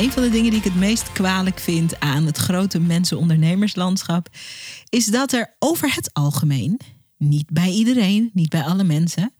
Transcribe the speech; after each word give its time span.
Een 0.00 0.12
van 0.12 0.22
de 0.22 0.30
dingen 0.30 0.50
die 0.50 0.58
ik 0.58 0.64
het 0.64 0.74
meest 0.74 1.12
kwalijk 1.12 1.58
vind 1.58 2.00
aan 2.00 2.26
het 2.26 2.36
grote 2.36 2.80
mensen-ondernemerslandschap 2.80 4.28
is 4.88 5.06
dat 5.06 5.32
er 5.32 5.56
over 5.58 5.94
het 5.94 6.10
algemeen, 6.12 6.80
niet 7.16 7.50
bij 7.50 7.70
iedereen, 7.70 8.30
niet 8.32 8.48
bij 8.48 8.62
alle 8.62 8.84
mensen, 8.84 9.34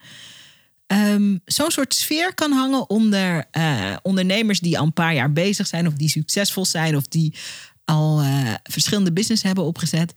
ehm, 0.87 1.39
zo'n 1.45 1.71
soort 1.71 1.95
sfeer 1.95 2.35
kan 2.35 2.53
hangen 2.53 2.91
onder 2.91 3.49
uh, 3.53 3.97
ondernemers 4.03 4.61
die 4.61 4.79
al 4.79 4.85
een 4.85 4.93
paar 4.93 5.15
jaar 5.15 5.33
bezig 5.33 5.67
zijn, 5.67 5.87
of 5.87 5.95
die 5.95 6.09
succesvol 6.09 6.65
zijn, 6.65 6.97
of 6.97 7.09
die 7.09 7.35
al 7.85 8.23
uh, 8.23 8.55
verschillende 8.63 9.13
business 9.13 9.43
hebben 9.43 9.65
opgezet, 9.65 10.13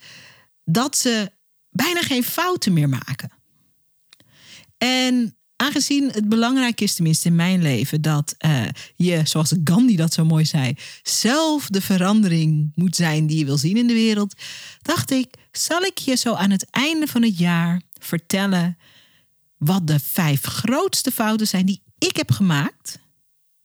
dat 0.63 0.97
ze 0.97 1.31
bijna 1.69 2.01
geen 2.01 2.23
fouten 2.23 2.73
meer 2.73 2.89
maken. 2.89 3.31
En 4.77 5.37
aangezien 5.63 6.09
het 6.11 6.29
belangrijk 6.29 6.81
is, 6.81 6.95
tenminste 6.95 7.27
in 7.27 7.35
mijn 7.35 7.61
leven, 7.61 8.01
dat 8.01 8.35
uh, 8.45 8.63
je, 8.95 9.21
zoals 9.23 9.53
Gandhi 9.63 9.95
dat 9.95 10.13
zo 10.13 10.25
mooi 10.25 10.45
zei, 10.45 10.75
zelf 11.03 11.67
de 11.67 11.81
verandering 11.81 12.71
moet 12.75 12.95
zijn 12.95 13.27
die 13.27 13.37
je 13.37 13.45
wil 13.45 13.57
zien 13.57 13.77
in 13.77 13.87
de 13.87 13.93
wereld, 13.93 14.33
dacht 14.81 15.11
ik, 15.11 15.33
zal 15.51 15.81
ik 15.81 15.97
je 15.97 16.15
zo 16.15 16.33
aan 16.33 16.51
het 16.51 16.67
einde 16.69 17.07
van 17.07 17.23
het 17.23 17.37
jaar 17.37 17.81
vertellen 17.99 18.77
wat 19.57 19.87
de 19.87 19.99
vijf 19.99 20.43
grootste 20.43 21.11
fouten 21.11 21.47
zijn 21.47 21.65
die 21.65 21.81
ik 21.97 22.15
heb 22.15 22.31
gemaakt 22.31 22.99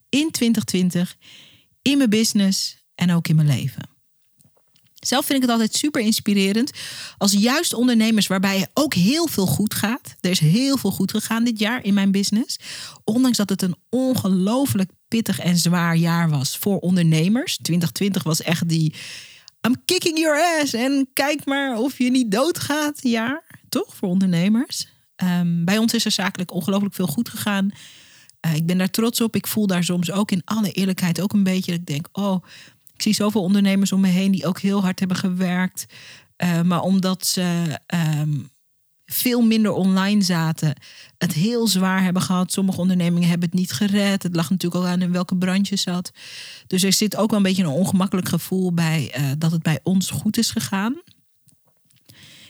in 0.08 0.30
2020 0.30 1.17
in 1.83 1.98
mijn 1.98 2.11
business 2.11 2.77
en 2.95 3.12
ook 3.12 3.28
in 3.28 3.36
mijn 3.36 3.48
leven. 3.48 3.98
Zelf 4.99 5.25
vind 5.25 5.39
ik 5.39 5.43
het 5.43 5.51
altijd 5.51 5.75
super 5.75 6.01
inspirerend 6.01 6.71
als 7.19 7.33
juist 7.33 7.75
ondernemers 7.75 8.27
waarbij 8.27 8.67
ook 8.75 8.95
heel 8.95 9.27
veel 9.27 9.47
goed 9.47 9.75
gaat. 9.75 10.15
Er 10.21 10.31
is 10.31 10.41
heel 10.41 10.77
veel 10.77 10.91
goed 10.91 11.11
gegaan 11.11 11.45
dit 11.45 11.59
jaar 11.59 11.85
in 11.85 11.95
mijn 11.95 12.11
business. 12.11 12.59
Ondanks 13.05 13.37
dat 13.37 13.49
het 13.49 13.63
een 13.63 13.77
ongelooflijk 13.89 14.91
pittig 15.09 15.39
en 15.39 15.57
zwaar 15.57 15.97
jaar 15.97 16.31
was 16.31 16.57
voor 16.57 16.79
ondernemers. 16.79 17.57
2020 17.57 18.23
was 18.23 18.43
echt 18.43 18.69
die 18.69 18.95
I'm 19.67 19.85
kicking 19.85 20.19
your 20.19 20.61
ass 20.61 20.73
en 20.73 21.09
kijk 21.13 21.45
maar 21.45 21.79
of 21.79 21.99
je 21.99 22.11
niet 22.11 22.31
doodgaat 22.31 23.03
jaar. 23.03 23.61
Toch 23.69 23.97
voor 23.97 24.09
ondernemers. 24.09 24.89
Um, 25.25 25.65
bij 25.65 25.79
ons 25.79 25.95
is 25.95 26.05
er 26.05 26.11
zakelijk 26.11 26.53
ongelooflijk 26.53 26.95
veel 26.95 27.07
goed 27.07 27.29
gegaan. 27.29 27.71
Uh, 28.47 28.55
ik 28.55 28.67
ben 28.67 28.79
daar 28.79 28.91
trots 28.91 29.21
op. 29.21 29.37
Ik 29.37 29.47
voel 29.47 29.67
daar 29.67 29.85
soms 29.85 30.11
ook 30.11 30.31
in 30.31 30.43
alle 30.45 30.73
eerlijkheid 30.73 31.21
ook 31.21 31.33
een 31.33 31.43
beetje 31.43 31.71
dat 31.71 31.81
ik 31.81 31.87
denk, 31.87 32.09
oh, 32.13 32.45
ik 32.99 33.05
zie 33.05 33.15
zoveel 33.15 33.43
ondernemers 33.43 33.93
om 33.93 34.01
me 34.01 34.09
heen 34.09 34.31
die 34.31 34.47
ook 34.47 34.59
heel 34.59 34.83
hard 34.83 34.99
hebben 34.99 35.17
gewerkt. 35.17 35.87
Uh, 36.45 36.61
maar 36.63 36.81
omdat 36.81 37.27
ze 37.27 37.79
um, 38.21 38.51
veel 39.07 39.43
minder 39.43 39.73
online 39.73 40.23
zaten, 40.23 40.75
het 41.19 41.33
heel 41.33 41.67
zwaar 41.67 42.03
hebben 42.03 42.23
gehad. 42.23 42.53
Sommige 42.53 42.81
ondernemingen 42.81 43.29
hebben 43.29 43.49
het 43.49 43.59
niet 43.59 43.73
gered. 43.73 44.23
Het 44.23 44.35
lag 44.35 44.51
natuurlijk 44.51 44.83
ook 44.83 44.91
aan 44.91 45.03
in 45.03 45.13
welke 45.13 45.37
branche 45.37 45.77
zat. 45.77 46.11
Dus 46.67 46.83
er 46.83 46.93
zit 46.93 47.17
ook 47.17 47.29
wel 47.29 47.39
een 47.39 47.45
beetje 47.45 47.63
een 47.63 47.69
ongemakkelijk 47.69 48.29
gevoel 48.29 48.73
bij 48.73 49.15
uh, 49.19 49.31
dat 49.39 49.51
het 49.51 49.63
bij 49.63 49.81
ons 49.83 50.11
goed 50.11 50.39
is 50.39 50.51
gegaan. 50.51 51.03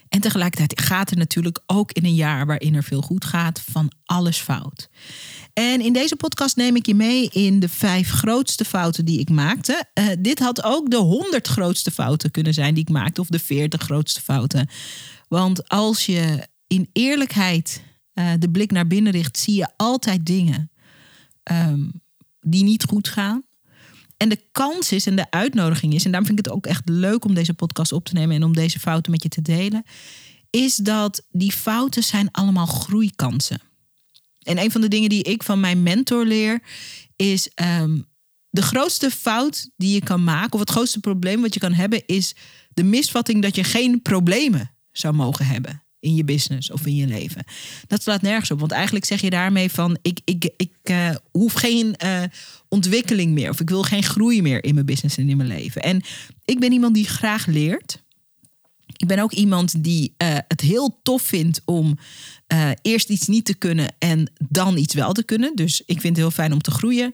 En 0.09 0.20
tegelijkertijd 0.20 0.81
gaat 0.81 1.11
er 1.11 1.17
natuurlijk 1.17 1.61
ook 1.67 1.92
in 1.92 2.05
een 2.05 2.14
jaar 2.14 2.47
waarin 2.47 2.75
er 2.75 2.84
veel 2.84 3.03
goed 3.03 3.25
gaat, 3.25 3.61
van 3.70 3.92
alles 4.05 4.39
fout. 4.39 4.89
En 5.53 5.80
in 5.80 5.92
deze 5.92 6.17
podcast 6.17 6.57
neem 6.57 6.77
ik 6.77 6.86
je 6.86 6.95
mee 6.95 7.29
in 7.29 7.61
de 7.61 7.69
vijf 7.69 8.11
grootste 8.11 8.64
fouten 8.64 9.05
die 9.05 9.20
ik 9.20 9.30
maakte. 9.30 9.85
Uh, 9.95 10.07
dit 10.19 10.39
had 10.39 10.63
ook 10.63 10.91
de 10.91 10.96
honderd 10.96 11.48
grootste 11.48 11.91
fouten 11.91 12.30
kunnen 12.30 12.55
zijn 12.55 12.74
die 12.74 12.83
ik 12.83 12.91
maakte, 12.91 13.20
of 13.20 13.27
de 13.27 13.39
veertig 13.39 13.83
grootste 13.83 14.20
fouten. 14.20 14.69
Want 15.29 15.69
als 15.69 16.07
je 16.07 16.48
in 16.67 16.89
eerlijkheid 16.92 17.83
uh, 18.14 18.33
de 18.39 18.51
blik 18.51 18.70
naar 18.70 18.86
binnen 18.86 19.13
richt, 19.13 19.39
zie 19.39 19.55
je 19.55 19.69
altijd 19.77 20.27
dingen 20.27 20.70
um, 21.52 22.02
die 22.40 22.64
niet 22.64 22.85
goed 22.85 23.08
gaan. 23.08 23.42
En 24.18 24.29
de 24.29 24.40
kans 24.52 24.92
is 24.92 25.06
en 25.06 25.17
de 25.17 25.30
uitnodiging 25.30 25.95
is, 25.95 26.05
en 26.05 26.11
daarom 26.11 26.29
vind 26.29 26.39
ik 26.39 26.45
het 26.45 26.55
ook 26.55 26.67
echt 26.67 26.89
leuk 26.89 27.24
om 27.24 27.34
deze 27.34 27.55
podcast 27.55 27.92
op 27.92 28.05
te 28.05 28.12
nemen 28.12 28.36
en 28.36 28.45
om 28.45 28.55
deze 28.55 28.79
fouten 28.79 29.12
met 29.12 29.23
je 29.23 29.29
te 29.29 29.42
delen, 29.42 29.84
is 30.51 30.77
dat 30.77 31.27
die 31.30 31.52
fouten 31.52 32.02
zijn 32.02 32.30
allemaal 32.30 32.67
groeikansen. 32.67 33.61
En 34.42 34.58
een 34.58 34.70
van 34.70 34.80
de 34.80 34.89
dingen 34.89 35.08
die 35.08 35.23
ik 35.23 35.42
van 35.42 35.61
mijn 35.61 35.83
mentor 35.83 36.24
leer, 36.24 36.62
is 37.17 37.51
um, 37.80 38.07
de 38.51 38.62
grootste 38.62 39.11
fout 39.11 39.70
die 39.77 39.95
je 39.95 40.02
kan 40.02 40.24
maken, 40.24 40.52
of 40.52 40.61
het 40.61 40.70
grootste 40.70 41.01
probleem 41.01 41.40
wat 41.40 41.55
je 41.55 41.61
kan 41.61 41.73
hebben, 41.73 42.07
is 42.07 42.34
de 42.68 42.83
misvatting 42.83 43.42
dat 43.42 43.57
je 43.57 43.64
geen 43.64 44.02
problemen 44.02 44.70
zou 44.92 45.14
mogen 45.14 45.46
hebben 45.46 45.83
in 46.01 46.14
je 46.14 46.25
business 46.25 46.70
of 46.70 46.86
in 46.86 46.95
je 46.95 47.07
leven. 47.07 47.45
Dat 47.86 48.03
slaat 48.03 48.23
nergens 48.23 48.51
op, 48.51 48.61
want 48.61 48.73
eigenlijk 48.73 49.05
zeg 49.05 49.20
je 49.20 49.31
daarmee 49.31 49.70
van 49.70 49.98
ik, 50.03 50.20
ik, 50.25 50.51
ik 50.57 50.73
uh, 50.83 51.11
hoef 51.31 51.53
geen 51.53 51.97
uh, 52.05 52.23
ontwikkeling 52.69 53.33
meer 53.33 53.51
of 53.51 53.61
ik 53.61 53.69
wil 53.69 53.83
geen 53.83 54.03
groei 54.03 54.42
meer 54.42 54.64
in 54.64 54.75
mijn 54.75 54.87
business 54.87 55.17
en 55.17 55.29
in 55.29 55.37
mijn 55.37 55.48
leven. 55.48 55.83
En 55.83 56.03
ik 56.45 56.61
ben 56.61 56.73
iemand 56.73 56.95
die 56.95 57.07
graag 57.07 57.47
leert. 57.47 58.03
Ik 58.97 59.07
ben 59.07 59.19
ook 59.19 59.33
iemand 59.33 59.85
die 59.85 60.14
uh, 60.23 60.37
het 60.48 60.61
heel 60.61 61.01
tof 61.03 61.23
vindt 61.23 61.63
om 61.64 61.98
eerst 62.83 63.08
iets 63.08 63.27
niet 63.27 63.45
te 63.45 63.55
kunnen 63.55 63.95
en 63.98 64.33
dan 64.48 64.77
iets 64.77 64.95
wel 64.95 65.13
te 65.13 65.23
kunnen. 65.23 65.57
Dus 65.57 65.81
ik 65.81 66.01
vind 66.01 66.17
het 66.17 66.17
heel 66.17 66.31
fijn 66.31 66.53
om 66.53 66.61
te 66.61 66.70
groeien. 66.70 67.13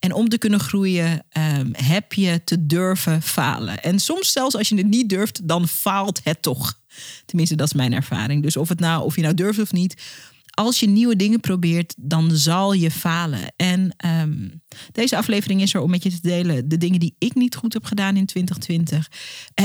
En 0.00 0.12
om 0.12 0.28
te 0.28 0.38
kunnen 0.38 0.60
groeien 0.60 1.26
um, 1.58 1.70
heb 1.72 2.12
je 2.12 2.44
te 2.44 2.66
durven 2.66 3.22
falen. 3.22 3.82
En 3.82 3.98
soms 3.98 4.32
zelfs 4.32 4.56
als 4.56 4.68
je 4.68 4.76
het 4.76 4.86
niet 4.86 5.08
durft, 5.08 5.48
dan 5.48 5.68
faalt 5.68 6.20
het 6.24 6.42
toch. 6.42 6.79
Tenminste, 7.24 7.56
dat 7.56 7.66
is 7.66 7.72
mijn 7.72 7.92
ervaring. 7.92 8.42
Dus 8.42 8.56
of, 8.56 8.68
het 8.68 8.80
nou, 8.80 9.04
of 9.04 9.16
je 9.16 9.22
nou 9.22 9.34
durft 9.34 9.60
of 9.60 9.72
niet, 9.72 10.02
als 10.50 10.80
je 10.80 10.88
nieuwe 10.88 11.16
dingen 11.16 11.40
probeert, 11.40 11.94
dan 11.98 12.30
zal 12.36 12.72
je 12.72 12.90
falen. 12.90 13.52
En 13.56 13.96
um, 14.22 14.62
deze 14.92 15.16
aflevering 15.16 15.62
is 15.62 15.74
er 15.74 15.80
om 15.80 15.90
met 15.90 16.02
je 16.02 16.10
te 16.10 16.20
delen 16.22 16.68
de 16.68 16.76
dingen 16.76 17.00
die 17.00 17.14
ik 17.18 17.34
niet 17.34 17.54
goed 17.54 17.72
heb 17.72 17.84
gedaan 17.84 18.16
in 18.16 18.26
2020. 18.26 19.10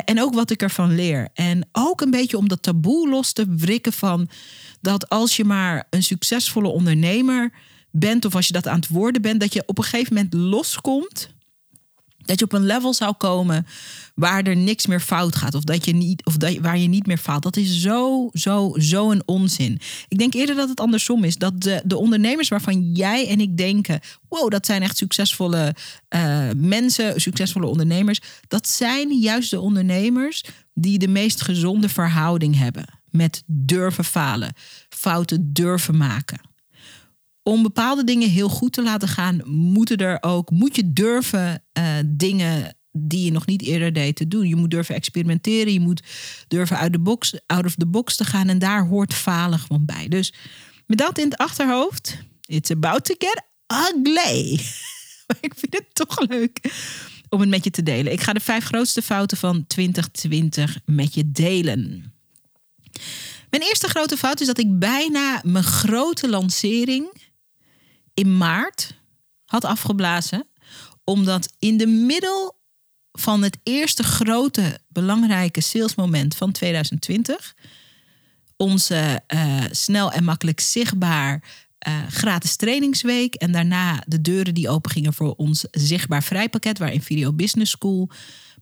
En 0.05 0.21
ook 0.21 0.33
wat 0.33 0.51
ik 0.51 0.61
ervan 0.61 0.95
leer. 0.95 1.29
En 1.33 1.67
ook 1.71 2.01
een 2.01 2.11
beetje 2.11 2.37
om 2.37 2.47
dat 2.47 2.61
taboe 2.61 3.09
los 3.09 3.33
te 3.33 3.45
wrikken 3.55 3.93
van 3.93 4.29
dat 4.81 5.09
als 5.09 5.35
je 5.35 5.43
maar 5.43 5.87
een 5.89 6.03
succesvolle 6.03 6.67
ondernemer 6.67 7.51
bent, 7.91 8.25
of 8.25 8.35
als 8.35 8.47
je 8.47 8.53
dat 8.53 8.67
aan 8.67 8.79
het 8.79 8.87
worden 8.87 9.21
bent, 9.21 9.39
dat 9.39 9.53
je 9.53 9.63
op 9.65 9.77
een 9.77 9.83
gegeven 9.83 10.13
moment 10.13 10.33
loskomt 10.33 11.34
dat 12.25 12.39
je 12.39 12.45
op 12.45 12.53
een 12.53 12.65
level 12.65 12.93
zou 12.93 13.13
komen 13.13 13.65
waar 14.15 14.43
er 14.43 14.55
niks 14.55 14.85
meer 14.85 14.99
fout 14.99 15.35
gaat. 15.35 15.55
Of, 15.55 15.63
dat 15.63 15.85
je 15.85 15.93
niet, 15.93 16.25
of 16.25 16.37
dat, 16.37 16.57
waar 16.57 16.77
je 16.77 16.87
niet 16.87 17.05
meer 17.05 17.17
faalt. 17.17 17.43
Dat 17.43 17.57
is 17.57 17.81
zo, 17.81 18.29
zo, 18.33 18.75
zo 18.77 19.11
een 19.11 19.21
onzin. 19.25 19.79
Ik 20.07 20.17
denk 20.17 20.33
eerder 20.33 20.55
dat 20.55 20.69
het 20.69 20.79
andersom 20.79 21.23
is. 21.23 21.37
Dat 21.37 21.61
de, 21.61 21.81
de 21.85 21.97
ondernemers 21.97 22.47
waarvan 22.47 22.91
jij 22.93 23.27
en 23.27 23.39
ik 23.39 23.57
denken... 23.57 23.99
wow, 24.29 24.49
dat 24.49 24.65
zijn 24.65 24.81
echt 24.81 24.97
succesvolle 24.97 25.75
uh, 26.15 26.49
mensen, 26.55 27.21
succesvolle 27.21 27.67
ondernemers. 27.67 28.19
Dat 28.47 28.67
zijn 28.67 29.19
juist 29.19 29.49
de 29.49 29.59
ondernemers 29.59 30.43
die 30.73 30.99
de 30.99 31.07
meest 31.07 31.41
gezonde 31.41 31.89
verhouding 31.89 32.57
hebben. 32.57 32.85
Met 33.09 33.43
durven 33.45 34.05
falen. 34.05 34.53
Fouten 34.89 35.53
durven 35.53 35.97
maken 35.97 36.39
om 37.47 37.63
bepaalde 37.63 38.03
dingen 38.03 38.29
heel 38.29 38.49
goed 38.49 38.73
te 38.73 38.83
laten 38.83 39.07
gaan, 39.07 39.41
moeten 39.45 39.97
er 39.97 40.17
ook, 40.21 40.49
moet 40.51 40.75
je 40.75 40.93
durven 40.93 41.63
uh, 41.77 41.85
dingen 42.05 42.75
die 42.91 43.25
je 43.25 43.31
nog 43.31 43.45
niet 43.45 43.61
eerder 43.61 43.93
deed 43.93 44.15
te 44.15 44.27
doen. 44.27 44.47
Je 44.47 44.55
moet 44.55 44.71
durven 44.71 44.95
experimenteren, 44.95 45.73
je 45.73 45.79
moet 45.79 46.03
durven 46.47 46.77
uit 46.77 46.91
de 46.91 46.99
box, 46.99 47.33
out 47.45 47.65
of 47.65 47.75
the 47.75 47.85
box 47.85 48.15
te 48.15 48.25
gaan 48.25 48.49
en 48.49 48.59
daar 48.59 48.87
hoort 48.87 49.13
falen 49.13 49.59
gewoon 49.59 49.85
bij. 49.85 50.07
Dus 50.07 50.33
met 50.85 50.97
dat 50.97 51.17
in 51.17 51.25
het 51.25 51.37
achterhoofd, 51.37 52.17
it's 52.45 52.71
about 52.71 53.05
to 53.05 53.15
get 53.17 53.41
ugly. 53.67 54.51
ik 55.47 55.53
vind 55.55 55.73
het 55.73 55.87
toch 55.93 56.27
leuk 56.27 56.59
om 57.29 57.39
het 57.39 57.49
met 57.49 57.63
je 57.63 57.71
te 57.71 57.83
delen. 57.83 58.11
Ik 58.11 58.21
ga 58.21 58.33
de 58.33 58.39
vijf 58.39 58.65
grootste 58.65 59.01
fouten 59.01 59.37
van 59.37 59.67
2020 59.67 60.79
met 60.85 61.13
je 61.13 61.31
delen. 61.31 62.13
Mijn 63.49 63.63
eerste 63.63 63.87
grote 63.87 64.17
fout 64.17 64.41
is 64.41 64.47
dat 64.47 64.57
ik 64.57 64.79
bijna 64.79 65.41
mijn 65.43 65.63
grote 65.63 66.29
lancering 66.29 67.23
in 68.15 68.37
maart 68.37 68.93
had 69.45 69.65
afgeblazen. 69.65 70.47
Omdat 71.03 71.53
in 71.59 71.77
de 71.77 71.87
middel 71.87 72.59
van 73.11 73.43
het 73.43 73.57
eerste 73.63 74.03
grote 74.03 74.79
belangrijke 74.87 75.61
salesmoment 75.61 76.35
van 76.35 76.51
2020 76.51 77.55
onze 78.57 79.23
uh, 79.33 79.63
snel 79.71 80.11
en 80.11 80.23
makkelijk 80.23 80.59
zichtbaar 80.59 81.43
uh, 81.87 82.07
gratis 82.09 82.55
trainingsweek 82.55 83.35
en 83.35 83.51
daarna 83.51 84.03
de 84.07 84.21
deuren 84.21 84.53
die 84.53 84.69
open 84.69 84.91
gingen 84.91 85.13
voor 85.13 85.33
ons 85.33 85.65
zichtbaar 85.71 86.23
vrijpakket 86.23 86.77
waarin 86.77 87.01
Video 87.01 87.33
Business 87.33 87.71
School 87.71 88.09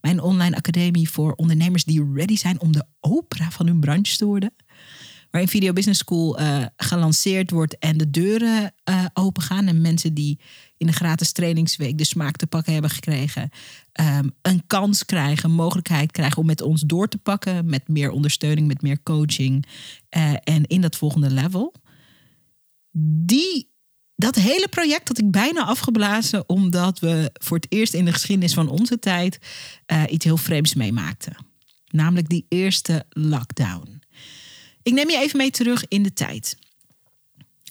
Mijn 0.01 0.21
online 0.21 0.55
academie 0.55 1.09
voor 1.09 1.33
ondernemers 1.33 1.83
die 1.83 2.11
ready 2.13 2.35
zijn 2.35 2.59
om 2.59 2.71
de 2.71 2.85
opera 2.99 3.51
van 3.51 3.67
hun 3.67 3.79
branche 3.79 4.17
te 4.17 4.25
worden. 4.25 4.53
Waarin 5.33 5.51
Video 5.51 5.73
Business 5.73 5.99
School 5.99 6.39
uh, 6.39 6.65
gelanceerd 6.77 7.51
wordt 7.51 7.77
en 7.77 7.97
de 7.97 8.09
deuren 8.09 8.73
uh, 8.89 9.05
open 9.13 9.43
gaan. 9.43 9.67
En 9.67 9.81
mensen 9.81 10.13
die 10.13 10.39
in 10.77 10.87
de 10.87 10.93
gratis 10.93 11.31
trainingsweek 11.31 11.97
de 11.97 12.03
smaak 12.03 12.35
te 12.35 12.47
pakken 12.47 12.73
hebben 12.73 12.91
gekregen, 12.91 13.49
um, 14.01 14.31
een 14.41 14.63
kans 14.67 15.05
krijgen, 15.05 15.49
een 15.49 15.55
mogelijkheid 15.55 16.11
krijgen 16.11 16.37
om 16.37 16.45
met 16.45 16.61
ons 16.61 16.81
door 16.81 17.07
te 17.07 17.17
pakken. 17.17 17.65
Met 17.65 17.87
meer 17.87 18.11
ondersteuning, 18.11 18.67
met 18.67 18.81
meer 18.81 19.03
coaching. 19.03 19.65
Uh, 20.17 20.33
en 20.43 20.65
in 20.65 20.81
dat 20.81 20.95
volgende 20.95 21.29
level. 21.29 21.73
Die 23.25 23.71
dat 24.15 24.35
hele 24.35 24.67
project 24.67 25.07
had 25.07 25.17
ik 25.17 25.31
bijna 25.31 25.65
afgeblazen, 25.65 26.49
omdat 26.49 26.99
we 26.99 27.29
voor 27.33 27.57
het 27.57 27.71
eerst 27.71 27.93
in 27.93 28.05
de 28.05 28.13
geschiedenis 28.13 28.53
van 28.53 28.69
onze 28.69 28.99
tijd 28.99 29.39
iets 30.09 30.25
heel 30.25 30.37
vreemds 30.37 30.73
meemaakten. 30.73 31.35
Namelijk 31.87 32.29
die 32.29 32.45
eerste 32.49 33.05
lockdown. 33.09 34.02
Ik 34.83 34.93
neem 34.93 35.09
je 35.09 35.17
even 35.17 35.37
mee 35.37 35.51
terug 35.51 35.85
in 35.87 36.03
de 36.03 36.13
tijd. 36.13 36.57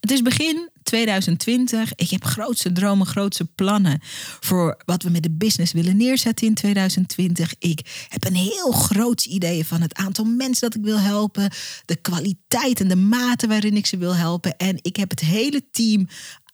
Het 0.01 0.11
is 0.11 0.23
begin 0.23 0.71
2020. 0.83 1.95
Ik 1.95 2.11
heb 2.11 2.25
grootste 2.25 2.73
dromen, 2.73 3.07
grootste 3.07 3.45
plannen 3.45 3.99
voor 4.41 4.83
wat 4.85 5.03
we 5.03 5.11
met 5.11 5.23
de 5.23 5.31
business 5.31 5.73
willen 5.73 5.97
neerzetten 5.97 6.47
in 6.47 6.55
2020. 6.55 7.55
Ik 7.59 8.07
heb 8.09 8.25
een 8.25 8.35
heel 8.35 8.73
groot 8.73 9.25
idee 9.25 9.67
van 9.67 9.81
het 9.81 9.95
aantal 9.95 10.25
mensen 10.25 10.71
dat 10.71 10.79
ik 10.79 10.85
wil 10.85 10.99
helpen, 10.99 11.51
de 11.85 11.97
kwaliteit 11.97 12.81
en 12.81 12.89
de 12.89 12.97
mate 12.97 13.47
waarin 13.47 13.77
ik 13.77 13.87
ze 13.87 13.97
wil 13.97 14.17
helpen. 14.17 14.57
En 14.57 14.79
ik 14.81 14.97
heb 14.97 15.11
het 15.11 15.21
hele 15.21 15.63
team 15.71 16.09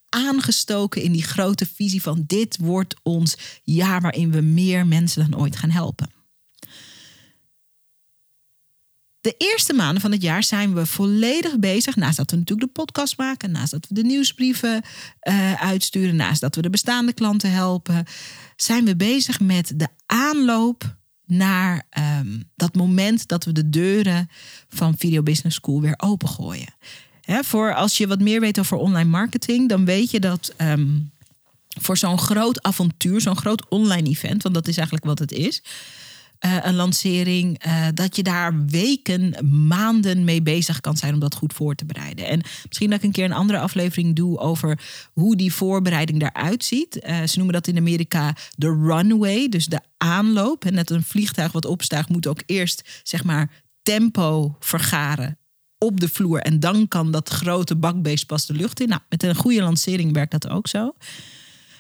aangestoken 0.08 1.02
in 1.02 1.12
die 1.12 1.22
grote 1.22 1.66
visie 1.74 2.02
van 2.02 2.24
dit 2.26 2.56
wordt 2.60 2.94
ons 3.02 3.36
jaar 3.62 4.00
waarin 4.00 4.30
we 4.30 4.40
meer 4.40 4.86
mensen 4.86 5.30
dan 5.30 5.40
ooit 5.40 5.56
gaan 5.56 5.70
helpen. 5.70 6.17
De 9.28 9.34
eerste 9.38 9.72
maanden 9.72 10.00
van 10.00 10.12
het 10.12 10.22
jaar 10.22 10.42
zijn 10.42 10.74
we 10.74 10.86
volledig 10.86 11.58
bezig. 11.58 11.96
Naast 11.96 12.16
dat 12.16 12.30
we 12.30 12.36
natuurlijk 12.36 12.74
de 12.74 12.82
podcast 12.82 13.16
maken, 13.16 13.50
naast 13.50 13.70
dat 13.70 13.86
we 13.88 13.94
de 13.94 14.02
nieuwsbrieven 14.02 14.82
uh, 15.28 15.52
uitsturen, 15.52 16.16
naast 16.16 16.40
dat 16.40 16.54
we 16.54 16.62
de 16.62 16.70
bestaande 16.70 17.12
klanten 17.12 17.52
helpen, 17.52 18.04
zijn 18.56 18.84
we 18.84 18.96
bezig 18.96 19.40
met 19.40 19.72
de 19.76 19.88
aanloop 20.06 20.96
naar 21.26 21.86
um, 22.20 22.50
dat 22.56 22.74
moment 22.74 23.28
dat 23.28 23.44
we 23.44 23.52
de 23.52 23.68
deuren 23.68 24.28
van 24.68 24.98
Video 24.98 25.22
Business 25.22 25.56
School 25.56 25.80
weer 25.80 25.94
opengooien. 25.96 26.74
Voor 27.26 27.74
als 27.74 27.96
je 27.98 28.06
wat 28.06 28.20
meer 28.20 28.40
weet 28.40 28.58
over 28.58 28.76
online 28.76 29.10
marketing, 29.10 29.68
dan 29.68 29.84
weet 29.84 30.10
je 30.10 30.20
dat 30.20 30.54
um, 30.58 31.10
voor 31.80 31.96
zo'n 31.96 32.18
groot 32.18 32.62
avontuur, 32.62 33.20
zo'n 33.20 33.36
groot 33.36 33.68
online 33.68 34.08
event, 34.08 34.42
want 34.42 34.54
dat 34.54 34.68
is 34.68 34.76
eigenlijk 34.76 35.06
wat 35.06 35.18
het 35.18 35.32
is. 35.32 35.62
Uh, 36.46 36.56
een 36.62 36.74
lancering, 36.74 37.66
uh, 37.66 37.86
dat 37.94 38.16
je 38.16 38.22
daar 38.22 38.66
weken, 38.66 39.48
maanden 39.66 40.24
mee 40.24 40.42
bezig 40.42 40.80
kan 40.80 40.96
zijn 40.96 41.14
om 41.14 41.20
dat 41.20 41.34
goed 41.34 41.52
voor 41.52 41.74
te 41.74 41.84
bereiden. 41.84 42.26
En 42.26 42.42
misschien 42.68 42.90
dat 42.90 42.98
ik 42.98 43.04
een 43.04 43.12
keer 43.12 43.24
een 43.24 43.32
andere 43.32 43.58
aflevering 43.58 44.16
doe 44.16 44.38
over 44.38 44.80
hoe 45.12 45.36
die 45.36 45.52
voorbereiding 45.52 46.20
daaruit 46.20 46.64
ziet. 46.64 46.96
Uh, 46.96 47.22
ze 47.22 47.36
noemen 47.36 47.54
dat 47.54 47.66
in 47.66 47.76
Amerika 47.76 48.36
de 48.56 48.68
runway, 48.82 49.48
dus 49.48 49.66
de 49.66 49.80
aanloop. 49.96 50.64
En 50.64 50.74
net 50.74 50.90
een 50.90 51.02
vliegtuig 51.02 51.52
wat 51.52 51.64
opstijgt 51.64 52.08
moet 52.08 52.26
ook 52.26 52.42
eerst 52.46 53.00
zeg 53.02 53.24
maar 53.24 53.50
tempo 53.82 54.56
vergaren 54.60 55.38
op 55.78 56.00
de 56.00 56.08
vloer. 56.08 56.40
En 56.40 56.60
dan 56.60 56.88
kan 56.88 57.10
dat 57.10 57.28
grote 57.28 57.76
bakbeest 57.76 58.26
pas 58.26 58.46
de 58.46 58.54
lucht 58.54 58.80
in. 58.80 58.88
Nou, 58.88 59.00
met 59.08 59.22
een 59.22 59.34
goede 59.34 59.62
lancering 59.62 60.12
werkt 60.12 60.32
dat 60.32 60.48
ook 60.48 60.68
zo. 60.68 60.94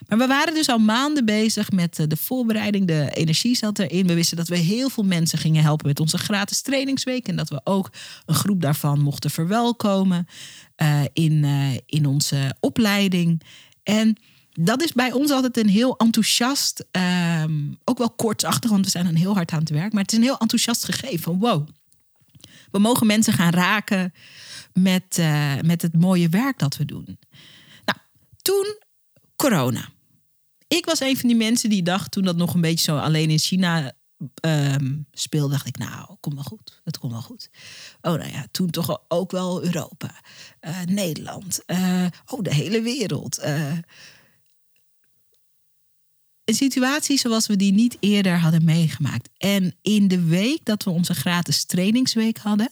Maar 0.08 0.18
we 0.18 0.26
waren 0.26 0.54
dus 0.54 0.68
al 0.68 0.78
maanden 0.78 1.24
bezig 1.24 1.70
met 1.70 2.04
de 2.06 2.16
voorbereiding. 2.16 2.86
De 2.86 3.10
energie 3.12 3.56
zat 3.56 3.78
erin. 3.78 4.06
We 4.06 4.14
wisten 4.14 4.36
dat 4.36 4.48
we 4.48 4.56
heel 4.56 4.88
veel 4.88 5.04
mensen 5.04 5.38
gingen 5.38 5.62
helpen 5.62 5.86
met 5.86 6.00
onze 6.00 6.18
gratis 6.18 6.62
trainingsweek. 6.62 7.28
En 7.28 7.36
dat 7.36 7.48
we 7.48 7.60
ook 7.64 7.90
een 8.26 8.34
groep 8.34 8.60
daarvan 8.60 9.00
mochten 9.00 9.30
verwelkomen 9.30 10.26
uh, 10.82 11.00
in, 11.12 11.32
uh, 11.32 11.76
in 11.86 12.06
onze 12.06 12.56
opleiding. 12.60 13.42
En 13.82 14.16
dat 14.52 14.82
is 14.82 14.92
bij 14.92 15.12
ons 15.12 15.30
altijd 15.30 15.56
een 15.56 15.68
heel 15.68 15.96
enthousiast, 15.96 16.84
um, 17.42 17.78
ook 17.84 17.98
wel 17.98 18.10
kortsachtig, 18.10 18.70
want 18.70 18.84
we 18.84 18.90
zijn 18.90 19.04
dan 19.04 19.14
heel 19.14 19.34
hard 19.34 19.50
aan 19.50 19.58
het 19.58 19.70
werk. 19.70 19.92
Maar 19.92 20.02
het 20.02 20.12
is 20.12 20.18
een 20.18 20.24
heel 20.24 20.38
enthousiast 20.38 20.84
gegeven 20.84 21.20
van 21.20 21.38
wow, 21.38 21.68
we 22.70 22.78
mogen 22.78 23.06
mensen 23.06 23.32
gaan 23.32 23.52
raken 23.52 24.12
met, 24.72 25.18
uh, 25.18 25.60
met 25.60 25.82
het 25.82 26.00
mooie 26.00 26.28
werk 26.28 26.58
dat 26.58 26.76
we 26.76 26.84
doen. 26.84 27.18
Nou, 27.84 27.98
toen 28.42 28.76
corona. 29.36 29.88
Was 30.88 31.00
een 31.00 31.16
van 31.16 31.28
die 31.28 31.38
mensen 31.38 31.70
die 31.70 31.82
dacht 31.82 32.10
toen 32.10 32.24
dat 32.24 32.36
nog 32.36 32.54
een 32.54 32.60
beetje 32.60 32.84
zo 32.84 32.98
alleen 32.98 33.30
in 33.30 33.38
China 33.38 33.92
um, 34.44 35.06
speelde, 35.12 35.52
dacht 35.52 35.66
ik, 35.66 35.78
nou, 35.78 36.16
komt 36.20 36.34
wel 36.34 36.44
goed. 36.44 36.80
Het 36.84 36.98
komt 36.98 37.12
wel 37.12 37.22
goed. 37.22 37.50
Oh, 38.00 38.12
nou 38.12 38.30
ja, 38.30 38.46
toen 38.50 38.70
toch 38.70 39.02
ook 39.08 39.30
wel 39.30 39.64
Europa, 39.64 40.20
uh, 40.60 40.80
Nederland, 40.82 41.60
uh, 41.66 42.06
oh, 42.26 42.42
de 42.42 42.54
hele 42.54 42.82
wereld. 42.82 43.38
Uh, 43.38 43.78
een 46.44 46.54
situatie 46.54 47.18
zoals 47.18 47.46
we 47.46 47.56
die 47.56 47.72
niet 47.72 47.96
eerder 48.00 48.38
hadden 48.38 48.64
meegemaakt. 48.64 49.28
En 49.36 49.74
in 49.82 50.08
de 50.08 50.24
week 50.24 50.64
dat 50.64 50.84
we 50.84 50.90
onze 50.90 51.14
gratis 51.14 51.64
trainingsweek 51.64 52.38
hadden, 52.38 52.70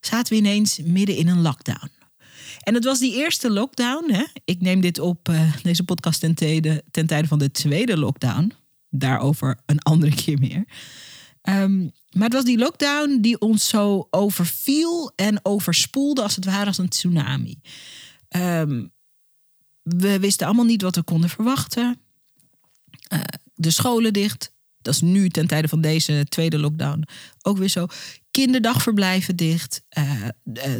zaten 0.00 0.32
we 0.32 0.38
ineens 0.38 0.78
midden 0.78 1.16
in 1.16 1.28
een 1.28 1.42
lockdown. 1.42 1.90
En 2.64 2.74
het 2.74 2.84
was 2.84 2.98
die 2.98 3.14
eerste 3.14 3.50
lockdown. 3.50 4.12
Hè? 4.12 4.24
Ik 4.44 4.60
neem 4.60 4.80
dit 4.80 4.98
op, 4.98 5.28
uh, 5.28 5.56
deze 5.62 5.84
podcast 5.84 6.20
ten 6.20 6.34
tijde, 6.34 6.84
ten 6.90 7.06
tijde 7.06 7.28
van 7.28 7.38
de 7.38 7.50
tweede 7.50 7.96
lockdown. 7.96 8.52
Daarover 8.90 9.58
een 9.66 9.78
andere 9.82 10.14
keer 10.24 10.38
meer. 10.38 10.64
Um, 11.48 11.92
maar 12.10 12.24
het 12.24 12.32
was 12.32 12.44
die 12.44 12.58
lockdown 12.58 13.18
die 13.20 13.40
ons 13.40 13.68
zo 13.68 14.06
overviel 14.10 15.12
en 15.16 15.40
overspoelde 15.42 16.22
als 16.22 16.36
het 16.36 16.44
ware 16.44 16.66
als 16.66 16.78
een 16.78 16.88
tsunami. 16.88 17.60
Um, 18.28 18.92
we 19.82 20.18
wisten 20.18 20.46
allemaal 20.46 20.64
niet 20.64 20.82
wat 20.82 20.96
we 20.96 21.02
konden 21.02 21.30
verwachten. 21.30 22.00
Uh, 23.12 23.20
de 23.54 23.70
scholen 23.70 24.12
dicht. 24.12 24.52
Dat 24.82 24.94
is 24.94 25.00
nu 25.00 25.28
ten 25.28 25.46
tijde 25.46 25.68
van 25.68 25.80
deze 25.80 26.26
tweede 26.28 26.58
lockdown 26.58 27.04
ook 27.42 27.58
weer 27.58 27.68
zo. 27.68 27.86
Kinderdagverblijven 28.30 29.36
dicht. 29.36 29.82
Uh, 29.98 30.28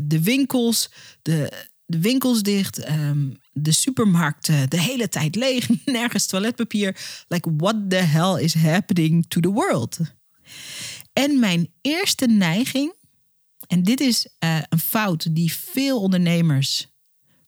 de 0.02 0.22
winkels, 0.22 0.90
de, 1.22 1.66
de 1.86 2.00
winkels 2.00 2.42
dicht. 2.42 2.88
Um, 2.90 3.36
de 3.52 3.72
supermarkten 3.72 4.70
de 4.70 4.80
hele 4.80 5.08
tijd 5.08 5.34
leeg. 5.34 5.68
Nergens 5.84 6.26
toiletpapier. 6.26 6.96
Like, 7.28 7.50
what 7.56 7.90
the 7.90 7.96
hell 7.96 8.42
is 8.42 8.54
happening 8.54 9.24
to 9.28 9.40
the 9.40 9.50
world? 9.50 9.98
En 11.12 11.38
mijn 11.38 11.68
eerste 11.80 12.26
neiging, 12.26 12.94
en 13.66 13.82
dit 13.82 14.00
is 14.00 14.28
uh, 14.44 14.58
een 14.68 14.78
fout 14.78 15.34
die 15.34 15.52
veel 15.52 16.00
ondernemers 16.00 16.92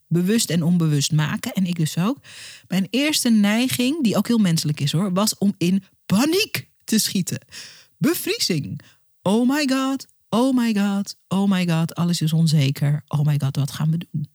bewust 0.09 0.51
en 0.51 0.63
onbewust 0.63 1.13
maken. 1.13 1.53
En 1.53 1.67
ik 1.67 1.77
dus 1.77 1.99
ook. 1.99 2.19
Mijn 2.69 2.87
eerste 2.91 3.31
neiging, 3.31 4.03
die 4.03 4.17
ook 4.17 4.27
heel 4.27 4.39
menselijk 4.39 4.81
is 4.81 4.93
hoor, 4.93 5.13
was 5.13 5.39
om 5.39 5.55
in 5.59 5.83
paniek 6.07 6.71
te 6.85 6.99
schieten. 6.99 7.41
Bevriezing. 7.99 8.81
Oh 9.23 9.49
my 9.49 9.69
god, 9.69 10.07
oh 10.29 10.57
my 10.57 10.75
god, 10.75 11.17
oh 11.29 11.51
my 11.51 11.69
god, 11.69 11.95
alles 11.95 12.21
is 12.21 12.33
onzeker. 12.33 13.03
Oh 13.09 13.25
my 13.25 13.39
god, 13.39 13.57
wat 13.57 13.71
gaan 13.71 13.91
we 13.91 13.99
doen? 14.11 14.29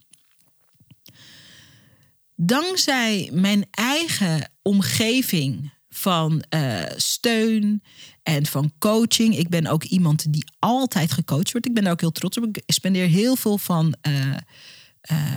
Dankzij 2.36 3.30
mijn 3.34 3.68
eigen 3.72 4.52
omgeving 4.62 5.72
van 5.90 6.44
uh, 6.50 6.84
steun 6.96 7.84
en 8.24 8.46
van 8.46 8.72
coaching. 8.80 9.38
Ik 9.38 9.50
ben 9.50 9.68
ook 9.68 9.84
iemand 9.84 10.34
die 10.34 10.46
altijd 10.60 11.12
gecoacht 11.12 11.52
wordt. 11.52 11.68
Ik 11.68 11.74
ben 11.74 11.84
daar 11.84 11.92
ook 11.92 12.02
heel 12.02 12.12
trots 12.12 12.38
op. 12.38 12.46
Ik 12.46 12.64
spendeer 12.66 13.08
heel 13.08 13.36
veel 13.36 13.58
van 13.58 13.96
uh, 14.08 14.36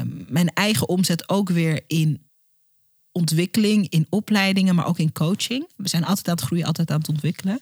um, 0.01 0.27
mijn 0.29 0.53
eigen 0.53 0.89
omzet 0.89 1.29
ook 1.29 1.51
weer 1.51 1.85
in 1.87 2.23
ontwikkeling, 3.13 3.89
in 3.89 4.07
opleidingen, 4.11 4.75
maar 4.75 4.87
ook 4.87 4.99
in 4.99 5.13
coaching. 5.13 5.69
We 5.77 5.89
zijn 5.89 6.05
altijd 6.05 6.29
aan 6.29 6.35
het 6.35 6.45
groeien, 6.45 6.67
altijd 6.67 6.91
aan 6.91 6.99
het 6.99 7.09
ontwikkelen. 7.09 7.61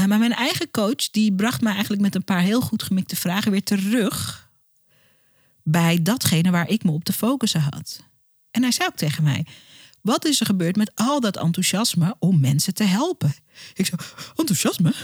Uh, 0.00 0.06
maar 0.06 0.18
mijn 0.18 0.34
eigen 0.34 0.70
coach, 0.70 1.10
die 1.10 1.32
bracht 1.32 1.60
mij 1.60 1.72
eigenlijk 1.72 2.02
met 2.02 2.14
een 2.14 2.24
paar 2.24 2.40
heel 2.40 2.60
goed 2.60 2.82
gemikte 2.82 3.16
vragen 3.16 3.50
weer 3.50 3.62
terug 3.62 4.48
bij 5.62 6.02
datgene 6.02 6.50
waar 6.50 6.68
ik 6.68 6.84
me 6.84 6.90
op 6.90 7.04
te 7.04 7.12
focussen 7.12 7.60
had. 7.60 8.04
En 8.50 8.62
hij 8.62 8.72
zei 8.72 8.88
ook 8.88 8.96
tegen 8.96 9.22
mij: 9.22 9.46
Wat 10.00 10.24
is 10.24 10.40
er 10.40 10.46
gebeurd 10.46 10.76
met 10.76 10.92
al 10.94 11.20
dat 11.20 11.36
enthousiasme 11.36 12.16
om 12.18 12.40
mensen 12.40 12.74
te 12.74 12.84
helpen? 12.84 13.34
Ik 13.74 13.86
zei: 13.86 14.00
Enthousiasme? 14.36 14.94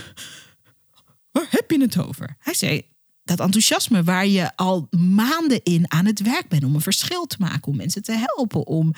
Waar 1.30 1.46
heb 1.50 1.70
je 1.70 1.80
het 1.80 1.98
over? 1.98 2.36
Hij 2.38 2.54
zei: 2.54 2.82
dat 3.26 3.40
enthousiasme 3.40 4.02
waar 4.02 4.26
je 4.26 4.56
al 4.56 4.88
maanden 4.98 5.62
in 5.62 5.92
aan 5.92 6.06
het 6.06 6.20
werk 6.20 6.48
bent 6.48 6.64
om 6.64 6.74
een 6.74 6.80
verschil 6.80 7.26
te 7.26 7.36
maken, 7.38 7.68
om 7.68 7.76
mensen 7.76 8.02
te 8.02 8.12
helpen, 8.12 8.66
om 8.66 8.92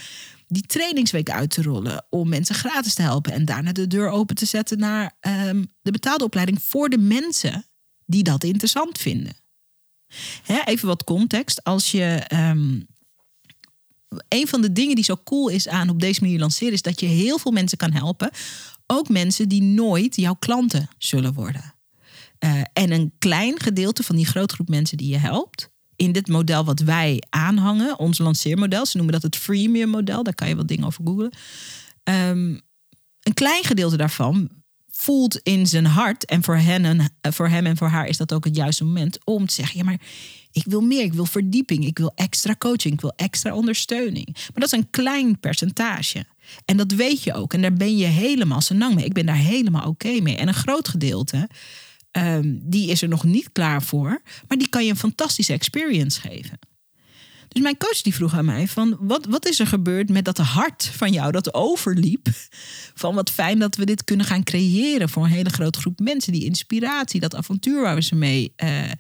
die 0.47 0.62
trainingsweek 0.62 1.30
uit 1.30 1.50
te 1.50 1.62
rollen, 1.62 2.06
om 2.11 2.28
mensen 2.28 2.54
gratis 2.54 2.94
te 2.94 3.02
helpen 3.02 3.32
en 3.32 3.44
daarna 3.44 3.73
de 3.73 3.87
deur 3.87 4.11
open 4.11 4.37
te 4.37 4.44
zetten 4.44 4.78
naar 4.78 5.16
um, 5.20 5.66
de 5.82 5.90
betaalde 5.90 6.25
opleiding 6.25 6.62
voor 6.62 6.88
de 6.88 6.99
mensen 6.99 7.66
die 8.06 8.23
dat 8.23 8.44
interessant 8.44 8.99
vinden. 8.99 9.37
Hè, 10.42 10.61
even 10.64 10.87
wat 10.87 11.04
context. 11.04 11.64
Als 11.64 11.90
je 11.90 12.25
um, 12.32 12.87
een 14.28 14.49
van 14.49 14.61
de 14.61 14.73
dingen 14.73 14.94
die 14.94 15.04
zo 15.04 15.20
cool 15.25 15.49
is 15.49 15.68
aan 15.68 15.88
op 15.88 16.00
deze 16.00 16.20
manier 16.20 16.38
lanceren, 16.38 16.73
is 16.73 16.82
dat 16.82 17.00
je 17.00 17.06
heel 17.06 17.38
veel 17.38 17.52
mensen 17.52 17.78
kan 17.78 17.92
helpen. 17.92 18.30
Ook 18.87 19.08
mensen 19.08 19.49
die 19.49 19.62
nooit 19.62 20.16
jouw 20.16 20.35
klanten 20.35 20.88
zullen 20.99 21.32
worden. 21.32 21.77
Uh, 22.45 22.61
en 22.73 22.90
een 22.92 23.12
klein 23.18 23.61
gedeelte 23.61 24.02
van 24.02 24.16
die 24.16 24.26
grote 24.26 24.54
groep 24.54 24.68
mensen 24.68 24.97
die 24.97 25.09
je 25.09 25.18
helpt, 25.18 25.71
in 25.97 26.12
dit 26.12 26.28
model 26.28 26.64
wat 26.64 26.80
wij 26.80 27.23
aanhangen, 27.28 27.99
ons 27.99 28.18
lanceermodel, 28.18 28.87
ze 28.87 28.97
noemen 28.97 29.14
dat 29.14 29.23
het 29.23 29.37
freemium 29.37 29.88
model, 29.88 30.23
daar 30.23 30.35
kan 30.35 30.49
je 30.49 30.57
wat 30.57 30.68
dingen 30.68 30.87
over 30.87 31.04
googlen. 31.04 31.33
Um, 32.04 32.61
een 33.23 33.35
klein 33.35 33.64
gedeelte 33.64 33.97
daarvan 33.97 34.49
voelt 34.90 35.38
in 35.38 35.66
zijn 35.66 35.87
hart, 35.87 36.25
en 36.25 36.42
voor, 36.42 36.57
hen 36.57 36.85
en, 36.85 37.12
voor 37.33 37.49
hem 37.49 37.66
en 37.66 37.76
voor 37.76 37.88
haar 37.88 38.07
is 38.07 38.16
dat 38.16 38.33
ook 38.33 38.45
het 38.45 38.57
juiste 38.57 38.85
moment, 38.85 39.18
om 39.25 39.47
te 39.47 39.54
zeggen, 39.54 39.78
ja 39.78 39.85
maar 39.85 40.00
ik 40.52 40.64
wil 40.66 40.80
meer, 40.80 41.02
ik 41.02 41.12
wil 41.12 41.26
verdieping, 41.26 41.85
ik 41.87 41.99
wil 41.99 42.12
extra 42.14 42.54
coaching, 42.59 42.95
ik 42.95 43.00
wil 43.00 43.12
extra 43.16 43.54
ondersteuning. 43.54 44.26
Maar 44.26 44.50
dat 44.54 44.73
is 44.73 44.78
een 44.78 44.90
klein 44.90 45.40
percentage. 45.40 46.25
En 46.64 46.76
dat 46.76 46.92
weet 46.92 47.23
je 47.23 47.35
ook. 47.35 47.54
En 47.54 47.62
daar 47.62 47.73
ben 47.73 47.97
je 47.97 48.07
helemaal 48.07 48.61
lang 48.68 48.95
mee. 48.95 49.04
Ik 49.04 49.12
ben 49.12 49.26
daar 49.26 49.37
helemaal 49.37 49.88
oké 49.88 50.21
mee. 50.21 50.37
En 50.37 50.49
een 50.49 50.54
groot 50.54 50.88
gedeelte, 50.88 51.49
um, 52.12 52.61
die 52.62 52.91
is 52.91 53.03
er 53.03 53.09
nog 53.09 53.25
niet 53.25 53.53
klaar 53.53 53.83
voor. 53.83 54.23
Maar 54.49 54.59
die 54.59 54.69
kan 54.69 54.85
je 54.85 54.91
een 54.91 54.97
fantastische 54.97 55.53
experience 55.53 56.21
geven. 56.21 56.59
Dus 57.49 57.62
mijn 57.62 57.77
coach 57.77 58.03
die 58.03 58.15
vroeg 58.15 58.35
aan 58.35 58.45
mij 58.45 58.69
van 58.69 58.97
wat, 59.00 59.27
wat 59.27 59.47
is 59.47 59.59
er 59.61 59.67
gebeurd 59.67 60.09
met 60.09 60.25
dat 60.25 60.38
hart 60.38 60.85
van 60.85 61.12
jou 61.12 61.33
dat 61.33 61.55
overliep? 61.55 62.29
Van 62.95 63.15
wat 63.15 63.31
fijn 63.31 63.59
dat 63.59 63.77
we 63.77 63.85
dit 63.85 64.05
kunnen 64.05 64.27
gaan 64.27 64.43
creëren 64.43 65.09
voor 65.09 65.25
een 65.25 65.31
hele 65.31 65.50
grote 65.50 65.81
groep 65.81 65.99
mensen. 65.99 66.33
Die 66.33 66.45
inspiratie, 66.45 67.21
dat 67.21 67.35
avontuur 67.35 67.81
waar 67.81 67.95
we 67.95 68.03
ze 68.03 68.15
mee, 68.15 68.53
uh, 68.65 68.91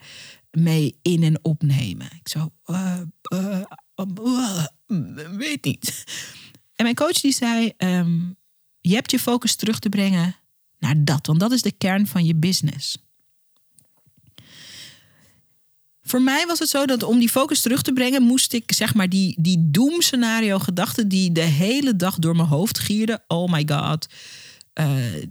mee 0.50 0.98
in 1.02 1.22
en 1.22 1.44
opnemen. 1.44 2.08
Ik 2.20 2.28
zo, 2.28 2.52
uh, 2.66 3.00
uh, 3.32 4.64
weet 5.36 5.64
niet. 5.64 6.04
En 6.74 6.84
mijn 6.84 6.94
coach 6.94 7.20
die 7.20 7.32
zei, 7.32 7.72
um, 7.76 8.36
je 8.80 8.94
hebt 8.94 9.10
je 9.10 9.18
focus 9.18 9.54
terug 9.54 9.78
te 9.78 9.88
brengen 9.88 10.36
naar 10.78 11.04
dat. 11.04 11.26
Want 11.26 11.40
dat 11.40 11.52
is 11.52 11.62
de 11.62 11.72
kern 11.72 12.06
van 12.06 12.24
je 12.24 12.34
business. 12.34 12.96
Voor 16.02 16.22
mij 16.22 16.46
was 16.46 16.58
het 16.58 16.68
zo 16.68 16.86
dat 16.86 17.02
om 17.02 17.18
die 17.18 17.28
focus 17.28 17.60
terug 17.60 17.82
te 17.82 17.92
brengen, 17.92 18.22
moest 18.22 18.52
ik 18.52 18.72
zeg 18.72 18.94
maar 18.94 19.08
die, 19.08 19.36
die 19.40 19.70
doemscenario 19.70 20.58
gedachten 20.58 21.08
die 21.08 21.32
de 21.32 21.40
hele 21.40 21.96
dag 21.96 22.18
door 22.18 22.36
mijn 22.36 22.48
hoofd 22.48 22.78
gierden. 22.78 23.22
Oh 23.26 23.52
my 23.52 23.68
god. 23.68 24.06
Uh, 24.80 25.16
uh, 25.16 25.24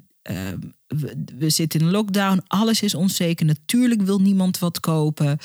we, 1.38 1.50
zitten 1.50 1.80
in 1.80 1.90
lockdown, 1.90 2.44
alles 2.48 2.82
is 2.82 2.96
onzeker. 2.96 3.46
Natuurlijk 3.46 4.02
wil 4.02 4.22
niemand 4.22 4.60
wat 4.60 4.80
kopen. 4.80 5.38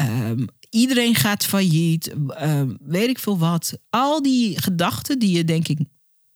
Um, 0.00 0.46
iedereen 0.70 1.14
gaat 1.14 1.44
failliet. 1.44 2.14
Uh, 2.16 2.62
weet 2.80 3.08
ik 3.08 3.18
veel 3.18 3.38
wat. 3.38 3.78
Al 3.90 4.22
die 4.22 4.60
gedachten 4.60 5.18
die 5.18 5.36
je 5.36 5.44
denk 5.44 5.68
ik 5.68 5.78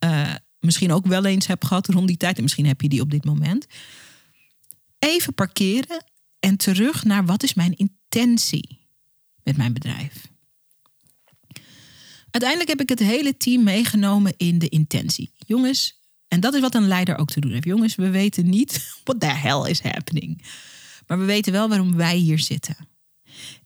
uh, 0.05 0.35
misschien 0.65 0.93
ook 0.93 1.07
wel 1.07 1.25
eens 1.25 1.47
hebt 1.47 1.67
gehad 1.67 1.89
rond 1.89 2.09
die 2.09 2.17
tijd. 2.17 2.37
En 2.37 2.43
misschien 2.43 2.67
heb 2.67 2.81
je 2.81 2.89
die 2.89 3.01
op 3.01 3.11
dit 3.11 3.25
moment. 3.25 3.67
Even 4.99 5.35
parkeren 5.35 6.05
en 6.39 6.57
terug 6.57 7.05
naar 7.05 7.25
wat 7.25 7.43
is 7.43 7.55
mijn 7.55 7.77
intentie 7.77 8.79
met 9.43 9.57
mijn 9.57 9.73
bedrijf. 9.73 10.33
Uiteindelijk 12.31 12.71
heb 12.71 12.81
ik 12.81 12.89
het 12.89 13.09
hele 13.09 13.37
team 13.37 13.63
meegenomen 13.63 14.35
in 14.37 14.59
de 14.59 14.69
intentie. 14.69 15.33
Jongens, 15.47 16.01
en 16.29 16.41
dat 16.41 16.55
is 16.55 16.61
wat 16.61 16.75
een 16.75 16.89
leider 16.89 17.19
ook 17.19 17.31
te 17.31 17.41
doen 17.41 17.53
heeft. 17.53 17.65
Jongens, 17.65 17.95
we 17.95 18.11
weten 18.11 18.49
niet 18.49 18.73
what 19.05 19.21
the 19.21 19.27
hell 19.27 19.71
is 19.71 19.81
happening. 19.81 20.45
Maar 21.07 21.19
we 21.19 21.25
weten 21.25 21.53
wel 21.53 21.69
waarom 21.69 21.97
wij 21.97 22.17
hier 22.17 22.39
zitten. 22.39 22.77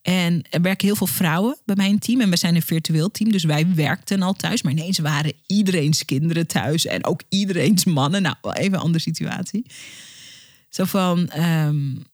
En 0.03 0.43
er 0.51 0.61
werken 0.61 0.87
heel 0.87 0.97
veel 0.97 1.07
vrouwen 1.07 1.57
bij 1.65 1.77
mijn 1.77 1.99
team. 1.99 2.21
En 2.21 2.31
we 2.31 2.37
zijn 2.37 2.55
een 2.55 2.63
virtueel 2.63 3.11
team, 3.11 3.33
dus 3.33 3.45
wij 3.45 3.75
werkten 3.75 4.23
al 4.23 4.33
thuis. 4.33 4.63
Maar 4.63 4.73
ineens 4.73 4.99
waren 4.99 5.33
iedereen's 5.47 6.05
kinderen 6.05 6.47
thuis. 6.47 6.87
En 6.87 7.05
ook 7.05 7.23
iedereen's 7.29 7.85
mannen. 7.85 8.23
Nou, 8.23 8.37
even 8.53 8.73
een 8.73 8.85
andere 8.85 9.03
situatie. 9.03 9.67
Zo 10.69 10.85
van, 10.85 11.31
um, 11.43 12.05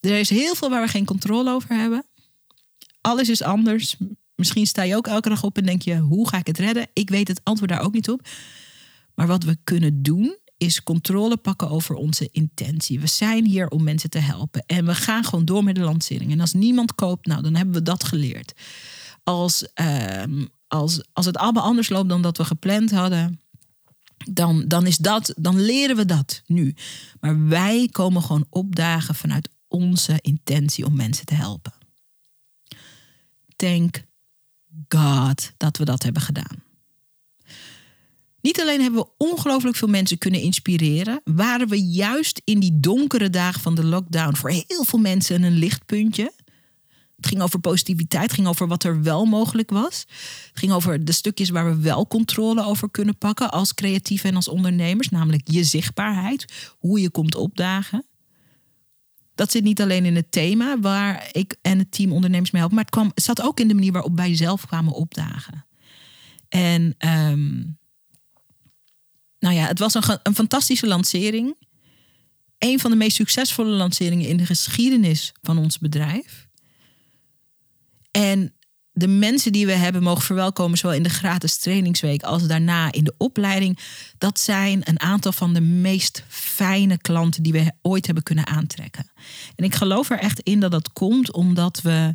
er 0.00 0.18
is 0.18 0.30
heel 0.30 0.54
veel 0.54 0.70
waar 0.70 0.82
we 0.82 0.88
geen 0.88 1.04
controle 1.04 1.50
over 1.50 1.76
hebben. 1.76 2.04
Alles 3.00 3.28
is 3.28 3.42
anders. 3.42 3.96
Misschien 4.34 4.66
sta 4.66 4.82
je 4.82 4.96
ook 4.96 5.06
elke 5.06 5.28
dag 5.28 5.42
op 5.42 5.56
en 5.56 5.66
denk 5.66 5.82
je: 5.82 5.96
hoe 5.96 6.28
ga 6.28 6.38
ik 6.38 6.46
het 6.46 6.58
redden? 6.58 6.86
Ik 6.92 7.10
weet 7.10 7.28
het 7.28 7.40
antwoord 7.42 7.70
daar 7.70 7.82
ook 7.82 7.92
niet 7.92 8.10
op. 8.10 8.28
Maar 9.14 9.26
wat 9.26 9.44
we 9.44 9.56
kunnen 9.64 10.02
doen, 10.02 10.36
is 10.62 10.82
controle 10.82 11.36
pakken 11.36 11.70
over 11.70 11.94
onze 11.94 12.28
intentie. 12.32 13.00
We 13.00 13.06
zijn 13.06 13.44
hier 13.44 13.68
om 13.68 13.82
mensen 13.82 14.10
te 14.10 14.18
helpen. 14.18 14.64
En 14.66 14.86
we 14.86 14.94
gaan 14.94 15.24
gewoon 15.24 15.44
door 15.44 15.64
met 15.64 15.74
de 15.74 15.80
lancering. 15.80 16.32
En 16.32 16.40
als 16.40 16.52
niemand 16.52 16.94
koopt, 16.94 17.26
nou, 17.26 17.42
dan 17.42 17.54
hebben 17.54 17.74
we 17.74 17.82
dat 17.82 18.04
geleerd. 18.04 18.52
Als, 19.22 19.66
uh, 19.80 20.22
als, 20.66 21.02
als 21.12 21.26
het 21.26 21.36
allemaal 21.36 21.62
anders 21.62 21.88
loopt 21.88 22.08
dan 22.08 22.22
dat 22.22 22.36
we 22.36 22.44
gepland 22.44 22.90
hadden, 22.90 23.40
dan, 24.30 24.68
dan, 24.68 24.86
is 24.86 24.96
dat, 24.96 25.34
dan 25.36 25.60
leren 25.60 25.96
we 25.96 26.04
dat 26.04 26.42
nu. 26.46 26.74
Maar 27.20 27.48
wij 27.48 27.88
komen 27.92 28.22
gewoon 28.22 28.46
opdagen 28.50 29.14
vanuit 29.14 29.48
onze 29.68 30.18
intentie 30.20 30.86
om 30.86 30.96
mensen 30.96 31.26
te 31.26 31.34
helpen. 31.34 31.72
Thank 33.56 34.04
God 34.88 35.52
dat 35.56 35.76
we 35.76 35.84
dat 35.84 36.02
hebben 36.02 36.22
gedaan. 36.22 36.61
Niet 38.42 38.60
alleen 38.60 38.80
hebben 38.80 39.00
we 39.00 39.10
ongelooflijk 39.18 39.76
veel 39.76 39.88
mensen 39.88 40.18
kunnen 40.18 40.40
inspireren, 40.40 41.20
waren 41.24 41.68
we 41.68 41.82
juist 41.82 42.40
in 42.44 42.60
die 42.60 42.80
donkere 42.80 43.30
dagen 43.30 43.60
van 43.60 43.74
de 43.74 43.84
lockdown 43.84 44.36
voor 44.36 44.50
heel 44.50 44.84
veel 44.84 44.98
mensen 44.98 45.42
een 45.42 45.58
lichtpuntje. 45.58 46.32
Het 47.16 47.26
ging 47.26 47.42
over 47.42 47.60
positiviteit, 47.60 48.22
het 48.22 48.32
ging 48.32 48.46
over 48.46 48.68
wat 48.68 48.84
er 48.84 49.02
wel 49.02 49.24
mogelijk 49.24 49.70
was. 49.70 50.06
Het 50.48 50.58
ging 50.58 50.72
over 50.72 51.04
de 51.04 51.12
stukjes 51.12 51.50
waar 51.50 51.76
we 51.76 51.82
wel 51.82 52.06
controle 52.06 52.64
over 52.64 52.90
kunnen 52.90 53.18
pakken 53.18 53.50
als 53.50 53.74
creatief 53.74 54.24
en 54.24 54.36
als 54.36 54.48
ondernemers, 54.48 55.08
namelijk 55.08 55.42
je 55.44 55.64
zichtbaarheid, 55.64 56.72
hoe 56.78 57.00
je 57.00 57.10
komt 57.10 57.34
opdagen. 57.34 58.06
Dat 59.34 59.50
zit 59.50 59.62
niet 59.62 59.80
alleen 59.80 60.04
in 60.04 60.16
het 60.16 60.32
thema 60.32 60.80
waar 60.80 61.28
ik 61.32 61.56
en 61.60 61.78
het 61.78 61.92
team 61.92 62.12
ondernemers 62.12 62.50
mee 62.50 62.60
helpen, 62.60 62.78
maar 62.78 62.86
het, 62.90 62.94
kwam, 62.94 63.12
zat 63.14 63.42
ook 63.42 63.60
in 63.60 63.68
de 63.68 63.74
manier 63.74 63.92
waarop 63.92 64.16
wij 64.16 64.36
zelf 64.36 64.66
kwamen 64.66 64.92
opdagen. 64.92 65.66
En 66.48 66.94
ehm, 66.98 67.60
nou 69.42 69.54
ja, 69.54 69.66
het 69.66 69.78
was 69.78 69.94
een, 69.94 70.02
een 70.22 70.34
fantastische 70.34 70.86
lancering. 70.86 71.56
Een 72.58 72.80
van 72.80 72.90
de 72.90 72.96
meest 72.96 73.16
succesvolle 73.16 73.70
lanceringen 73.70 74.28
in 74.28 74.36
de 74.36 74.46
geschiedenis 74.46 75.32
van 75.40 75.58
ons 75.58 75.78
bedrijf. 75.78 76.48
En 78.10 78.54
de 78.92 79.08
mensen 79.08 79.52
die 79.52 79.66
we 79.66 79.72
hebben 79.72 80.02
mogen 80.02 80.22
verwelkomen, 80.22 80.78
zowel 80.78 80.96
in 80.96 81.02
de 81.02 81.08
gratis 81.08 81.56
trainingsweek 81.56 82.22
als 82.22 82.46
daarna 82.46 82.92
in 82.92 83.04
de 83.04 83.14
opleiding, 83.18 83.78
dat 84.18 84.40
zijn 84.40 84.80
een 84.84 85.00
aantal 85.00 85.32
van 85.32 85.54
de 85.54 85.60
meest 85.60 86.24
fijne 86.28 86.98
klanten 86.98 87.42
die 87.42 87.52
we 87.52 87.72
ooit 87.82 88.06
hebben 88.06 88.24
kunnen 88.24 88.46
aantrekken. 88.46 89.10
En 89.56 89.64
ik 89.64 89.74
geloof 89.74 90.10
er 90.10 90.18
echt 90.18 90.40
in 90.40 90.60
dat 90.60 90.70
dat 90.70 90.92
komt 90.92 91.32
omdat 91.32 91.80
we 91.80 92.14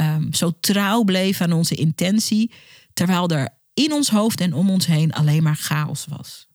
um, 0.00 0.32
zo 0.32 0.52
trouw 0.60 1.04
bleven 1.04 1.46
aan 1.46 1.52
onze 1.52 1.74
intentie, 1.74 2.52
terwijl 2.92 3.28
er 3.28 3.48
in 3.74 3.92
ons 3.92 4.10
hoofd 4.10 4.40
en 4.40 4.54
om 4.54 4.70
ons 4.70 4.86
heen 4.86 5.12
alleen 5.12 5.42
maar 5.42 5.56
chaos 5.56 6.06
was. 6.08 6.45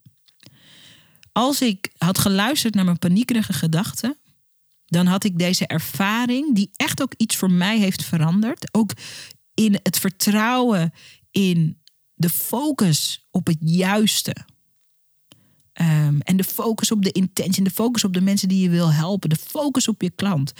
Als 1.32 1.62
ik 1.62 1.92
had 1.98 2.18
geluisterd 2.18 2.74
naar 2.74 2.86
mijn 2.86 3.00
paniekerige 3.00 3.54
gedachten, 3.54 4.18
dan 4.86 5.06
had 5.06 5.24
ik 5.24 5.38
deze 5.38 5.68
ervaring, 5.68 6.56
die 6.56 6.70
echt 6.76 7.02
ook 7.02 7.14
iets 7.18 7.36
voor 7.36 7.52
mij 7.52 7.80
heeft 7.80 8.04
veranderd, 8.04 8.74
ook 8.74 8.92
in 9.54 9.80
het 9.84 10.00
vertrouwen 10.00 10.94
in 11.32 11.82
de 12.14 12.30
focus 12.30 13.28
op 13.32 13.48
het 13.48 13.58
juiste. 13.60 14.36
Um, 15.82 16.22
en 16.22 16.38
de 16.38 16.44
focus 16.44 16.92
op 16.92 17.04
de 17.04 17.12
intentie, 17.12 17.64
de 17.64 17.70
focus 17.70 18.04
op 18.04 18.14
de 18.14 18.22
mensen 18.22 18.48
die 18.48 18.62
je 18.62 18.70
wil 18.70 18.92
helpen, 18.92 19.30
de 19.30 19.36
focus 19.36 19.88
op 19.88 20.02
je 20.02 20.10
klant. 20.10 20.54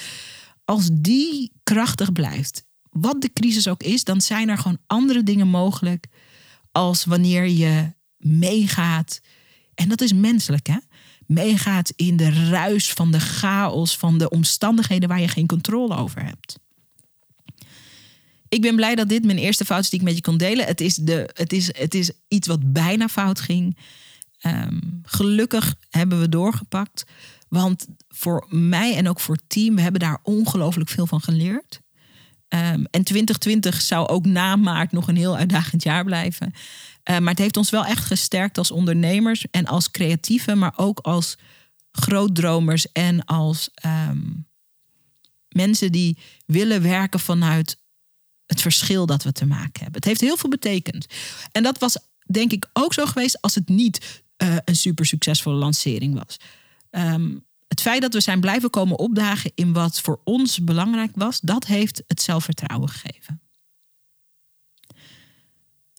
Als 0.66 0.90
die 0.94 1.52
krachtig 1.64 2.12
blijft, 2.12 2.66
wat 2.90 3.22
de 3.22 3.34
crisis 3.34 3.68
ook 3.68 3.84
is, 3.84 4.04
dan 4.04 4.22
zijn 4.22 4.50
er 4.50 4.58
gewoon 4.58 4.80
andere 4.88 5.24
dingen 5.24 5.48
mogelijk 5.48 6.08
als 6.72 7.06
wanneer 7.06 7.48
je 7.48 7.94
meegaat. 8.18 9.22
En 9.76 9.90
dat 9.90 10.02
is 10.02 10.14
menselijk, 10.14 10.68
hè? 10.68 10.78
Meegaat 11.26 11.94
in 11.96 12.18
de 12.18 12.50
ruis 12.50 12.94
van 12.94 13.12
de 13.12 13.20
chaos, 13.20 13.98
van 13.98 14.18
de 14.18 14.30
omstandigheden 14.30 15.10
waar 15.10 15.22
je 15.22 15.28
geen 15.28 15.48
controle 15.48 15.96
over 15.96 16.26
hebt. 16.26 16.60
Ik 18.50 18.62
ben 18.62 18.76
blij 18.76 18.96
dat 18.96 19.10
dit 19.10 19.26
mijn 19.26 19.38
eerste 19.38 19.66
fout 19.66 19.84
is 19.84 19.90
die 19.90 20.00
ik 20.00 20.06
met 20.06 20.16
je 20.16 20.22
kon 20.22 20.38
delen. 20.38 20.66
Het 20.66 20.82
is, 20.82 20.96
de, 20.96 21.30
het 21.34 21.54
is, 21.54 21.78
het 21.78 21.94
is 21.94 22.12
iets 22.28 22.48
wat 22.48 22.74
bijna 22.74 23.08
fout 23.08 23.40
ging. 23.40 23.78
Um, 24.46 25.02
gelukkig 25.04 25.76
hebben 25.90 26.20
we 26.20 26.30
doorgepakt. 26.30 27.04
Want 27.50 27.88
voor 28.10 28.46
mij 28.50 28.96
en 28.96 29.10
ook 29.10 29.20
voor 29.20 29.36
het 29.36 29.44
team, 29.48 29.76
we 29.76 29.82
hebben 29.82 30.02
daar 30.02 30.20
ongelooflijk 30.24 30.90
veel 30.90 31.08
van 31.08 31.22
geleerd. 31.22 31.82
Um, 32.50 32.86
en 32.92 33.04
2020 33.04 33.82
zou 33.82 34.08
ook 34.08 34.26
na 34.26 34.56
maart 34.56 34.92
nog 34.92 35.08
een 35.08 35.16
heel 35.16 35.38
uitdagend 35.38 35.84
jaar 35.84 36.04
blijven. 36.04 36.54
Uh, 37.10 37.18
maar 37.18 37.30
het 37.30 37.40
heeft 37.40 37.58
ons 37.58 37.70
wel 37.70 37.86
echt 37.86 38.06
gesterkt 38.06 38.58
als 38.58 38.72
ondernemers 38.72 39.46
en 39.52 39.66
als 39.66 39.92
creatieven, 39.92 40.58
maar 40.58 40.74
ook 40.76 41.00
als 41.00 41.38
grootdromers 41.92 42.92
en 42.92 43.26
als 43.26 43.70
um, 43.86 44.48
mensen 45.48 45.92
die 45.92 46.18
willen 46.46 46.82
werken 46.82 47.20
vanuit 47.20 47.78
het 48.46 48.62
verschil 48.62 49.06
dat 49.06 49.24
we 49.24 49.32
te 49.32 49.46
maken 49.46 49.84
hebben. 49.84 49.96
Het 49.96 50.06
heeft 50.06 50.22
heel 50.22 50.38
veel 50.38 50.50
betekend. 50.50 51.06
En 51.52 51.64
dat 51.64 51.80
was 51.80 51.98
denk 52.26 52.52
ik 52.52 52.70
ook 52.74 52.94
zo 52.94 53.06
geweest 53.06 53.42
als 53.42 53.56
het 53.56 53.70
niet 53.70 54.24
uh, 54.38 54.56
een 54.66 54.76
super 54.76 55.06
succesvolle 55.06 55.56
lancering 55.56 56.24
was. 56.24 56.38
Ehm, 56.90 57.38
het 57.68 57.82
feit 57.82 58.02
dat 58.02 58.14
we 58.14 58.22
zijn 58.22 58.40
blijven 58.40 58.70
komen 58.70 59.00
opdagen 59.00 59.52
in 59.56 59.74
wat 59.74 60.02
voor 60.02 60.22
ons 60.24 60.64
belangrijk 60.64 61.12
was, 61.16 61.40
dat 61.40 61.66
heeft 61.66 62.04
het 62.08 62.22
zelfvertrouwen 62.22 62.90
gegeven. 62.90 63.42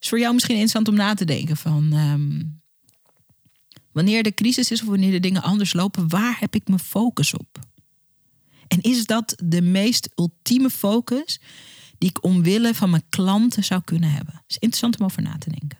Is 0.02 0.08
voor 0.08 0.18
jou 0.18 0.32
misschien 0.32 0.54
interessant 0.54 0.88
om 0.88 0.94
na 0.94 1.14
te 1.14 1.24
denken 1.24 1.56
van 1.56 1.92
ehm, 1.92 2.42
wanneer 3.92 4.22
de 4.22 4.34
crisis 4.34 4.70
is 4.70 4.82
of 4.82 4.88
wanneer 4.88 5.10
de 5.10 5.20
dingen 5.20 5.42
anders 5.42 5.72
lopen, 5.72 6.08
waar 6.08 6.36
heb 6.40 6.54
ik 6.54 6.68
mijn 6.68 6.80
focus 6.80 7.34
op? 7.34 7.58
En 8.68 8.80
is 8.80 9.04
dat 9.04 9.34
de 9.44 9.62
meest 9.62 10.08
ultieme 10.14 10.70
focus 10.70 11.40
die 11.98 12.08
ik 12.08 12.24
omwille 12.24 12.74
van 12.74 12.90
mijn 12.90 13.08
klanten 13.08 13.64
zou 13.64 13.82
kunnen 13.84 14.10
hebben? 14.10 14.42
Is 14.46 14.54
interessant 14.54 14.98
om 14.98 15.04
over 15.04 15.22
na 15.22 15.38
te 15.38 15.50
denken. 15.50 15.78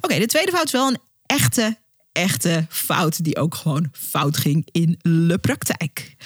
Oké, 0.00 0.18
de 0.18 0.26
tweede 0.26 0.50
fout 0.50 0.64
is 0.64 0.72
wel 0.72 0.88
een 0.88 1.00
echte, 1.26 1.78
echte 2.14 2.66
fout 2.68 3.24
die 3.24 3.36
ook 3.36 3.54
gewoon 3.54 3.88
fout 3.92 4.36
ging 4.36 4.68
in 4.70 4.98
de 5.02 5.38
praktijk. 5.40 6.16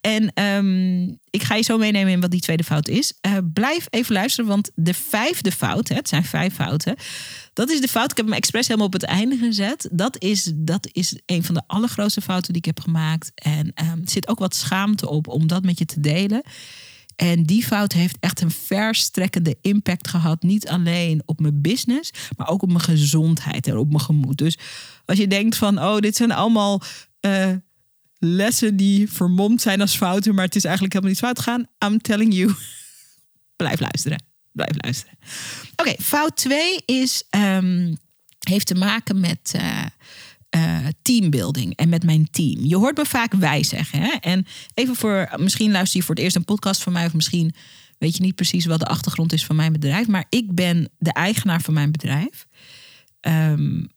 En 0.00 0.42
um, 0.44 1.18
ik 1.30 1.42
ga 1.42 1.54
je 1.54 1.62
zo 1.62 1.78
meenemen 1.78 2.12
in 2.12 2.20
wat 2.20 2.30
die 2.30 2.40
tweede 2.40 2.64
fout 2.64 2.88
is. 2.88 3.12
Uh, 3.26 3.36
blijf 3.52 3.86
even 3.90 4.14
luisteren, 4.14 4.50
want 4.50 4.70
de 4.74 4.94
vijfde 4.94 5.52
fout, 5.52 5.88
hè, 5.88 5.94
het 5.94 6.08
zijn 6.08 6.24
vijf 6.24 6.54
fouten. 6.54 6.96
Dat 7.52 7.70
is 7.70 7.80
de 7.80 7.88
fout. 7.88 8.10
Ik 8.10 8.16
heb 8.16 8.26
hem 8.26 8.34
expres 8.34 8.66
helemaal 8.66 8.86
op 8.86 8.92
het 8.92 9.02
einde 9.02 9.36
gezet. 9.36 9.88
Dat 9.92 10.22
is, 10.22 10.52
dat 10.54 10.88
is 10.92 11.18
een 11.26 11.44
van 11.44 11.54
de 11.54 11.62
allergrootste 11.66 12.20
fouten 12.20 12.52
die 12.52 12.62
ik 12.62 12.74
heb 12.76 12.80
gemaakt. 12.80 13.32
En 13.34 13.66
um, 13.66 14.00
er 14.04 14.10
zit 14.10 14.28
ook 14.28 14.38
wat 14.38 14.54
schaamte 14.54 15.08
op 15.08 15.28
om 15.28 15.46
dat 15.46 15.64
met 15.64 15.78
je 15.78 15.86
te 15.86 16.00
delen. 16.00 16.42
En 17.16 17.42
die 17.42 17.64
fout 17.64 17.92
heeft 17.92 18.16
echt 18.20 18.40
een 18.40 18.50
verstrekkende 18.50 19.56
impact 19.60 20.08
gehad. 20.08 20.42
Niet 20.42 20.68
alleen 20.68 21.22
op 21.24 21.40
mijn 21.40 21.60
business, 21.60 22.10
maar 22.36 22.48
ook 22.48 22.62
op 22.62 22.68
mijn 22.68 22.80
gezondheid 22.80 23.66
en 23.66 23.76
op 23.76 23.88
mijn 23.88 24.00
gemoed. 24.00 24.38
Dus 24.38 24.58
als 25.04 25.18
je 25.18 25.26
denkt 25.26 25.56
van, 25.56 25.78
oh, 25.78 25.98
dit 25.98 26.16
zijn 26.16 26.32
allemaal 26.32 26.82
uh, 27.20 27.52
lessen 28.18 28.76
die 28.76 29.10
vermomd 29.10 29.62
zijn 29.62 29.80
als 29.80 29.96
fouten, 29.96 30.34
maar 30.34 30.44
het 30.44 30.56
is 30.56 30.64
eigenlijk 30.64 30.94
helemaal 30.94 31.14
niet 31.14 31.24
fout 31.24 31.40
gaan. 31.40 31.66
I'm 31.84 32.00
telling 32.00 32.34
you. 32.34 32.54
Blijf 33.56 33.80
luisteren. 33.80 34.22
Blijf 34.52 34.74
luisteren. 34.82 35.18
Oké, 35.76 35.94
fout 36.02 36.36
2 36.36 36.82
is, 36.84 37.22
um, 37.30 37.96
heeft 38.38 38.66
te 38.66 38.74
maken 38.74 39.20
met. 39.20 39.52
Uh, 39.56 39.84
uh, 40.56 40.86
teambuilding 41.02 41.76
en 41.76 41.88
met 41.88 42.04
mijn 42.04 42.28
team. 42.30 42.64
Je 42.64 42.76
hoort 42.76 42.96
me 42.96 43.04
vaak 43.04 43.34
wij 43.34 43.62
zeggen. 43.62 44.00
Hè? 44.00 44.10
En 44.20 44.46
even 44.74 44.96
voor, 44.96 45.32
misschien 45.36 45.70
luister 45.70 45.98
je 45.98 46.06
voor 46.06 46.14
het 46.14 46.24
eerst 46.24 46.36
een 46.36 46.44
podcast 46.44 46.82
van 46.82 46.92
mij, 46.92 47.06
of 47.06 47.14
misschien 47.14 47.54
weet 47.98 48.16
je 48.16 48.22
niet 48.22 48.34
precies 48.34 48.64
wat 48.64 48.78
de 48.78 48.86
achtergrond 48.86 49.32
is 49.32 49.44
van 49.44 49.56
mijn 49.56 49.72
bedrijf. 49.72 50.06
Maar 50.06 50.26
ik 50.28 50.54
ben 50.54 50.88
de 50.98 51.12
eigenaar 51.12 51.60
van 51.60 51.74
mijn 51.74 51.90
bedrijf. 51.90 52.46
Um, 53.20 53.92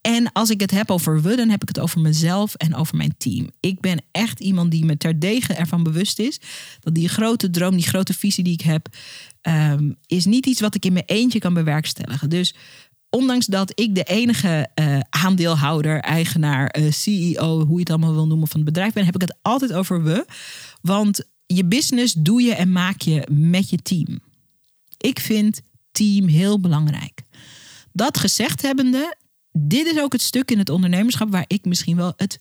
en 0.00 0.32
als 0.32 0.50
ik 0.50 0.60
het 0.60 0.70
heb 0.70 0.90
over 0.90 1.22
we, 1.22 1.36
dan 1.36 1.48
heb 1.48 1.62
ik 1.62 1.68
het 1.68 1.80
over 1.80 2.00
mezelf 2.00 2.54
en 2.54 2.74
over 2.74 2.96
mijn 2.96 3.14
team. 3.18 3.50
Ik 3.60 3.80
ben 3.80 4.02
echt 4.10 4.40
iemand 4.40 4.70
die 4.70 4.84
me 4.84 4.96
terdege 4.96 5.54
ervan 5.54 5.82
bewust 5.82 6.18
is 6.18 6.40
dat 6.80 6.94
die 6.94 7.08
grote 7.08 7.50
droom, 7.50 7.74
die 7.74 7.86
grote 7.86 8.14
visie 8.14 8.44
die 8.44 8.52
ik 8.52 8.60
heb, 8.60 8.88
um, 9.42 9.96
is 10.06 10.24
niet 10.24 10.46
iets 10.46 10.60
wat 10.60 10.74
ik 10.74 10.84
in 10.84 10.92
mijn 10.92 11.04
eentje 11.06 11.38
kan 11.38 11.54
bewerkstelligen. 11.54 12.30
Dus 12.30 12.54
ondanks 13.16 13.46
dat 13.46 13.72
ik 13.74 13.94
de 13.94 14.02
enige 14.02 14.68
uh, 14.80 14.98
aandeelhouder, 15.10 16.00
eigenaar, 16.00 16.76
uh, 16.78 16.92
CEO, 16.92 17.64
hoe 17.64 17.74
je 17.74 17.80
het 17.80 17.90
allemaal 17.90 18.12
wil 18.12 18.26
noemen 18.26 18.48
van 18.48 18.60
het 18.60 18.68
bedrijf 18.68 18.92
ben, 18.92 19.04
heb 19.04 19.14
ik 19.14 19.20
het 19.20 19.36
altijd 19.42 19.72
over 19.72 20.02
we. 20.02 20.26
Want 20.80 21.24
je 21.46 21.64
business 21.64 22.12
doe 22.12 22.42
je 22.42 22.54
en 22.54 22.72
maak 22.72 23.00
je 23.00 23.26
met 23.30 23.70
je 23.70 23.76
team. 23.76 24.20
Ik 24.96 25.20
vind 25.20 25.60
team 25.92 26.26
heel 26.26 26.60
belangrijk. 26.60 27.22
Dat 27.92 28.18
gezegd 28.18 28.62
hebbende, 28.62 29.16
dit 29.52 29.86
is 29.86 30.00
ook 30.00 30.12
het 30.12 30.22
stuk 30.22 30.50
in 30.50 30.58
het 30.58 30.70
ondernemerschap 30.70 31.30
waar 31.30 31.44
ik 31.46 31.64
misschien 31.64 31.96
wel 31.96 32.12
het 32.16 32.40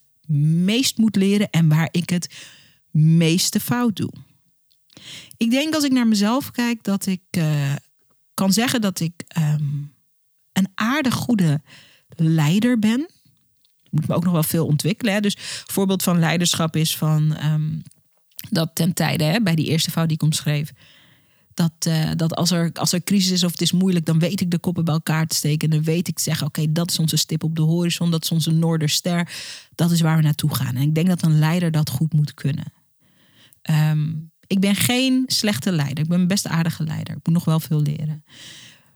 meest 0.63 0.98
moet 0.98 1.15
leren 1.15 1.50
en 1.50 1.70
waar 1.70 1.89
ik 1.91 2.10
het 2.10 2.36
meeste 2.91 3.60
fout 3.60 3.95
doe. 3.95 4.12
Ik 5.38 5.49
denk 5.49 5.73
als 5.73 5.84
ik 5.84 5.91
naar 5.91 6.08
mezelf 6.08 6.52
kijk 6.52 6.84
dat 6.84 7.06
ik 7.06 7.21
uh, 7.38 7.76
kan 8.34 8.54
zeggen 8.54 8.82
dat 8.82 8.99
ik 8.99 9.13
um, 9.38 9.94
een 10.58 10.72
aardig 10.76 11.13
goede 11.13 11.62
leider 12.15 12.80
ben. 12.80 13.10
Moet 13.89 14.08
me 14.08 14.15
ook 14.15 14.24
nog 14.24 14.34
wel 14.34 14.44
veel 14.44 14.65
ontwikkelen. 14.65 15.13
Hè? 15.13 15.20
Dus 15.20 15.36
een 15.36 15.74
voorbeeld 15.74 16.04
van 16.04 16.20
leiderschap 16.20 16.76
is 16.76 16.98
van 16.98 17.38
um, 17.44 17.84
dat 18.50 18.72
ten 18.74 18.94
tijde 18.94 19.24
hè, 19.24 19.41
bij 19.41 19.56
die 19.56 19.68
eerste 19.68 19.91
fout 19.91 20.08
die 20.08 20.18
ik 20.18 20.24
omschreef 20.24 20.72
dat, 21.56 21.72
uh, 21.88 22.10
dat 22.15 22.36
als, 22.36 22.52
er, 22.52 22.70
als 22.74 22.94
er 22.94 23.04
crisis 23.04 23.32
is 23.32 23.44
of 23.44 23.52
het 23.52 23.62
is 23.62 23.72
moeilijk, 23.72 24.06
dan 24.06 24.20
weet 24.20 24.41
ik 24.41 24.52
de 24.52 24.60
koppen 24.60 24.86
bij 24.86 24.94
elkaar 24.94 25.28
te 25.28 25.36
steken. 25.36 25.70
En 25.70 25.76
dan 25.76 25.86
weet 25.86 26.08
ik 26.08 26.20
zeggen: 26.20 26.48
oké, 26.48 26.72
dat 26.72 26.91
is 26.91 27.00
onze 27.00 27.15
stip 27.15 27.44
op 27.44 27.56
de 27.56 27.62
horizon, 27.62 28.12
dat 28.12 28.24
is 28.24 28.32
onze 28.32 28.52
Noorderster. 28.52 29.30
Dat 29.76 29.91
is 29.91 30.02
waar 30.02 30.18
we 30.18 30.24
naartoe 30.24 30.56
gaan. 30.56 30.76
En 30.76 30.82
ik 30.82 30.96
denk 30.96 31.08
dat 31.08 31.24
een 31.24 31.39
leider 31.39 31.72
dat 31.72 31.89
goed 31.89 32.13
moet 32.13 32.34
kunnen. 32.34 32.74
Um, 33.70 34.32
ik 34.48 34.60
ben 34.60 34.76
geen 34.76 35.24
slechte 35.28 35.72
leider. 35.72 36.04
Ik 36.04 36.10
ben 36.10 36.20
een 36.20 36.28
best 36.28 36.48
aardige 36.48 36.84
leider. 36.84 37.15
Ik 37.15 37.26
moet 37.26 37.34
nog 37.34 37.46
wel 37.46 37.60
veel 37.60 37.82
leren. 37.82 38.24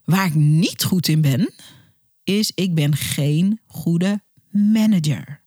Waar 0.09 0.25
ik 0.25 0.35
niet 0.35 0.83
goed 0.83 1.07
in 1.07 1.21
ben, 1.21 1.53
is 2.23 2.51
ik 2.55 2.75
ben 2.75 2.95
geen 2.95 3.59
goede 3.65 4.21
manager. 4.49 5.43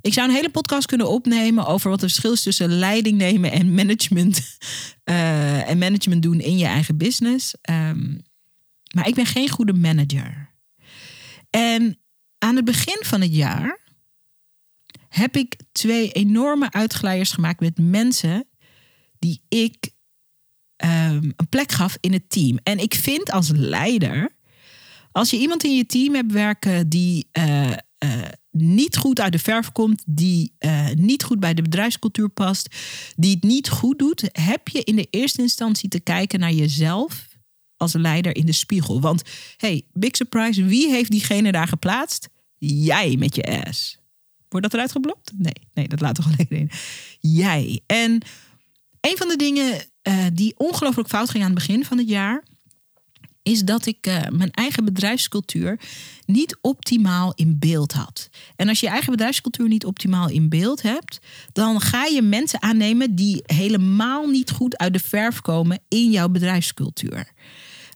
Ik 0.00 0.12
zou 0.12 0.28
een 0.28 0.34
hele 0.34 0.50
podcast 0.50 0.86
kunnen 0.86 1.08
opnemen 1.08 1.66
over 1.66 1.90
wat 1.90 2.00
het 2.00 2.10
verschil 2.10 2.32
is 2.32 2.42
tussen 2.42 2.68
leiding 2.68 3.18
nemen 3.18 3.52
en 3.52 3.74
management. 3.74 4.58
Uh, 5.04 5.68
en 5.70 5.78
management 5.78 6.22
doen 6.22 6.40
in 6.40 6.58
je 6.58 6.64
eigen 6.64 6.96
business. 6.96 7.54
Um, 7.70 8.20
maar 8.94 9.08
ik 9.08 9.14
ben 9.14 9.26
geen 9.26 9.50
goede 9.50 9.72
manager. 9.72 10.54
En 11.50 11.98
aan 12.38 12.56
het 12.56 12.64
begin 12.64 12.98
van 13.00 13.20
het 13.20 13.34
jaar 13.34 13.80
heb 15.08 15.36
ik 15.36 15.56
twee 15.72 16.12
enorme 16.12 16.72
uitglijders 16.72 17.32
gemaakt 17.32 17.60
met 17.60 17.78
mensen 17.78 18.48
die 19.18 19.42
ik 19.48 19.94
um, 20.84 21.32
een 21.36 21.48
plek 21.48 21.72
gaf 21.72 21.96
in 22.00 22.12
het 22.12 22.30
team. 22.30 22.58
En 22.62 22.78
ik 22.78 22.94
vind 22.94 23.30
als 23.30 23.50
leider, 23.54 24.36
als 25.12 25.30
je 25.30 25.38
iemand 25.38 25.64
in 25.64 25.76
je 25.76 25.86
team 25.86 26.14
hebt 26.14 26.32
werken 26.32 26.88
die 26.88 27.28
uh, 27.38 27.70
uh, 27.70 28.22
niet 28.50 28.96
goed 28.96 29.20
uit 29.20 29.32
de 29.32 29.38
verf 29.38 29.72
komt, 29.72 30.02
die 30.06 30.52
uh, 30.58 30.88
niet 30.90 31.22
goed 31.22 31.40
bij 31.40 31.54
de 31.54 31.62
bedrijfscultuur 31.62 32.28
past, 32.28 32.76
die 33.16 33.34
het 33.34 33.42
niet 33.42 33.68
goed 33.68 33.98
doet, 33.98 34.28
heb 34.32 34.68
je 34.68 34.84
in 34.84 34.96
de 34.96 35.06
eerste 35.10 35.42
instantie 35.42 35.88
te 35.88 36.00
kijken 36.00 36.40
naar 36.40 36.52
jezelf 36.52 37.28
als 37.76 37.92
leider 37.92 38.36
in 38.36 38.46
de 38.46 38.52
spiegel. 38.52 39.00
Want 39.00 39.22
hey, 39.56 39.82
big 39.92 40.16
surprise, 40.16 40.64
wie 40.64 40.90
heeft 40.90 41.10
diegene 41.10 41.52
daar 41.52 41.68
geplaatst? 41.68 42.28
Jij 42.58 43.16
met 43.18 43.34
je 43.34 43.64
ass. 43.66 43.98
Wordt 44.48 44.66
dat 44.66 44.74
eruit 44.74 44.92
geblokt? 44.92 45.32
Nee, 45.36 45.52
nee, 45.74 45.88
dat 45.88 46.00
laat 46.00 46.14
toch 46.14 46.26
alleen 46.26 46.60
in. 46.60 46.70
Jij. 47.20 47.80
En 47.86 48.22
een 49.00 49.16
van 49.16 49.28
de 49.28 49.36
dingen 49.36 49.84
uh, 50.08 50.24
die 50.32 50.54
ongelooflijk 50.56 51.08
fout 51.08 51.30
ging 51.30 51.44
aan 51.44 51.50
het 51.50 51.58
begin 51.58 51.84
van 51.84 51.98
het 51.98 52.08
jaar 52.08 52.42
is 53.42 53.62
dat 53.62 53.86
ik 53.86 54.06
uh, 54.06 54.20
mijn 54.30 54.50
eigen 54.50 54.84
bedrijfscultuur 54.84 55.80
niet 56.24 56.56
optimaal 56.60 57.32
in 57.34 57.58
beeld 57.58 57.92
had. 57.92 58.28
En 58.56 58.68
als 58.68 58.80
je 58.80 58.86
je 58.86 58.92
eigen 58.92 59.10
bedrijfscultuur 59.10 59.68
niet 59.68 59.84
optimaal 59.84 60.28
in 60.28 60.48
beeld 60.48 60.82
hebt, 60.82 61.20
dan 61.52 61.80
ga 61.80 62.04
je 62.04 62.22
mensen 62.22 62.62
aannemen 62.62 63.14
die 63.14 63.42
helemaal 63.46 64.26
niet 64.26 64.50
goed 64.50 64.78
uit 64.78 64.92
de 64.92 64.98
verf 64.98 65.40
komen 65.40 65.78
in 65.88 66.10
jouw 66.10 66.28
bedrijfscultuur. 66.28 67.32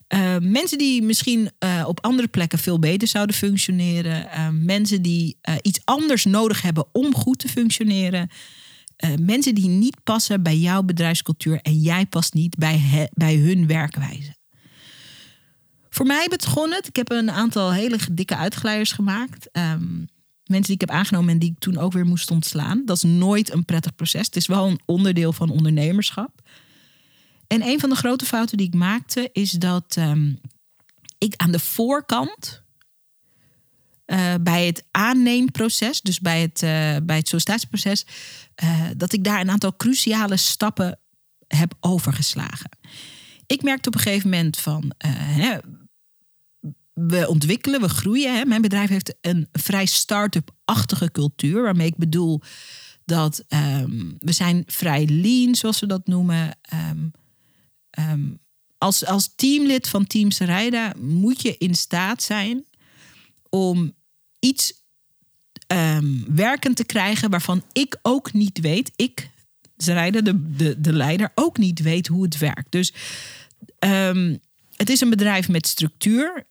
Uh, 0.09 0.35
mensen 0.41 0.77
die 0.77 1.01
misschien 1.01 1.51
op 1.85 2.03
andere 2.05 2.27
plekken 2.27 2.59
veel 2.59 2.79
beter 2.79 3.07
zouden 3.07 3.35
functioneren. 3.35 4.27
Mensen 4.65 5.01
die 5.01 5.37
iets 5.61 5.79
anders 5.83 6.25
nodig 6.25 6.61
hebben 6.61 6.85
om 6.91 7.15
goed 7.15 7.39
te 7.39 7.47
functioneren. 7.47 8.29
Mensen 9.19 9.55
die 9.55 9.67
niet 9.67 10.03
passen 10.03 10.43
bij 10.43 10.57
jouw 10.57 10.83
bedrijfscultuur 10.83 11.59
en 11.61 11.79
jij 11.79 12.05
past 12.05 12.33
niet 12.33 12.57
bij, 12.57 13.09
bij 13.13 13.35
hun 13.35 13.67
werkwijze. 13.67 14.35
Voor 15.89 16.05
mij 16.05 16.27
begon 16.29 16.71
het. 16.71 16.87
Ik 16.87 16.95
heb 16.95 17.11
een 17.11 17.31
aantal 17.31 17.73
hele 17.73 17.97
dikke 18.11 18.35
uitglijders 18.35 18.91
gemaakt. 18.91 19.49
Um, 19.51 20.07
mensen 20.45 20.65
die 20.65 20.73
ik 20.73 20.81
heb 20.81 20.89
aangenomen 20.89 21.29
en 21.29 21.39
die 21.39 21.51
ik 21.51 21.59
toen 21.59 21.77
ook 21.77 21.93
weer 21.93 22.05
moest 22.05 22.31
ontslaan. 22.31 22.81
Dat 22.85 22.95
is 22.95 23.03
nooit 23.03 23.53
een 23.53 23.65
prettig 23.65 23.95
proces. 23.95 24.25
Het 24.25 24.35
is 24.35 24.47
wel 24.47 24.67
een 24.67 24.81
onderdeel 24.85 25.33
van 25.33 25.49
ondernemerschap. 25.49 26.41
En 27.47 27.61
een 27.61 27.79
van 27.79 27.89
de 27.89 27.95
grote 27.95 28.25
fouten 28.25 28.57
die 28.57 28.67
ik 28.67 28.73
maakte 28.73 29.29
is 29.31 29.51
dat 29.51 29.95
um, 29.99 30.39
ik 31.17 31.33
aan 31.35 31.51
de 31.51 31.59
voorkant 31.59 32.60
uh, 34.11 34.33
bij 34.41 34.65
het 34.65 34.85
aanneemproces, 34.91 36.01
dus 36.01 36.19
bij 36.19 36.41
het, 36.41 36.61
uh, 36.61 36.69
bij 37.03 37.17
het 37.17 37.27
sollicitatieproces, 37.27 38.05
uh, 38.63 38.85
dat 38.97 39.13
ik 39.13 39.23
daar 39.23 39.39
een 39.39 39.49
aantal 39.49 39.75
cruciale 39.75 40.37
stappen 40.37 40.99
heb 41.47 41.73
overgeslagen. 41.79 42.69
Ik 43.45 43.63
merkte 43.63 43.89
op 43.89 43.95
een 43.95 44.01
gegeven 44.01 44.29
moment 44.29 44.57
van, 44.57 44.91
hè, 44.97 45.57
we 46.93 47.27
ontwikkelen, 47.27 47.81
we 47.81 47.89
groeien. 47.89 48.47
Mijn 48.47 48.61
bedrijf 48.61 48.89
heeft 48.89 49.15
een 49.21 49.47
vrij 49.51 49.85
start-up-achtige 49.85 51.11
cultuur. 51.11 51.61
Waarmee 51.61 51.87
ik 51.87 51.97
bedoel 51.97 52.41
dat 53.05 53.43
ehm, 53.47 54.11
we 54.19 54.31
zijn 54.31 54.63
vrij 54.65 55.07
lean, 55.07 55.55
zoals 55.55 55.79
we 55.79 55.87
dat 55.87 56.07
noemen. 56.07 56.57
Ehm, 56.61 57.07
ehm, 57.89 58.29
als, 58.77 59.05
als 59.05 59.33
teamlid 59.35 59.89
van 59.89 60.07
Team 60.07 60.31
Sarayda 60.31 60.93
moet 60.99 61.41
je 61.41 61.57
in 61.57 61.75
staat 61.75 62.23
zijn 62.23 62.65
om 63.49 63.93
iets 64.41 64.73
werkend 66.27 66.75
te 66.75 66.85
krijgen 66.85 67.29
waarvan 67.29 67.63
ik 67.71 67.97
ook 68.01 68.33
niet 68.33 68.59
weet, 68.59 68.91
ik, 68.95 69.29
Sarayda, 69.77 70.21
de, 70.21 70.55
de, 70.55 70.81
de 70.81 70.93
leider, 70.93 71.31
ook 71.35 71.57
niet 71.57 71.81
weet 71.81 72.07
hoe 72.07 72.23
het 72.23 72.37
werkt. 72.37 72.71
Dus 72.71 72.93
het 74.75 74.89
is 74.89 75.01
een 75.01 75.09
bedrijf 75.09 75.49
met 75.49 75.67
structuur. 75.67 76.45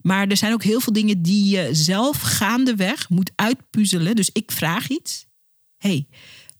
Maar 0.00 0.28
er 0.28 0.36
zijn 0.36 0.52
ook 0.52 0.62
heel 0.62 0.80
veel 0.80 0.92
dingen 0.92 1.22
die 1.22 1.56
je 1.56 1.68
zelf 1.72 2.20
gaandeweg 2.20 3.08
moet 3.08 3.30
uitpuzzelen. 3.34 4.16
Dus 4.16 4.30
ik 4.32 4.52
vraag 4.52 4.88
iets. 4.88 5.26
hey, 5.78 6.06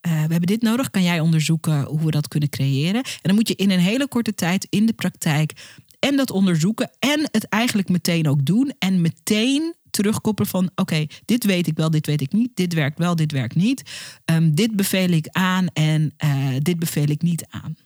uh, 0.07 0.13
we 0.13 0.19
hebben 0.19 0.41
dit 0.41 0.63
nodig. 0.63 0.91
Kan 0.91 1.03
jij 1.03 1.21
onderzoeken 1.21 1.83
hoe 1.83 2.05
we 2.05 2.11
dat 2.11 2.29
kunnen 2.29 2.49
creëren? 2.49 3.03
En 3.03 3.21
dan 3.23 3.35
moet 3.35 3.49
je 3.49 3.55
in 3.55 3.71
een 3.71 3.79
hele 3.79 4.09
korte 4.09 4.35
tijd 4.35 4.67
in 4.71 4.87
de 4.87 4.93
praktijk 4.93 5.53
en 5.99 6.17
dat 6.17 6.31
onderzoeken 6.31 6.91
en 6.99 7.29
het 7.31 7.45
eigenlijk 7.45 7.89
meteen 7.89 8.29
ook 8.29 8.47
doen. 8.47 8.73
En 8.79 9.01
meteen 9.01 9.75
terugkoppelen 9.91 10.51
van 10.51 10.71
oké, 10.75 11.07
dit 11.25 11.45
weet 11.45 11.67
ik 11.67 11.77
wel, 11.77 11.91
dit 11.91 12.07
weet 12.07 12.21
ik 12.21 12.33
niet. 12.33 12.51
Dit 12.55 12.75
werkt 12.75 12.99
wel, 12.99 13.17
dit 13.17 13.33
werkt 13.33 13.55
niet. 13.55 13.83
Um, 14.25 14.55
dit 14.55 14.77
beveel 14.77 15.09
ik 15.09 15.29
aan 15.29 15.67
en 15.73 16.15
uh, 16.25 16.57
dit 16.59 16.79
beveel 16.79 17.09
ik 17.09 17.23
niet 17.23 17.47
aan. 17.49 17.77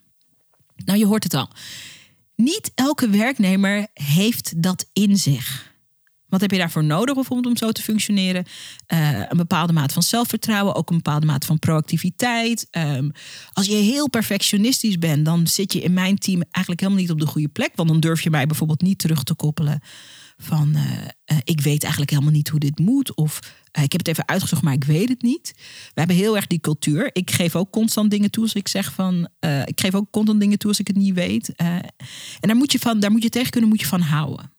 Nou, 0.84 0.98
je 0.98 1.06
hoort 1.06 1.24
het 1.24 1.34
al. 1.34 1.50
Niet 2.36 2.72
elke 2.74 3.08
werknemer 3.08 3.86
heeft 3.94 4.62
dat 4.62 4.88
in 4.92 5.16
zich. 5.16 5.70
Wat 6.28 6.40
heb 6.40 6.50
je 6.50 6.58
daarvoor 6.58 6.84
nodig 6.84 7.14
bijvoorbeeld 7.14 7.48
om 7.48 7.56
zo 7.56 7.72
te 7.72 7.82
functioneren? 7.82 8.44
Uh, 8.92 9.18
een 9.18 9.36
bepaalde 9.36 9.72
mate 9.72 9.94
van 9.94 10.02
zelfvertrouwen, 10.02 10.74
ook 10.74 10.90
een 10.90 10.96
bepaalde 10.96 11.26
mate 11.26 11.46
van 11.46 11.58
proactiviteit. 11.58 12.66
Um, 12.70 13.12
als 13.52 13.66
je 13.66 13.74
heel 13.74 14.10
perfectionistisch 14.10 14.98
bent, 14.98 15.24
dan 15.24 15.46
zit 15.46 15.72
je 15.72 15.80
in 15.80 15.92
mijn 15.92 16.18
team 16.18 16.42
eigenlijk 16.50 16.80
helemaal 16.80 17.02
niet 17.02 17.10
op 17.10 17.20
de 17.20 17.26
goede 17.26 17.48
plek. 17.48 17.72
Want 17.74 17.88
dan 17.88 18.00
durf 18.00 18.20
je 18.20 18.30
mij 18.30 18.46
bijvoorbeeld 18.46 18.82
niet 18.82 18.98
terug 18.98 19.22
te 19.22 19.34
koppelen 19.34 19.80
van 20.42 20.72
uh, 20.76 20.82
uh, 20.82 21.38
ik 21.44 21.60
weet 21.60 21.82
eigenlijk 21.82 22.10
helemaal 22.10 22.32
niet 22.32 22.48
hoe 22.48 22.60
dit 22.60 22.78
moet. 22.78 23.14
Of 23.14 23.40
uh, 23.78 23.84
ik 23.84 23.92
heb 23.92 24.00
het 24.00 24.08
even 24.08 24.28
uitgezocht, 24.28 24.62
maar 24.62 24.72
ik 24.72 24.84
weet 24.84 25.08
het 25.08 25.22
niet. 25.22 25.52
We 25.94 25.98
hebben 26.00 26.16
heel 26.16 26.36
erg 26.36 26.46
die 26.46 26.60
cultuur. 26.60 27.10
Ik 27.12 27.30
geef 27.30 27.56
ook 27.56 27.70
constant 27.70 28.10
dingen 28.10 28.30
toe 28.30 28.42
als 28.42 28.54
ik 28.54 28.68
zeg 28.68 28.92
van. 28.92 29.28
ik 29.64 29.80
geef 29.80 29.94
ook 29.94 30.10
constant 30.10 30.40
dingen 30.40 30.58
toe 30.58 30.70
als 30.70 30.80
ik 30.80 30.86
het 30.86 30.96
niet 30.96 31.14
weet. 31.14 31.54
en 31.54 31.82
daar 32.40 32.56
moet 32.56 32.72
je 32.72 32.78
van, 32.78 33.00
daar 33.00 33.10
moet 33.10 33.22
je 33.22 33.28
tegen 33.28 33.50
kunnen, 33.50 33.70
moet 33.70 33.80
je 33.80 33.86
van 33.86 34.00
houden. 34.00 34.50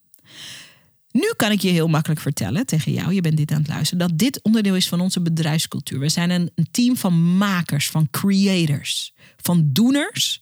Nu 1.13 1.33
kan 1.35 1.51
ik 1.51 1.61
je 1.61 1.69
heel 1.69 1.87
makkelijk 1.87 2.21
vertellen 2.21 2.65
tegen 2.65 2.91
jou, 2.91 3.13
je 3.13 3.21
bent 3.21 3.37
dit 3.37 3.51
aan 3.51 3.57
het 3.57 3.67
luisteren, 3.67 4.07
dat 4.07 4.17
dit 4.17 4.41
onderdeel 4.41 4.75
is 4.75 4.87
van 4.87 5.01
onze 5.01 5.21
bedrijfscultuur. 5.21 5.99
We 5.99 6.09
zijn 6.09 6.29
een, 6.29 6.51
een 6.55 6.67
team 6.71 6.97
van 6.97 7.37
makers, 7.37 7.89
van 7.89 8.07
creators, 8.11 9.13
van 9.37 9.69
doeners 9.71 10.41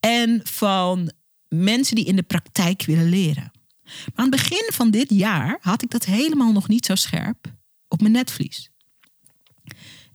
en 0.00 0.40
van 0.44 1.12
mensen 1.48 1.96
die 1.96 2.04
in 2.04 2.16
de 2.16 2.22
praktijk 2.22 2.84
willen 2.84 3.08
leren. 3.08 3.50
Maar 3.84 4.12
aan 4.14 4.30
het 4.30 4.40
begin 4.40 4.70
van 4.72 4.90
dit 4.90 5.10
jaar 5.10 5.58
had 5.60 5.82
ik 5.82 5.90
dat 5.90 6.04
helemaal 6.04 6.52
nog 6.52 6.68
niet 6.68 6.86
zo 6.86 6.94
scherp 6.94 7.54
op 7.88 8.00
mijn 8.00 8.12
netvlies. 8.12 8.70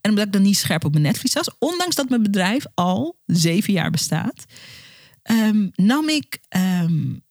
En 0.02 0.10
omdat 0.10 0.26
ik 0.26 0.34
dan 0.34 0.42
niet 0.42 0.58
scherp 0.58 0.86
op 0.86 0.92
mijn 0.92 1.04
netvlies 1.04 1.34
was, 1.34 1.58
ondanks 1.60 1.96
dat 1.96 2.10
mijn 2.10 2.24
bedrijf 2.24 2.66
al 2.74 3.20
zeven 3.26 3.74
jaar 3.74 3.92
bestaat, 3.92 4.46
um, 5.32 5.72
nam 5.76 6.10
ik 6.10 6.40
um, 6.50 7.24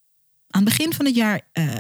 aan 0.49 0.65
het 0.65 0.65
begin 0.65 0.93
van 0.93 1.05
het 1.05 1.15
jaar 1.15 1.41
uh, 1.53 1.75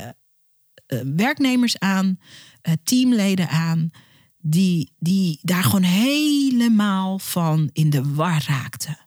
uh, 0.86 1.00
werknemers 1.16 1.78
aan, 1.78 2.18
uh, 2.62 2.74
teamleden 2.84 3.48
aan, 3.48 3.90
die, 4.38 4.92
die 4.98 5.38
daar 5.42 5.64
gewoon 5.64 5.82
helemaal 5.82 7.18
van 7.18 7.70
in 7.72 7.90
de 7.90 8.14
war 8.14 8.44
raakten. 8.46 8.98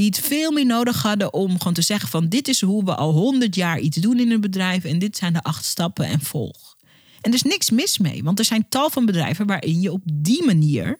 Die 0.00 0.08
het 0.08 0.20
veel 0.20 0.52
meer 0.52 0.66
nodig 0.66 1.02
hadden 1.02 1.32
om 1.32 1.58
gewoon 1.58 1.72
te 1.72 1.82
zeggen 1.82 2.08
van 2.08 2.28
dit 2.28 2.48
is 2.48 2.60
hoe 2.60 2.84
we 2.84 2.94
al 2.94 3.12
honderd 3.12 3.54
jaar 3.54 3.78
iets 3.78 3.96
doen 3.96 4.18
in 4.18 4.30
een 4.30 4.40
bedrijf 4.40 4.84
en 4.84 4.98
dit 4.98 5.16
zijn 5.16 5.32
de 5.32 5.42
acht 5.42 5.64
stappen 5.64 6.06
en 6.06 6.20
volg. 6.20 6.76
En 7.20 7.30
er 7.30 7.34
is 7.34 7.42
niks 7.42 7.70
mis 7.70 7.98
mee, 7.98 8.22
want 8.22 8.38
er 8.38 8.44
zijn 8.44 8.68
tal 8.68 8.90
van 8.90 9.06
bedrijven 9.06 9.46
waarin 9.46 9.80
je 9.80 9.92
op 9.92 10.02
die 10.12 10.44
manier 10.44 10.98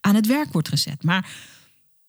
aan 0.00 0.14
het 0.14 0.26
werk 0.26 0.52
wordt 0.52 0.68
gezet. 0.68 1.02
Maar 1.02 1.30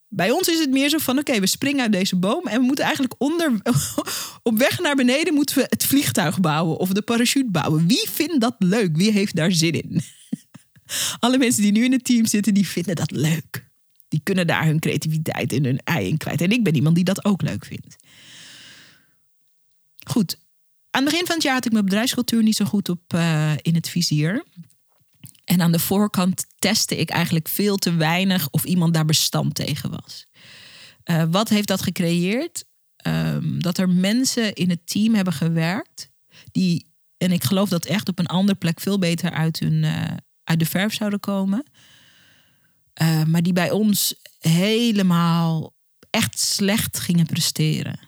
bij 0.07 0.31
ons 0.31 0.47
is 0.47 0.59
het 0.59 0.69
meer 0.69 0.89
zo 0.89 0.97
van: 0.97 1.19
oké, 1.19 1.39
we 1.39 1.47
springen 1.47 1.81
uit 1.81 1.91
deze 1.91 2.15
boom 2.15 2.47
en 2.47 2.59
we 2.59 2.65
moeten 2.65 2.85
eigenlijk 2.85 3.15
onder, 3.17 3.61
op 4.49 4.57
weg 4.57 4.79
naar 4.79 4.95
beneden 4.95 5.33
moeten 5.33 5.55
we 5.55 5.65
het 5.69 5.85
vliegtuig 5.85 6.39
bouwen 6.39 6.77
of 6.77 6.89
de 6.89 7.01
parachute 7.01 7.51
bouwen. 7.51 7.87
Wie 7.87 8.09
vindt 8.09 8.41
dat 8.41 8.55
leuk? 8.59 8.95
Wie 8.95 9.11
heeft 9.11 9.35
daar 9.35 9.51
zin 9.51 9.73
in? 9.73 10.01
Alle 11.19 11.37
mensen 11.37 11.61
die 11.61 11.71
nu 11.71 11.83
in 11.83 11.91
het 11.91 12.03
team 12.03 12.25
zitten, 12.25 12.53
die 12.53 12.67
vinden 12.67 12.95
dat 12.95 13.11
leuk. 13.11 13.71
Die 14.13 14.21
kunnen 14.23 14.47
daar 14.47 14.65
hun 14.65 14.79
creativiteit 14.79 15.53
en 15.53 15.63
hun 15.63 15.79
ei 15.83 16.07
in 16.07 16.17
kwijt. 16.17 16.41
En 16.41 16.51
ik 16.51 16.63
ben 16.63 16.75
iemand 16.75 16.95
die 16.95 17.03
dat 17.03 17.25
ook 17.25 17.41
leuk 17.41 17.65
vindt. 17.65 17.95
Goed. 20.07 20.37
Aan 20.89 21.01
het 21.01 21.11
begin 21.11 21.25
van 21.25 21.35
het 21.35 21.43
jaar 21.43 21.53
had 21.53 21.65
ik 21.65 21.71
mijn 21.71 21.85
bedrijfscultuur 21.85 22.43
niet 22.43 22.55
zo 22.55 22.65
goed 22.65 22.89
op 22.89 23.13
uh, 23.15 23.51
in 23.61 23.75
het 23.75 23.89
vizier. 23.89 24.45
En 25.43 25.61
aan 25.61 25.71
de 25.71 25.79
voorkant 25.79 26.45
testte 26.59 26.97
ik 26.97 27.09
eigenlijk 27.09 27.47
veel 27.47 27.77
te 27.77 27.95
weinig 27.95 28.49
of 28.49 28.63
iemand 28.63 28.93
daar 28.93 29.05
bestand 29.05 29.55
tegen 29.55 29.89
was. 29.89 30.27
Uh, 31.05 31.23
wat 31.31 31.49
heeft 31.49 31.67
dat 31.67 31.81
gecreëerd? 31.81 32.65
Um, 33.07 33.61
dat 33.61 33.77
er 33.77 33.89
mensen 33.89 34.53
in 34.53 34.69
het 34.69 34.87
team 34.87 35.15
hebben 35.15 35.33
gewerkt 35.33 36.09
die, 36.51 36.93
en 37.17 37.31
ik 37.31 37.43
geloof 37.43 37.69
dat 37.69 37.85
echt 37.85 38.09
op 38.09 38.19
een 38.19 38.27
andere 38.27 38.57
plek 38.57 38.79
veel 38.79 38.99
beter 38.99 39.31
uit, 39.31 39.59
hun, 39.59 39.83
uh, 39.83 40.03
uit 40.43 40.59
de 40.59 40.65
verf 40.65 40.93
zouden 40.93 41.19
komen. 41.19 41.63
Uh, 43.01 43.23
maar 43.23 43.43
die 43.43 43.53
bij 43.53 43.71
ons 43.71 44.15
helemaal 44.39 45.73
echt 46.09 46.39
slecht 46.39 46.99
gingen 46.99 47.25
presteren. 47.25 47.99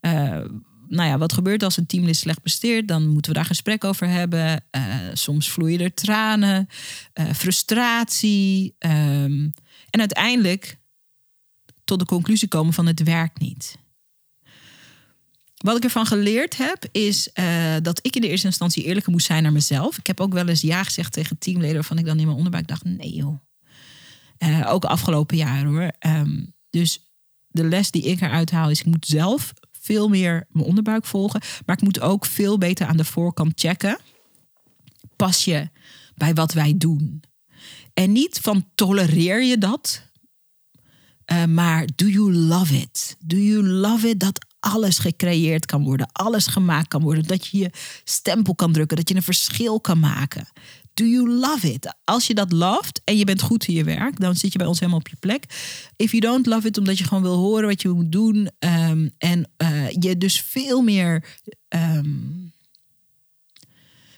Uh, 0.00 0.44
nou 0.88 1.08
ja, 1.08 1.18
wat 1.18 1.32
gebeurt 1.32 1.62
als 1.62 1.76
een 1.76 1.86
teamlid 1.86 2.16
slecht 2.16 2.40
presteert? 2.40 2.88
Dan 2.88 3.08
moeten 3.08 3.32
we 3.32 3.36
daar 3.36 3.46
gesprek 3.46 3.84
over 3.84 4.08
hebben. 4.08 4.64
Uh, 4.70 4.96
soms 5.12 5.50
vloeien 5.50 5.80
er 5.80 5.94
tranen, 5.94 6.68
frustratie. 7.34 8.74
Um, 8.78 9.52
en 9.90 10.00
uiteindelijk 10.00 10.78
tot 11.84 11.98
de 11.98 12.04
conclusie 12.04 12.48
komen 12.48 12.72
van 12.72 12.86
het 12.86 13.02
werkt 13.02 13.38
niet. 13.38 13.78
Wat 15.62 15.76
ik 15.76 15.84
ervan 15.84 16.06
geleerd 16.06 16.56
heb, 16.56 16.84
is 16.92 17.28
uh, 17.34 17.74
dat 17.82 17.98
ik 18.02 18.14
in 18.16 18.20
de 18.20 18.28
eerste 18.28 18.46
instantie 18.46 18.84
eerlijker 18.84 19.12
moest 19.12 19.26
zijn 19.26 19.42
naar 19.42 19.52
mezelf. 19.52 19.98
Ik 19.98 20.06
heb 20.06 20.20
ook 20.20 20.32
wel 20.32 20.48
eens 20.48 20.60
ja 20.60 20.82
gezegd 20.82 21.12
tegen 21.12 21.38
teamleden 21.38 21.74
waarvan 21.74 21.98
ik 21.98 22.04
dan 22.04 22.18
in 22.18 22.24
mijn 22.24 22.36
onderbuik 22.36 22.66
dacht: 22.66 22.84
nee 22.84 23.14
joh. 23.14 23.38
Uh, 24.38 24.72
ook 24.72 24.84
afgelopen 24.84 25.36
jaar 25.36 25.64
hoor. 25.64 25.92
Um, 26.06 26.54
dus 26.70 27.12
de 27.48 27.64
les 27.64 27.90
die 27.90 28.02
ik 28.02 28.20
eruit 28.20 28.50
haal 28.50 28.70
is: 28.70 28.80
ik 28.80 28.86
moet 28.86 29.06
zelf 29.06 29.52
veel 29.70 30.08
meer 30.08 30.46
mijn 30.48 30.66
onderbuik 30.66 31.04
volgen. 31.04 31.40
Maar 31.66 31.76
ik 31.76 31.82
moet 31.82 32.00
ook 32.00 32.26
veel 32.26 32.58
beter 32.58 32.86
aan 32.86 32.96
de 32.96 33.04
voorkant 33.04 33.52
checken. 33.54 33.98
Pas 35.16 35.44
je 35.44 35.68
bij 36.14 36.34
wat 36.34 36.52
wij 36.52 36.74
doen? 36.76 37.22
En 37.94 38.12
niet 38.12 38.38
van 38.38 38.68
tolereer 38.74 39.42
je 39.42 39.58
dat, 39.58 40.02
uh, 41.32 41.44
maar 41.44 41.86
do 41.94 42.06
you 42.06 42.32
love 42.32 42.80
it? 42.80 43.16
Do 43.24 43.36
you 43.36 43.62
love 43.62 44.08
it 44.08 44.20
dat 44.20 44.50
alles 44.62 44.98
gecreëerd 44.98 45.66
kan 45.66 45.82
worden, 45.82 46.08
alles 46.12 46.46
gemaakt 46.46 46.88
kan 46.88 47.02
worden, 47.02 47.24
dat 47.24 47.46
je 47.46 47.58
je 47.58 47.70
stempel 48.04 48.54
kan 48.54 48.72
drukken, 48.72 48.96
dat 48.96 49.08
je 49.08 49.14
een 49.14 49.22
verschil 49.22 49.80
kan 49.80 50.00
maken. 50.00 50.48
Do 50.94 51.04
you 51.04 51.28
love 51.28 51.72
it? 51.72 51.94
Als 52.04 52.26
je 52.26 52.34
dat 52.34 52.52
loved 52.52 53.00
en 53.04 53.16
je 53.16 53.24
bent 53.24 53.42
goed 53.42 53.66
in 53.66 53.74
je 53.74 53.84
werk, 53.84 54.20
dan 54.20 54.34
zit 54.34 54.52
je 54.52 54.58
bij 54.58 54.66
ons 54.66 54.78
helemaal 54.78 55.00
op 55.00 55.08
je 55.08 55.16
plek. 55.20 55.44
If 55.96 56.10
you 56.10 56.20
don't 56.22 56.46
love 56.46 56.66
it, 56.66 56.78
omdat 56.78 56.98
je 56.98 57.04
gewoon 57.04 57.22
wil 57.22 57.36
horen 57.36 57.68
wat 57.68 57.82
je 57.82 57.88
moet 57.88 58.12
doen 58.12 58.50
um, 58.58 59.10
en 59.18 59.50
uh, 59.58 59.90
je 59.90 60.18
dus 60.18 60.40
veel 60.40 60.82
meer 60.82 61.24
um, 61.68 62.52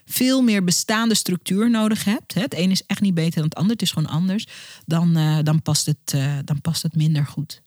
veel 0.05 0.43
meer 0.43 0.65
bestaande 0.65 1.15
structuur 1.15 1.71
nodig 1.71 2.05
hebt. 2.05 2.35
Het 2.35 2.55
een 2.55 2.71
is 2.71 2.87
echt 2.87 3.01
niet 3.01 3.15
beter 3.15 3.35
dan 3.35 3.45
het 3.45 3.55
ander, 3.55 3.73
het 3.73 3.83
is 3.83 3.91
gewoon 3.91 4.09
anders. 4.09 4.47
Dan, 4.87 5.19
uh, 5.19 5.39
dan, 5.43 5.63
past, 5.63 5.87
het, 5.87 6.13
uh, 6.15 6.39
dan 6.45 6.61
past 6.61 6.83
het 6.83 6.97
minder 6.97 7.27
goed. 7.27 7.63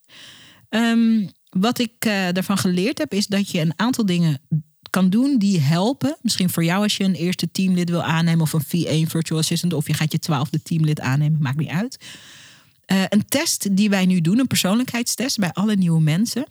Um, 0.69 1.29
wat 1.49 1.79
ik 1.79 2.05
uh, 2.05 2.13
daarvan 2.31 2.57
geleerd 2.57 2.97
heb, 2.97 3.13
is 3.13 3.27
dat 3.27 3.51
je 3.51 3.59
een 3.59 3.73
aantal 3.75 4.05
dingen 4.05 4.41
kan 4.89 5.09
doen 5.09 5.37
die 5.37 5.59
helpen. 5.59 6.17
Misschien 6.21 6.49
voor 6.49 6.63
jou 6.63 6.83
als 6.83 6.97
je 6.97 7.03
een 7.03 7.13
eerste 7.13 7.51
teamlid 7.51 7.89
wil 7.89 8.03
aannemen 8.03 8.41
of 8.41 8.53
een 8.53 9.05
V1 9.05 9.09
virtual 9.09 9.39
assistant 9.39 9.73
of 9.73 9.87
je 9.87 9.93
gaat 9.93 10.11
je 10.11 10.19
twaalfde 10.19 10.61
teamlid 10.61 10.99
aannemen, 10.99 11.41
maakt 11.41 11.57
niet 11.57 11.69
uit. 11.69 12.05
Uh, 12.91 13.03
een 13.09 13.25
test 13.25 13.75
die 13.75 13.89
wij 13.89 14.05
nu 14.05 14.21
doen, 14.21 14.39
een 14.39 14.47
persoonlijkheidstest 14.47 15.37
bij 15.37 15.51
alle 15.51 15.75
nieuwe 15.75 16.01
mensen, 16.01 16.47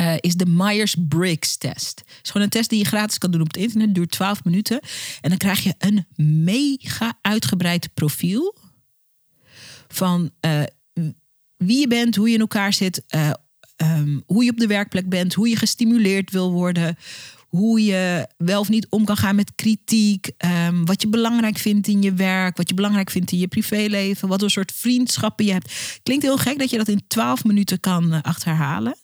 uh, 0.00 0.14
is 0.20 0.34
de 0.34 0.46
Myers-Briggs 0.46 1.56
test. 1.56 2.02
Het 2.06 2.18
is 2.22 2.30
gewoon 2.30 2.42
een 2.42 2.52
test 2.52 2.70
die 2.70 2.78
je 2.78 2.84
gratis 2.84 3.18
kan 3.18 3.30
doen 3.30 3.40
op 3.40 3.46
het 3.46 3.56
internet, 3.56 3.94
duurt 3.94 4.10
12 4.10 4.44
minuten. 4.44 4.80
En 5.20 5.28
dan 5.28 5.38
krijg 5.38 5.62
je 5.62 5.74
een 5.78 6.06
mega 6.44 7.18
uitgebreid 7.20 7.94
profiel 7.94 8.56
van 9.88 10.30
wie 11.56 11.80
je 11.80 11.88
bent, 11.88 12.16
hoe 12.16 12.28
je 12.28 12.34
in 12.34 12.40
elkaar 12.40 12.72
zit, 12.72 13.02
um, 13.82 14.22
hoe 14.26 14.44
je 14.44 14.50
op 14.50 14.58
de 14.58 14.66
werkplek 14.66 15.08
bent, 15.08 15.34
hoe 15.34 15.48
je 15.48 15.56
gestimuleerd 15.56 16.30
wil 16.30 16.52
worden, 16.52 16.96
hoe 17.48 17.84
je 17.84 18.28
wel 18.36 18.60
of 18.60 18.68
niet 18.68 18.86
om 18.88 19.04
kan 19.04 19.16
gaan 19.16 19.34
met 19.34 19.54
kritiek. 19.54 20.30
ehm, 20.36 20.84
wat 20.84 21.02
je 21.02 21.08
belangrijk 21.08 21.58
vindt 21.58 21.88
in 21.88 22.02
je 22.02 22.12
werk. 22.12 22.56
Wat 22.56 22.68
je 22.68 22.74
belangrijk 22.74 23.10
vindt 23.10 23.32
in 23.32 23.38
je 23.38 23.48
privéleven. 23.48 24.28
Wat 24.28 24.40
voor 24.40 24.50
soort 24.50 24.72
vriendschappen 24.72 25.44
je 25.44 25.52
hebt. 25.52 26.00
Klinkt 26.02 26.24
heel 26.24 26.38
gek 26.38 26.58
dat 26.58 26.70
je 26.70 26.76
dat 26.76 26.88
in 26.88 27.04
12 27.06 27.44
minuten 27.44 27.80
kan 27.80 28.12
eh, 28.12 28.22
achterhalen. 28.22 28.96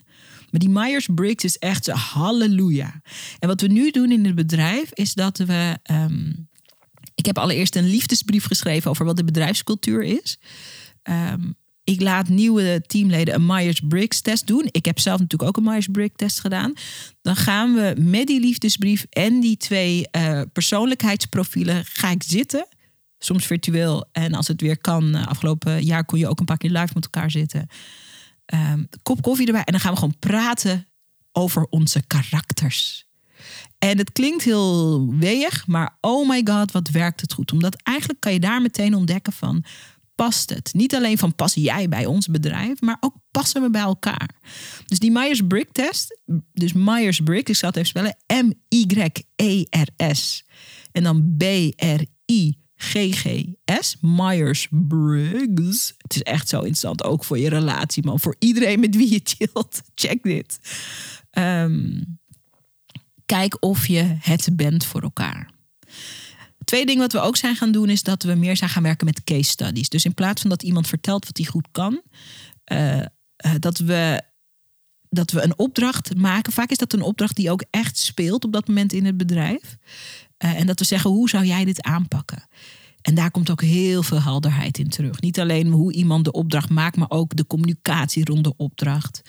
Maar 0.51 0.61
die 0.61 0.69
Myers-Briggs 0.69 1.45
is 1.45 1.57
echt 1.57 1.87
halleluja. 1.87 3.01
En 3.39 3.49
wat 3.49 3.61
we 3.61 3.67
nu 3.67 3.91
doen 3.91 4.13
in 4.13 4.25
het 4.25 4.35
bedrijf 4.35 4.93
is 4.93 5.15
dat 5.15 5.39
we... 5.39 5.79
ehm, 5.83 6.33
ik 7.15 7.27
heb 7.27 7.39
allereerst 7.39 7.77
een 7.77 7.91
liefdesbrief 7.91 8.45
geschreven 8.45 8.91
over 8.91 9.05
wat 9.05 9.17
de 9.17 9.25
bedrijfscultuur 9.25 10.03
is. 10.03 10.39
Ehm, 11.03 11.51
ik 11.89 12.01
laat 12.01 12.29
nieuwe 12.29 12.83
teamleden 12.87 13.35
een 13.35 13.47
Myers-Briggs 13.47 14.21
test 14.21 14.47
doen. 14.47 14.69
Ik 14.71 14.85
heb 14.85 14.99
zelf 14.99 15.21
natuurlijk 15.21 15.49
ook 15.49 15.57
een 15.57 15.71
Myers-Briggs 15.71 16.17
test 16.17 16.41
gedaan. 16.41 16.73
Dan 17.23 17.37
gaan 17.37 17.75
we 17.75 17.95
met 17.99 18.27
die 18.27 18.41
liefdesbrief 18.41 19.07
en 19.11 19.41
die 19.41 19.57
twee 19.57 20.11
eh, 20.11 20.41
persoonlijkheidsprofielen 20.53 21.85
ga 21.85 22.11
ik 22.11 22.23
zitten. 22.23 22.67
Soms 23.19 23.47
virtueel. 23.47 24.09
En 24.13 24.35
als 24.35 24.49
het 24.49 24.61
weer 24.61 24.79
kan, 24.79 25.15
eh, 25.15 25.27
afgelopen 25.27 25.85
jaar 25.85 26.05
kon 26.05 26.19
je 26.19 26.29
ook 26.29 26.39
een 26.39 26.45
paar 26.45 26.57
keer 26.57 26.71
live 26.71 26.93
met 26.95 27.05
elkaar 27.05 27.31
zitten. 27.31 27.67
Ehm, 28.45 28.85
kop 29.03 29.23
koffie 29.23 29.47
erbij. 29.47 29.65
En 29.65 29.73
dan 29.73 29.81
gaan 29.81 29.93
we 29.93 29.99
gewoon 29.99 30.19
praten 30.19 30.87
over 31.33 31.67
onze 31.71 32.03
karakters. 32.07 33.07
En 33.79 33.99
het 33.99 34.13
klinkt 34.13 34.45
heel 34.45 35.07
weeg, 35.15 35.67
maar 35.67 35.97
oh 36.01 36.29
my 36.29 36.41
god, 36.45 36.73
wat 36.73 36.89
werkt 36.89 37.21
het 37.21 37.33
goed. 37.33 37.53
Omdat 37.53 37.83
eigenlijk 37.83 38.21
kan 38.21 38.33
je 38.33 38.41
daar 38.41 38.63
meteen 38.63 38.95
ontdekken 38.95 39.33
van, 39.33 39.65
past 40.25 40.51
het? 40.51 40.71
Niet 40.73 40.95
alleen 40.95 41.19
van, 41.19 41.35
pas 41.35 41.55
jij 41.55 41.89
bij 41.89 42.07
ons 42.07 42.27
bedrijf, 42.27 42.81
maar 42.81 42.97
ook 43.01 43.15
passen 43.31 43.63
we 43.63 43.71
bij 43.71 43.81
elkaar. 43.81 44.31
Dus 44.87 44.99
die 44.99 45.11
Myers-Briggs 45.11 45.73
test, 45.73 46.21
dus 46.53 46.73
Myers-Briggs, 46.73 47.51
ik 47.51 47.57
zal 47.57 47.69
het 47.69 47.79
even 47.79 47.89
spellen, 47.89 48.17
M-Y-E-R-S. 48.45 50.45
En 50.93 51.03
dan 51.03 51.35
B-R-I-G-G-S, 51.37 52.07
Myers-Briggs. 54.01 55.95
Het 55.99 56.15
is 56.15 56.23
echt 56.23 56.49
zo 56.49 56.57
interessant, 56.57 57.05
ook 57.05 57.25
voor 57.25 57.39
je 57.39 57.49
relatie, 57.49 58.05
man. 58.05 58.21
Voor 58.21 58.37
iedereen 58.39 58.81
met 58.81 58.97
wie 58.97 59.13
je 59.13 59.21
chillt. 59.25 59.83
Check 59.95 60.23
dit. 60.23 60.59
Ehm, 61.31 62.03
kijk 63.27 63.57
of 63.61 63.87
je 63.87 64.17
het 64.21 64.49
bent 64.53 64.85
voor 64.85 65.03
elkaar. 65.03 65.51
Twee 66.69 66.87
dingen 66.87 67.03
wat 67.03 67.13
we 67.13 67.21
ook 67.21 67.37
zijn 67.37 67.57
gaan 67.57 67.73
doen 67.73 67.89
is 67.89 68.03
dat 68.03 68.23
we 68.23 68.35
meer 68.35 68.57
zijn 68.57 68.71
gaan 68.71 68.83
werken 68.83 69.07
met 69.07 69.25
case 69.25 69.51
studies. 69.51 69.89
Dus 69.89 70.05
in 70.05 70.15
plaats 70.15 70.41
van 70.41 70.51
dat 70.51 70.63
iemand 70.63 70.87
vertelt 70.87 71.27
wat 71.27 71.37
hij 71.37 71.47
goed 71.47 71.69
kan, 71.73 72.03
eh, 72.65 72.99
eh, 73.01 73.07
dat, 73.59 73.79
we, 73.79 74.23
dat 75.09 75.31
we 75.31 75.43
een 75.43 75.59
opdracht 75.59 76.17
maken. 76.17 76.53
Vaak 76.53 76.71
is 76.71 76.77
dat 76.77 76.93
een 76.93 77.03
opdracht 77.03 77.37
die 77.37 77.51
ook 77.51 77.65
echt 77.71 77.99
speelt 77.99 78.45
op 78.45 78.53
dat 78.53 78.69
moment 78.69 78.93
in 78.93 79.05
het 79.05 79.17
bedrijf. 79.17 79.77
Eh, 80.37 80.61
en 80.61 80.67
dat 80.67 80.79
we 80.79 80.85
zeggen, 80.85 81.11
hoe 81.11 81.29
zou 81.29 81.45
jij 81.45 81.65
dit 81.65 81.83
aanpakken? 81.83 82.49
En 83.01 83.15
daar 83.15 83.31
komt 83.31 83.51
ook 83.51 83.63
heel 83.63 84.03
veel 84.03 84.23
helderheid 84.23 84.79
in 84.79 84.89
terug. 84.89 85.21
Niet 85.21 85.41
alleen 85.41 85.69
hoe 85.69 85.93
iemand 85.93 86.25
de 86.25 86.33
opdracht 86.33 86.69
maakt, 86.69 86.97
maar 86.97 87.11
ook 87.11 87.37
de 87.37 87.47
communicatie 87.47 88.25
rond 88.25 88.45
de 88.45 88.57
opdracht. 88.57 89.23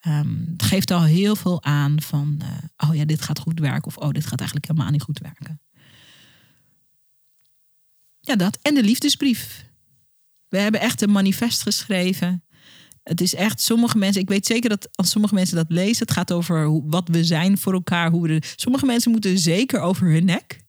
Ehm, 0.00 0.34
het 0.50 0.62
geeft 0.62 0.90
al 0.90 1.02
heel 1.02 1.36
veel 1.36 1.62
aan 1.62 2.00
van, 2.00 2.40
oh 2.76 2.94
ja, 2.94 3.04
dit 3.04 3.22
gaat 3.22 3.38
goed 3.38 3.60
werken. 3.60 3.86
Of 3.86 3.96
oh, 3.96 4.10
dit 4.10 4.26
gaat 4.26 4.38
eigenlijk 4.38 4.68
helemaal 4.68 4.90
niet 4.90 5.02
goed 5.02 5.18
werken. 5.18 5.60
Ja, 8.24 8.36
dat. 8.36 8.58
En 8.62 8.74
de 8.74 8.82
liefdesbrief. 8.82 9.64
We 10.48 10.58
hebben 10.58 10.80
echt 10.80 11.02
een 11.02 11.10
manifest 11.10 11.62
geschreven. 11.62 12.44
Het 13.02 13.20
is 13.20 13.34
echt, 13.34 13.60
sommige 13.60 13.98
mensen, 13.98 14.22
ik 14.22 14.28
weet 14.28 14.46
zeker 14.46 14.68
dat 14.68 14.88
als 14.92 15.10
sommige 15.10 15.34
mensen 15.34 15.56
dat 15.56 15.66
lezen, 15.68 16.06
het 16.06 16.14
gaat 16.14 16.32
over 16.32 16.64
hoe, 16.64 16.82
wat 16.86 17.08
we 17.08 17.24
zijn 17.24 17.58
voor 17.58 17.72
elkaar. 17.72 18.10
Hoe 18.10 18.28
we 18.28 18.42
sommige 18.56 18.86
mensen 18.86 19.10
moeten 19.10 19.38
zeker 19.38 19.80
over 19.80 20.10
hun 20.10 20.24
nek. 20.24 20.62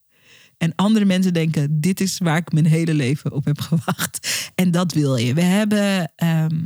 En 0.58 0.76
andere 0.76 1.06
mensen 1.06 1.34
denken, 1.34 1.82
dit 1.82 2.02
is 2.02 2.18
waar 2.18 2.38
ik 2.38 2.52
mijn 2.52 2.66
hele 2.66 2.94
leven 2.94 3.32
op 3.32 3.46
heb 3.46 3.62
gewacht. 3.62 4.52
En 4.56 4.72
dat 4.72 4.94
wil 4.94 5.16
je. 5.16 5.34
We 5.34 5.42
hebben 5.42 6.12
ehm, 6.16 6.62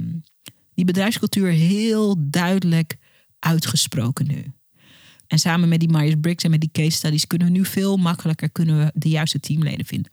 die 0.73 0.85
bedrijfscultuur 0.85 1.51
heel 1.51 2.15
duidelijk 2.19 2.97
uitgesproken 3.39 4.27
nu. 4.27 4.45
En 5.27 5.39
samen 5.39 5.69
met 5.69 5.79
die 5.79 5.89
Myers-Briggs 5.89 6.43
en 6.43 6.49
met 6.49 6.59
die 6.59 6.71
case 6.71 6.97
studies 6.97 7.27
kunnen 7.27 7.47
we 7.47 7.53
nu 7.53 7.65
veel 7.65 7.97
makkelijker 7.97 8.49
kunnen 8.49 8.77
we 8.77 8.91
de 8.93 9.09
juiste 9.09 9.39
teamleden 9.39 9.85
vinden. 9.85 10.11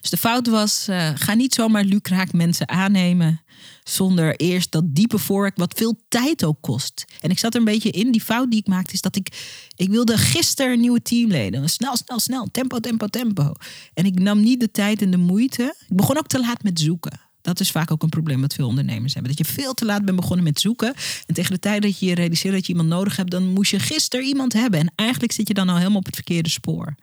Dus 0.00 0.10
de 0.10 0.16
fout 0.16 0.46
was, 0.46 0.88
eh, 0.88 1.10
ga 1.14 1.34
niet 1.34 1.54
zomaar 1.54 1.84
lucraak 1.84 2.32
mensen 2.32 2.68
aannemen 2.68 3.40
zonder 3.84 4.36
eerst 4.36 4.72
dat 4.72 4.84
diepe 4.86 5.18
voorwerk 5.18 5.56
wat 5.56 5.74
veel 5.76 6.00
tijd 6.08 6.44
ook 6.44 6.58
kost. 6.60 7.04
En 7.20 7.30
ik 7.30 7.38
zat 7.38 7.54
er 7.54 7.58
een 7.58 7.64
beetje 7.64 7.90
in, 7.90 8.12
die 8.12 8.20
fout 8.20 8.50
die 8.50 8.60
ik 8.60 8.66
maakte 8.66 8.92
is 8.92 9.00
dat 9.00 9.16
ik, 9.16 9.28
ik 9.76 9.88
wilde 9.88 10.18
gisteren 10.18 10.80
nieuwe 10.80 11.02
teamleden. 11.02 11.70
Snel, 11.70 11.96
snel, 11.96 12.20
snel, 12.20 12.48
tempo, 12.50 12.80
tempo, 12.80 13.06
tempo. 13.06 13.52
En 13.94 14.04
ik 14.04 14.18
nam 14.18 14.40
niet 14.40 14.60
de 14.60 14.70
tijd 14.70 15.02
en 15.02 15.10
de 15.10 15.16
moeite. 15.16 15.74
Ik 15.88 15.96
begon 15.96 16.18
ook 16.18 16.26
te 16.26 16.40
laat 16.40 16.62
met 16.62 16.80
zoeken. 16.80 17.20
Dat 17.40 17.60
is 17.60 17.70
vaak 17.70 17.90
ook 17.90 18.02
een 18.02 18.08
probleem 18.08 18.40
wat 18.40 18.54
veel 18.54 18.66
ondernemers 18.66 19.14
hebben. 19.14 19.36
Dat 19.36 19.46
je 19.46 19.52
veel 19.52 19.74
te 19.74 19.84
laat 19.84 20.04
bent 20.04 20.16
begonnen 20.16 20.44
met 20.44 20.60
zoeken. 20.60 20.94
En 21.26 21.34
tegen 21.34 21.52
de 21.52 21.58
tijd 21.58 21.82
dat 21.82 21.98
je 21.98 22.06
je 22.06 22.14
realiseert 22.14 22.54
dat 22.54 22.66
je 22.66 22.72
iemand 22.72 22.88
nodig 22.88 23.16
hebt, 23.16 23.30
dan 23.30 23.48
moest 23.48 23.70
je 23.70 23.78
gisteren 23.78 24.26
iemand 24.26 24.52
hebben. 24.52 24.80
En 24.80 24.92
eigenlijk 24.94 25.32
zit 25.32 25.48
je 25.48 25.54
dan 25.54 25.68
al 25.68 25.76
helemaal 25.76 25.98
op 25.98 26.06
het 26.06 26.14
verkeerde 26.14 26.48
spoor. 26.48 26.94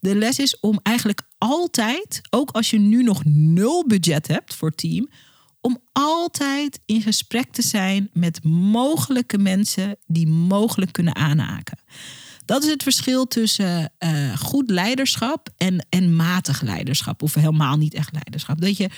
De 0.00 0.14
les 0.14 0.38
is 0.38 0.60
om 0.60 0.80
eigenlijk 0.82 1.22
altijd, 1.44 2.20
ook 2.30 2.50
als 2.50 2.70
je 2.70 2.78
nu 2.78 3.02
nog 3.02 3.22
nul 3.24 3.86
budget 3.86 4.26
hebt 4.26 4.54
voor 4.54 4.74
team, 4.74 5.08
om 5.60 5.78
altijd 5.92 6.80
in 6.86 7.02
gesprek 7.02 7.52
te 7.52 7.62
zijn 7.62 8.10
met 8.12 8.44
mogelijke 8.44 9.38
mensen 9.38 9.96
die 10.06 10.26
mogelijk 10.26 10.92
kunnen 10.92 11.14
aanhaken. 11.14 11.78
Dat 12.44 12.62
is 12.62 12.70
het 12.70 12.82
verschil 12.82 13.26
tussen 13.26 13.92
eh, 13.98 14.36
goed 14.36 14.70
leiderschap 14.70 15.48
en, 15.56 15.86
en 15.88 16.16
matig 16.16 16.60
leiderschap, 16.60 17.22
of 17.22 17.34
helemaal 17.34 17.76
niet 17.76 17.94
echt 17.94 18.12
leiderschap. 18.12 18.60
Dat 18.60 18.76
je 18.76 18.90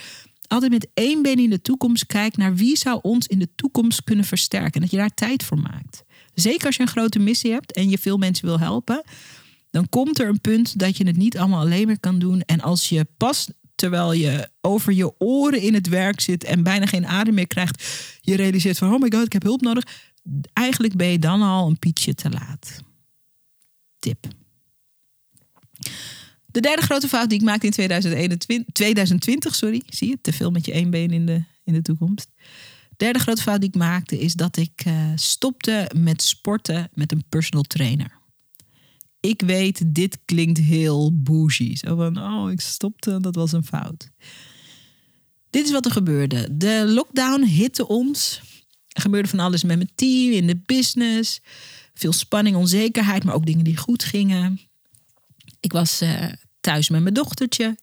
altijd 0.46 0.72
met 0.72 0.88
één 0.94 1.22
been 1.22 1.38
in 1.38 1.50
de 1.50 1.62
toekomst 1.62 2.06
kijkt 2.06 2.36
naar 2.36 2.54
wie 2.54 2.76
zou 2.76 2.98
ons 3.02 3.26
in 3.26 3.38
de 3.38 3.48
toekomst 3.54 4.04
kunnen 4.04 4.24
versterken. 4.24 4.72
En 4.72 4.80
dat 4.80 4.90
je 4.90 4.96
daar 4.96 5.14
tijd 5.14 5.44
voor 5.44 5.58
maakt. 5.58 6.04
Zeker 6.34 6.66
als 6.66 6.76
je 6.76 6.82
een 6.82 6.88
grote 6.88 7.18
missie 7.18 7.52
hebt 7.52 7.72
en 7.72 7.90
je 7.90 7.98
veel 7.98 8.16
mensen 8.16 8.46
wil 8.46 8.58
helpen 8.58 9.04
dan 9.70 9.88
komt 9.88 10.18
er 10.18 10.28
een 10.28 10.40
punt 10.40 10.78
dat 10.78 10.96
je 10.96 11.06
het 11.06 11.16
niet 11.16 11.38
allemaal 11.38 11.60
alleen 11.60 11.86
meer 11.86 12.00
kan 12.00 12.18
doen. 12.18 12.40
En 12.40 12.60
als 12.60 12.88
je 12.88 13.06
pas 13.16 13.48
terwijl 13.74 14.12
je 14.12 14.48
over 14.60 14.92
je 14.92 15.18
oren 15.18 15.60
in 15.60 15.74
het 15.74 15.88
werk 15.88 16.20
zit 16.20 16.44
en 16.44 16.62
bijna 16.62 16.86
geen 16.86 17.06
adem 17.06 17.34
meer 17.34 17.46
krijgt, 17.46 17.84
je 18.20 18.36
realiseert 18.36 18.78
van, 18.78 18.94
oh 18.94 19.00
my 19.00 19.10
god, 19.10 19.26
ik 19.26 19.32
heb 19.32 19.42
hulp 19.42 19.60
nodig. 19.60 19.84
Eigenlijk 20.52 20.96
ben 20.96 21.06
je 21.06 21.18
dan 21.18 21.42
al 21.42 21.68
een 21.68 21.78
pietje 21.78 22.14
te 22.14 22.30
laat. 22.30 22.82
Tip. 23.98 24.26
De 26.46 26.60
derde 26.60 26.82
grote 26.82 27.08
fout 27.08 27.28
die 27.28 27.38
ik 27.38 27.44
maakte 27.44 27.66
in 27.66 27.72
2021, 27.72 28.74
2020, 28.74 29.54
sorry, 29.54 29.82
zie 29.86 30.08
je, 30.08 30.18
te 30.20 30.32
veel 30.32 30.50
met 30.50 30.66
je 30.66 30.72
één 30.72 30.90
been 30.90 31.10
in 31.10 31.26
de, 31.26 31.44
in 31.64 31.72
de 31.72 31.82
toekomst. 31.82 32.30
De 32.88 33.04
derde 33.04 33.18
grote 33.18 33.42
fout 33.42 33.60
die 33.60 33.68
ik 33.68 33.74
maakte 33.74 34.18
is 34.18 34.34
dat 34.34 34.56
ik 34.56 34.84
uh, 34.86 35.10
stopte 35.14 35.90
met 35.96 36.22
sporten 36.22 36.88
met 36.94 37.12
een 37.12 37.24
personal 37.28 37.62
trainer 37.62 38.18
ik 39.28 39.42
weet, 39.42 39.94
dit 39.94 40.18
klinkt 40.24 40.58
heel 40.58 41.22
bougie. 41.22 41.76
Zo 41.76 41.96
van, 41.96 42.18
oh, 42.18 42.50
ik 42.50 42.60
stopte, 42.60 43.20
dat 43.20 43.34
was 43.34 43.52
een 43.52 43.64
fout. 43.64 44.10
Dit 45.50 45.64
is 45.64 45.72
wat 45.72 45.84
er 45.84 45.90
gebeurde. 45.90 46.56
De 46.56 46.84
lockdown 46.86 47.42
hitte 47.42 47.88
ons. 47.88 48.40
Er 48.88 49.02
gebeurde 49.02 49.28
van 49.28 49.38
alles 49.38 49.64
met 49.64 49.76
mijn 49.76 49.90
team, 49.94 50.32
in 50.32 50.46
de 50.46 50.60
business. 50.66 51.40
Veel 51.94 52.12
spanning, 52.12 52.56
onzekerheid, 52.56 53.24
maar 53.24 53.34
ook 53.34 53.46
dingen 53.46 53.64
die 53.64 53.76
goed 53.76 54.04
gingen. 54.04 54.60
Ik 55.60 55.72
was 55.72 56.02
uh, 56.02 56.32
thuis 56.60 56.88
met 56.88 57.02
mijn 57.02 57.14
dochtertje. 57.14 57.76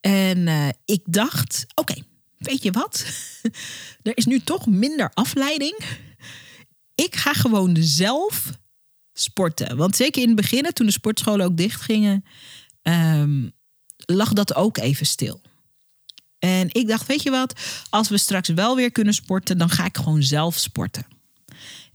En 0.00 0.38
uh, 0.38 0.68
ik 0.84 1.00
dacht, 1.04 1.66
oké, 1.74 1.94
weet 2.38 2.62
je 2.62 2.70
wat? 2.70 3.04
er 4.02 4.16
is 4.16 4.24
nu 4.24 4.40
toch 4.40 4.66
minder 4.66 5.10
afleiding. 5.14 5.78
Ik 6.94 7.16
ga 7.16 7.32
gewoon 7.32 7.76
zelf 7.80 8.52
sporten. 9.14 9.76
Want 9.76 9.96
zeker 9.96 10.22
in 10.22 10.28
het 10.28 10.36
begin, 10.36 10.72
toen 10.72 10.86
de 10.86 10.92
sportscholen 10.92 11.46
ook 11.46 11.56
dicht 11.56 11.80
gingen, 11.80 12.24
um, 12.82 13.52
lag 13.96 14.32
dat 14.32 14.54
ook 14.54 14.78
even 14.78 15.06
stil. 15.06 15.40
En 16.38 16.68
ik 16.72 16.88
dacht, 16.88 17.06
weet 17.06 17.22
je 17.22 17.30
wat, 17.30 17.60
als 17.90 18.08
we 18.08 18.18
straks 18.18 18.48
wel 18.48 18.76
weer 18.76 18.92
kunnen 18.92 19.14
sporten, 19.14 19.58
dan 19.58 19.70
ga 19.70 19.84
ik 19.84 19.96
gewoon 19.96 20.22
zelf 20.22 20.56
sporten. 20.58 21.06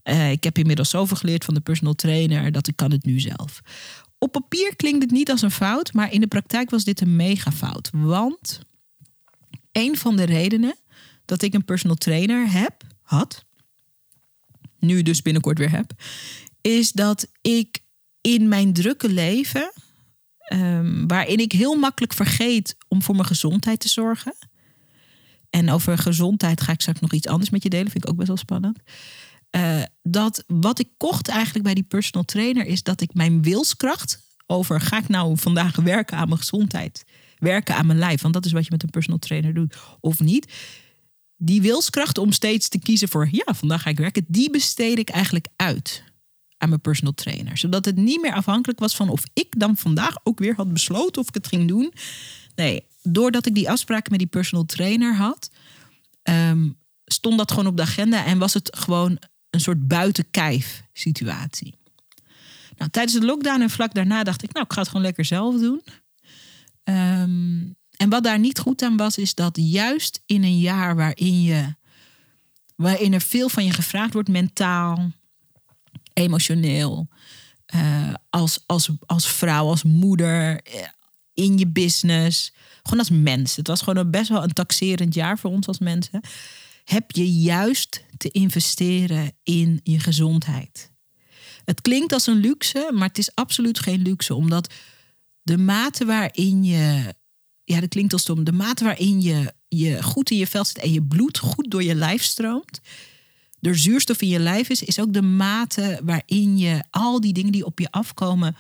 Uh, 0.04 0.32
ik 0.32 0.44
heb 0.44 0.58
inmiddels 0.58 0.90
zoveel 0.90 1.18
geleerd 1.18 1.46
van 1.46 1.54
de 1.54 1.60
personal 1.60 1.96
trainer 1.96 2.52
dat 2.52 2.68
ik 2.68 2.76
kan 2.76 2.92
het 2.92 3.06
nu 3.06 3.20
zelf. 3.20 3.62
Op 4.18 4.32
papier 4.32 4.76
klinkt 4.76 5.02
het 5.02 5.12
niet 5.12 5.32
als 5.32 5.42
een 5.42 5.52
fout, 5.52 5.94
maar 5.94 6.12
in 6.12 6.22
de 6.22 6.28
praktijk 6.28 6.70
was 6.70 6.84
dit 6.84 7.02
een 7.02 7.16
mega 7.16 7.52
fout. 7.52 7.90
Want 7.94 8.60
een 9.72 9.98
van 9.98 10.16
de 10.16 10.24
redenen 10.24 10.76
dat 11.26 11.42
ik 11.42 11.54
een 11.54 11.66
personal 11.66 11.96
trainer 11.96 12.52
heb, 12.52 12.84
had, 13.02 13.46
nu 14.80 15.02
dus 15.02 15.22
binnenkort 15.22 15.58
weer 15.58 15.72
heb, 15.72 15.94
is 16.62 16.92
dat 16.92 17.28
ik 17.42 17.80
in 18.22 18.48
mijn 18.48 18.74
drukke 18.74 19.10
leven, 19.10 19.72
um, 20.54 21.08
waarin 21.08 21.40
ik 21.40 21.52
heel 21.52 21.76
makkelijk 21.76 22.14
vergeet 22.14 22.76
om 22.88 23.02
voor 23.04 23.16
mijn 23.16 23.28
gezondheid 23.28 23.80
te 23.80 23.90
zorgen. 23.90 24.36
En 25.50 25.70
over 25.70 25.98
gezondheid 25.98 26.62
ga 26.62 26.72
ik 26.72 26.82
straks 26.82 27.00
nog 27.00 27.14
iets 27.14 27.28
anders 27.28 27.50
met 27.50 27.64
je 27.64 27.70
delen, 27.70 27.92
vind 27.92 28.04
ik 28.04 28.10
ook 28.10 28.16
best 28.16 28.28
wel 28.28 28.38
spannend. 28.38 28.80
eh, 29.50 29.82
dat 30.04 30.44
wat 30.48 30.80
ik 30.80 30.88
kocht 30.98 31.28
eigenlijk 31.28 31.64
bij 31.66 31.74
die 31.74 31.84
personal 31.84 32.24
trainer 32.26 32.66
is 32.66 32.84
dat 32.84 33.02
ik 33.02 33.14
mijn 33.14 33.42
wilskracht 33.42 34.28
over 34.46 34.82
ga 34.82 34.98
ik 34.98 35.08
nou 35.08 35.38
vandaag 35.38 35.76
werken 35.76 36.18
aan 36.18 36.28
mijn 36.28 36.40
gezondheid, 36.40 37.04
werken 37.38 37.76
aan 37.76 37.86
mijn 37.86 38.00
lijf, 38.00 38.22
want 38.22 38.34
dat 38.34 38.46
is 38.46 38.52
wat 38.52 38.64
je 38.64 38.72
met 38.72 38.84
een 38.84 38.90
personal 38.90 39.20
trainer 39.20 39.54
doet 39.54 39.76
of 40.00 40.20
niet. 40.20 40.54
Die 41.38 41.62
wilskracht 41.62 42.18
om 42.18 42.32
steeds 42.32 42.68
te 42.70 42.80
kiezen 42.80 43.10
voor 43.10 43.28
ja, 43.32 43.54
vandaag 43.54 43.82
ga 43.82 43.90
ik 43.90 43.98
werken, 43.98 44.26
die 44.28 44.50
besteed 44.50 44.98
ik 45.00 45.10
eigenlijk 45.10 45.48
uit 45.56 46.04
aan 46.60 46.70
mijn 46.70 46.82
personal 46.82 47.14
trainer, 47.14 47.58
zodat 47.58 47.86
het 47.86 47.96
niet 47.96 48.22
meer 48.22 48.34
afhankelijk 48.34 48.80
was 48.80 48.96
van 48.96 49.10
of 49.10 49.24
ik 49.34 49.60
dan 49.60 49.78
vandaag 49.78 50.16
ook 50.24 50.40
weer 50.40 50.56
had 50.56 50.74
besloten 50.74 51.22
of 51.22 51.28
ik 51.28 51.34
het 51.34 51.48
ging 51.48 51.68
doen. 51.68 51.94
Nee, 52.56 52.86
doordat 53.04 53.46
ik 53.46 53.56
die 53.56 53.70
afspraken 53.70 54.12
met 54.12 54.20
die 54.20 54.28
personal 54.28 54.66
trainer 54.66 55.16
had, 55.16 55.52
ehm, 56.24 56.70
stond 57.06 57.38
dat 57.38 57.52
gewoon 57.52 57.68
op 57.68 57.78
de 57.78 57.82
agenda 57.82 58.26
en 58.26 58.38
was 58.38 58.54
het 58.54 58.78
gewoon 58.78 59.18
een 59.50 59.60
soort 59.60 59.88
buitenkijf 59.88 60.84
situatie. 60.94 61.76
Nou, 62.78 62.92
tijdens 62.92 63.20
de 63.20 63.26
lockdown 63.26 63.62
en 63.62 63.70
vlak 63.70 63.94
daarna 63.94 64.24
dacht 64.24 64.44
ik, 64.44 64.54
nou, 64.54 64.66
ik 64.66 64.74
ga 64.74 64.80
het 64.80 64.90
gewoon 64.90 65.06
lekker 65.06 65.26
zelf 65.26 65.60
doen. 65.60 65.82
Ehm, 66.84 67.60
en 67.96 68.10
wat 68.10 68.24
daar 68.24 68.40
niet 68.40 68.60
goed 68.60 68.82
aan 68.82 68.98
was, 68.98 69.18
is 69.18 69.36
dat 69.36 69.58
juist 69.62 70.22
in 70.26 70.44
een 70.44 70.60
jaar 70.60 70.96
waarin 70.96 71.42
je, 71.42 71.76
waarin 72.76 73.14
er 73.14 73.22
veel 73.22 73.50
van 73.50 73.66
je 73.66 73.72
gevraagd 73.72 74.14
wordt, 74.14 74.30
mentaal, 74.30 75.12
emotioneel, 76.14 77.08
uh, 77.76 78.14
als, 78.30 78.64
als, 78.66 78.90
als 79.06 79.28
vrouw, 79.28 79.68
als 79.68 79.84
moeder, 79.84 80.62
eh, 80.62 80.88
in 81.34 81.58
je 81.58 81.68
business, 81.68 82.54
gewoon 82.84 83.00
als 83.00 83.10
mens. 83.10 83.56
Het 83.56 83.68
was 83.68 83.80
gewoon 83.80 84.06
een 84.06 84.12
best 84.12 84.30
wel 84.30 84.44
een 84.44 84.54
taxerend 84.54 85.14
jaar 85.14 85.40
voor 85.40 85.52
ons 85.52 85.68
als 85.68 85.80
mensen. 85.80 86.22
Heb 86.84 87.12
je 87.12 87.34
juist 87.34 88.04
te 88.18 88.30
investeren 88.30 89.32
in 89.44 89.80
je 89.84 90.00
gezondheid. 90.00 90.92
Het 91.66 91.82
klinkt 91.82 92.14
als 92.14 92.28
een 92.28 92.40
luxe, 92.40 92.92
maar 92.94 93.08
het 93.08 93.18
is 93.18 93.36
absoluut 93.36 93.80
geen 93.80 94.02
luxe, 94.02 94.34
omdat 94.34 94.74
de 95.42 95.58
mate 95.58 96.06
waarin 96.06 96.64
je, 96.64 97.16
ja, 97.64 97.80
dat 97.80 97.90
klinkt 97.90 98.14
als 98.14 98.22
stom, 98.22 98.44
de 98.44 98.52
mate 98.52 98.84
waarin 98.84 99.22
je, 99.22 99.54
je 99.68 100.04
goed 100.04 100.32
in 100.32 100.38
je 100.38 100.48
vel 100.48 100.66
zit 100.66 100.78
en 100.78 100.92
je 100.92 101.04
bloed 101.04 101.38
goed 101.38 101.72
door 101.72 101.84
je 101.84 101.96
lijf 101.96 102.24
stroomt, 102.24 102.80
door 103.60 103.76
zuurstof 103.76 104.22
in 104.22 104.28
je 104.28 104.40
lijf 104.40 104.70
is, 104.70 104.84
is 104.84 105.00
ook 105.00 105.14
de 105.14 105.22
mate 105.22 106.00
waarin 106.04 106.58
je 106.58 106.84
al 106.90 107.22
die 107.22 107.34
dingen 107.34 107.52
die 107.52 107.66
op 107.66 107.80
je 107.80 107.92
afkomen 107.92 108.56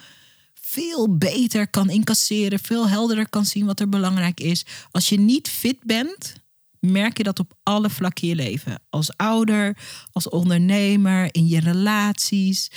veel 0.53 1.17
beter 1.17 1.67
kan 1.67 1.89
incasseren, 1.89 2.59
veel 2.59 2.89
helderder 2.89 3.29
kan 3.29 3.45
zien 3.45 3.65
wat 3.65 3.79
er 3.79 3.89
belangrijk 3.89 4.39
is. 4.39 4.65
Als 4.91 5.09
je 5.09 5.19
niet 5.19 5.49
fit 5.49 5.77
bent, 5.83 6.33
merk 6.79 7.17
je 7.17 7.23
dat 7.23 7.39
op 7.39 7.53
alle 7.63 7.89
vlakken 7.89 8.27
je 8.27 8.35
leven. 8.35 8.81
Als 8.89 9.17
ouder, 9.17 9.77
als 10.11 10.29
ondernemer, 10.29 11.27
in 11.31 11.47
je 11.47 11.59
relaties. 11.59 12.71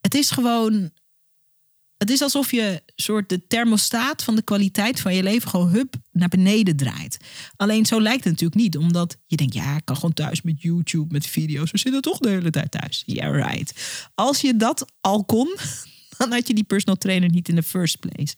Het 0.00 0.14
is 0.14 0.30
gewoon. 0.30 0.90
Het 2.00 2.10
is 2.10 2.22
alsof 2.22 2.50
je 2.50 2.82
soort 2.96 3.28
de 3.28 3.46
thermostaat 3.46 4.22
van 4.22 4.36
de 4.36 4.42
kwaliteit 4.42 5.00
van 5.00 5.14
je 5.14 5.22
leven 5.22 5.48
gewoon 5.48 5.68
hup 5.68 5.94
naar 6.12 6.28
beneden 6.28 6.76
draait. 6.76 7.18
Alleen 7.56 7.86
zo 7.86 8.00
lijkt 8.00 8.24
het 8.24 8.32
natuurlijk 8.32 8.60
niet, 8.60 8.76
omdat 8.76 9.16
je 9.26 9.36
denkt, 9.36 9.54
ja, 9.54 9.76
ik 9.76 9.84
kan 9.84 9.96
gewoon 9.96 10.12
thuis 10.12 10.42
met 10.42 10.62
YouTube, 10.62 11.12
met 11.12 11.26
video's. 11.26 11.70
We 11.70 11.78
zitten 11.78 12.02
toch 12.02 12.18
de 12.18 12.28
hele 12.28 12.50
tijd 12.50 12.70
thuis. 12.70 13.02
Yeah, 13.06 13.34
right. 13.34 13.72
Als 14.14 14.40
je 14.40 14.56
dat 14.56 14.92
al 15.00 15.24
kon, 15.24 15.56
dan 16.18 16.32
had 16.32 16.46
je 16.46 16.54
die 16.54 16.64
personal 16.64 16.96
trainer 16.96 17.30
niet 17.30 17.48
in 17.48 17.54
the 17.54 17.62
first 17.62 17.98
place. 17.98 18.34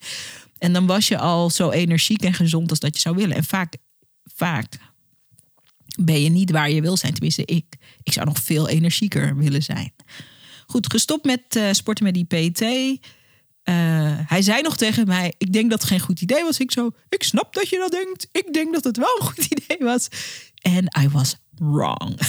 En 0.59 0.73
dan 0.73 0.87
was 0.87 1.09
je 1.09 1.19
al 1.19 1.51
zo 1.51 1.71
energiek 1.71 2.23
en 2.23 2.35
gezond 2.35 2.71
als 2.71 2.81
dat 2.81 2.95
je 2.95 3.01
zou 3.01 3.17
willen. 3.17 3.37
En 3.37 3.45
vaak, 3.45 3.77
vaak 4.25 4.79
ben 6.01 6.23
je 6.23 6.29
niet 6.29 6.51
waar 6.51 6.71
je 6.71 6.81
wil 6.81 6.97
zijn. 6.97 7.13
Tenminste, 7.13 7.45
ik. 7.45 7.77
Ik 8.03 8.13
zou 8.13 8.27
nog 8.27 8.39
veel 8.39 8.69
energieker 8.69 9.37
willen 9.37 9.63
zijn. 9.63 9.93
Goed, 10.67 10.91
gestopt 10.91 11.25
met 11.25 11.57
uh, 11.57 11.73
sporten 11.73 12.05
met 12.05 12.15
die 12.15 12.51
PT. 12.51 12.61
Uh, 13.65 14.19
hij 14.27 14.43
zei 14.43 14.63
nog 14.63 14.77
tegen 14.77 15.07
mij: 15.07 15.35
Ik 15.39 15.53
denk 15.53 15.71
dat 15.71 15.81
het 15.81 15.89
geen 15.89 16.01
goed 16.01 16.21
idee 16.21 16.43
was. 16.43 16.59
Ik 16.59 16.73
zo: 16.73 16.91
Ik 17.09 17.23
snap 17.23 17.55
dat 17.55 17.69
je 17.69 17.79
dat 17.79 17.91
denkt. 17.91 18.29
Ik 18.33 18.53
denk 18.53 18.73
dat 18.73 18.85
het 18.85 18.97
wel 18.97 19.17
een 19.19 19.27
goed 19.27 19.45
idee 19.55 19.79
was. 19.79 20.09
En 20.63 20.85
I 21.01 21.09
was 21.09 21.37
wrong. 21.55 22.11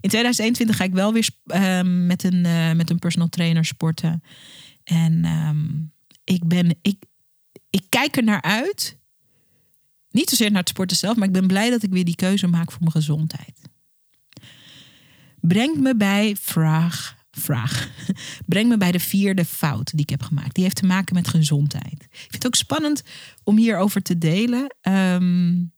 In 0.00 0.08
2021 0.08 0.76
ga 0.76 0.84
ik 0.84 0.92
wel 0.92 1.12
weer 1.12 1.28
uh, 1.46 1.80
met, 2.06 2.24
een, 2.24 2.44
uh, 2.44 2.72
met 2.72 2.90
een 2.90 2.98
personal 2.98 3.28
trainer 3.28 3.64
sporten. 3.64 4.22
En 4.84 5.24
um, 5.24 5.92
ik 6.24 6.48
ben, 6.48 6.78
ik, 6.82 7.04
ik 7.70 7.84
kijk 7.88 8.16
er 8.16 8.24
naar 8.24 8.42
uit. 8.42 8.98
Niet 10.10 10.28
zozeer 10.28 10.50
naar 10.50 10.60
het 10.60 10.68
sporten 10.68 10.96
zelf, 10.96 11.16
maar 11.16 11.26
ik 11.26 11.32
ben 11.32 11.46
blij 11.46 11.70
dat 11.70 11.82
ik 11.82 11.90
weer 11.90 12.04
die 12.04 12.16
keuze 12.16 12.46
maak 12.46 12.70
voor 12.70 12.80
mijn 12.80 12.92
gezondheid. 12.92 13.60
Brengt 15.40 15.80
me 15.80 15.96
bij 15.96 16.36
vraag, 16.40 17.23
vraag. 17.34 17.88
Breng 18.46 18.68
me 18.68 18.76
bij 18.76 18.92
de 18.92 19.00
vierde 19.00 19.44
fout 19.44 19.90
die 19.90 20.00
ik 20.00 20.10
heb 20.10 20.22
gemaakt. 20.22 20.54
Die 20.54 20.64
heeft 20.64 20.76
te 20.76 20.86
maken 20.86 21.14
met 21.14 21.28
gezondheid. 21.28 22.02
Ik 22.02 22.08
vind 22.10 22.32
het 22.32 22.46
ook 22.46 22.54
spannend 22.54 23.02
om 23.44 23.56
hierover 23.56 24.02
te 24.02 24.18
delen. 24.18 24.74
Um, 24.82 25.72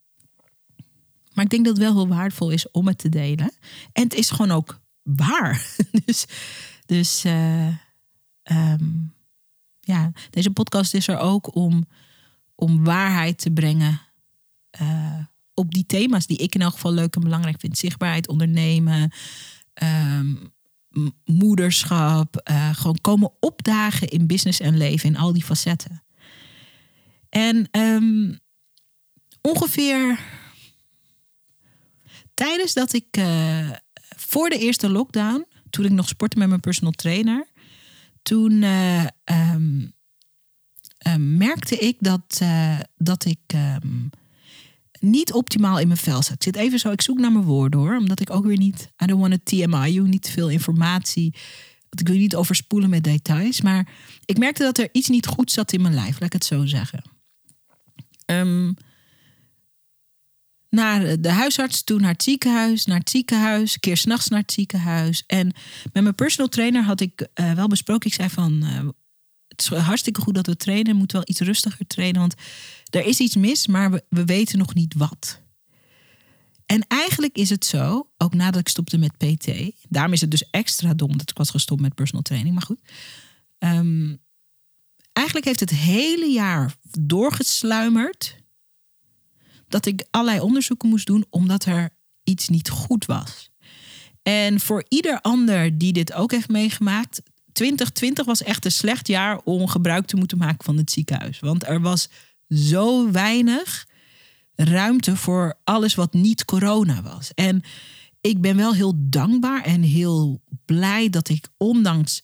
maar 1.33 1.45
ik 1.45 1.51
denk 1.51 1.64
dat 1.64 1.77
het 1.77 1.85
wel 1.85 1.95
heel 1.95 2.09
waardevol 2.09 2.51
is 2.51 2.71
om 2.71 2.87
het 2.87 2.99
te 2.99 3.09
delen. 3.09 3.53
En 3.92 4.03
het 4.03 4.14
is 4.14 4.31
gewoon 4.31 4.51
ook 4.51 4.81
waar. 5.03 5.66
dus 6.05 6.27
dus 6.87 7.25
uh, 7.25 7.69
um, 8.42 9.14
ja, 9.81 10.12
deze 10.31 10.51
podcast 10.51 10.95
is 10.95 11.09
er 11.09 11.19
ook 11.19 11.55
om, 11.55 11.87
om 12.55 12.85
waarheid 12.85 13.38
te 13.38 13.51
brengen 13.51 14.01
uh, 14.81 15.19
op 15.55 15.75
die 15.75 15.87
thema's 15.87 16.27
die 16.27 16.37
ik 16.37 16.55
in 16.55 16.61
elk 16.61 16.73
geval 16.73 16.92
leuk 16.92 17.14
en 17.14 17.23
belangrijk 17.23 17.61
vind. 17.61 17.79
Zichtbaarheid, 17.79 18.29
ondernemen, 18.29 19.12
um, 19.83 20.53
moederschap. 21.24 22.50
Uh, 22.50 22.74
gewoon 22.74 23.00
komen 23.00 23.32
opdagen 23.40 24.09
in 24.09 24.26
business 24.26 24.61
en 24.61 24.76
leven 24.76 25.09
in 25.09 25.16
al 25.16 25.32
die 25.32 25.44
facetten. 25.44 26.02
En 27.28 27.68
um, 27.70 28.38
ongeveer 29.40 30.18
tijdens 32.35 32.74
dat 32.74 32.92
ik 32.92 33.16
uh, 33.16 33.70
voor 34.16 34.48
de 34.48 34.59
eerste 34.59 34.88
lockdown, 34.88 35.46
toen 35.70 35.85
ik 35.85 35.90
nog 35.90 36.09
sportte 36.09 36.38
met 36.38 36.48
mijn 36.48 36.61
personal 36.61 36.92
trainer, 36.92 37.46
toen 38.22 38.62
um, 38.62 39.92
um, 41.06 41.37
merkte 41.37 41.76
ik 41.76 41.96
dat, 42.00 42.42
dat 42.96 43.24
ik 43.24 43.52
um, 43.54 44.11
niet 45.00 45.32
optimaal 45.32 45.78
in 45.78 45.87
mijn 45.87 45.98
vel 45.98 46.22
zat. 46.22 46.35
Ik 46.35 46.42
zit 46.42 46.56
even 46.56 46.78
zo, 46.78 46.90
ik 46.90 47.02
zoek 47.02 47.18
naar 47.18 47.32
mijn 47.32 47.44
woorden 47.44 47.80
hoor, 47.80 47.96
omdat 47.96 48.20
ik 48.20 48.30
ook 48.30 48.44
weer 48.44 48.59
niet, 48.59 48.92
I 49.02 49.06
don't 49.06 49.20
want 49.20 49.32
to 49.32 49.38
TMI 49.44 49.92
you, 49.92 50.09
niet 50.09 50.30
veel 50.30 50.50
informatie. 50.50 51.35
Ik 51.90 52.09
wil 52.09 52.16
niet 52.16 52.37
overspoelen 52.37 52.90
met 52.90 53.04
details, 53.04 53.61
maar 53.61 53.88
ik 54.24 54.38
merkte 54.38 54.62
dat 54.62 54.78
er 54.78 54.88
iets 54.92 55.09
niet 55.09 55.26
goed 55.26 55.50
zat 55.50 55.72
in 55.72 55.82
mijn 55.82 55.94
lijf, 55.94 56.12
laat 56.12 56.22
ik 56.22 56.32
het 56.32 56.44
zo 56.44 56.66
zeggen. 56.66 57.02
Um, 58.26 58.76
naar 60.70 61.20
de 61.20 61.30
huisarts, 61.30 61.85
toen 61.85 62.00
naar 62.00 62.12
het 62.12 62.22
ziekenhuis, 62.22 62.85
naar 62.85 62.98
het 62.98 63.11
ziekenhuis, 63.11 63.74
een 63.74 63.80
keer 63.80 63.96
s'nachts 63.96 64.28
naar 64.28 64.40
het 64.40 64.52
ziekenhuis. 64.52 65.24
En 65.26 65.52
met 65.92 66.02
mijn 66.02 66.14
personal 66.14 66.48
trainer 66.48 66.82
had 66.82 67.00
ik 67.00 67.26
uh, 67.35 67.52
wel 67.52 67.66
besproken, 67.66 68.09
ik 68.09 68.14
zei 68.14 68.28
van, 68.28 68.64
uh, 68.64 68.88
het 69.57 69.73
is 69.73 69.79
hartstikke 69.79 70.21
goed 70.21 70.35
dat 70.35 70.47
we 70.47 70.57
trainen, 70.57 70.92
we 70.92 70.99
moeten 70.99 71.16
wel 71.16 71.27
iets 71.29 71.40
rustiger 71.40 71.87
trainen, 71.87 72.21
want 72.21 72.35
er 72.90 73.05
is 73.05 73.19
iets 73.19 73.37
mis, 73.37 73.66
maar 73.66 73.90
we, 73.90 74.05
we 74.09 74.25
weten 74.25 74.59
nog 74.59 74.75
niet 74.75 74.95
wat. 74.95 75.40
En 76.66 76.87
eigenlijk 76.88 77.37
is 77.37 77.51
het 77.51 77.64
zo, 77.64 78.11
ook 78.16 78.35
nadat 78.35 78.61
ik 78.61 78.69
stopte 78.69 78.99
met 78.99 79.16
PT, 79.16 79.49
daarom 79.88 80.12
is 80.12 80.21
het 80.21 80.31
dus 80.31 80.51
extra 80.51 80.95
dom 80.95 81.19
dat 81.19 81.31
ik 81.31 81.37
was 81.37 81.51
gestopt 81.51 81.81
met 81.81 81.95
personal 81.95 82.23
training, 82.23 82.55
maar 82.55 82.64
goed. 82.64 82.81
Um, 83.59 84.19
eigenlijk 85.12 85.47
heeft 85.47 85.61
het 85.61 85.71
hele 85.71 86.27
jaar 86.27 86.75
doorgesluimerd 87.01 88.37
dat 89.69 89.87
ik 89.87 90.07
allerlei 90.11 90.40
onderzoeken 90.40 90.88
moest 90.88 91.07
doen 91.07 91.27
omdat 91.31 91.64
er 91.64 91.90
iets 92.25 92.49
niet 92.49 92.69
goed 92.69 93.05
was. 93.05 93.51
En 94.23 94.61
voor 94.61 94.85
ieder 94.88 95.21
ander 95.21 95.79
die 95.79 95.92
dit 95.92 96.12
ook 96.12 96.31
heeft 96.31 96.49
meegemaakt, 96.49 97.23
2020 97.57 98.25
was 98.25 98.42
echt 98.42 98.64
een 98.64 98.73
slecht 98.73 99.09
jaar 99.09 99.40
om 99.45 99.69
gebruik 99.69 100.07
te 100.07 100.16
moeten 100.16 100.38
maken 100.38 100.64
van 100.64 100.77
het 100.77 100.90
ziekenhuis. 100.90 101.40
Want 101.40 101.66
er 101.66 101.81
was 101.81 102.09
zo 102.49 103.11
weinig 103.11 103.87
ruimte 104.55 105.16
voor 105.16 105.55
alles 105.64 105.95
wat 105.95 106.12
niet 106.12 106.45
corona 106.45 107.03
was. 107.03 107.31
En 107.35 107.62
ik 108.21 108.41
ben 108.41 108.57
wel 108.57 108.74
heel 108.74 108.93
dankbaar 108.97 109.62
en 109.62 109.83
heel 109.83 110.43
blij 110.64 111.11
dat 111.11 111.28
ik 111.28 111.49
ondanks 111.57 112.22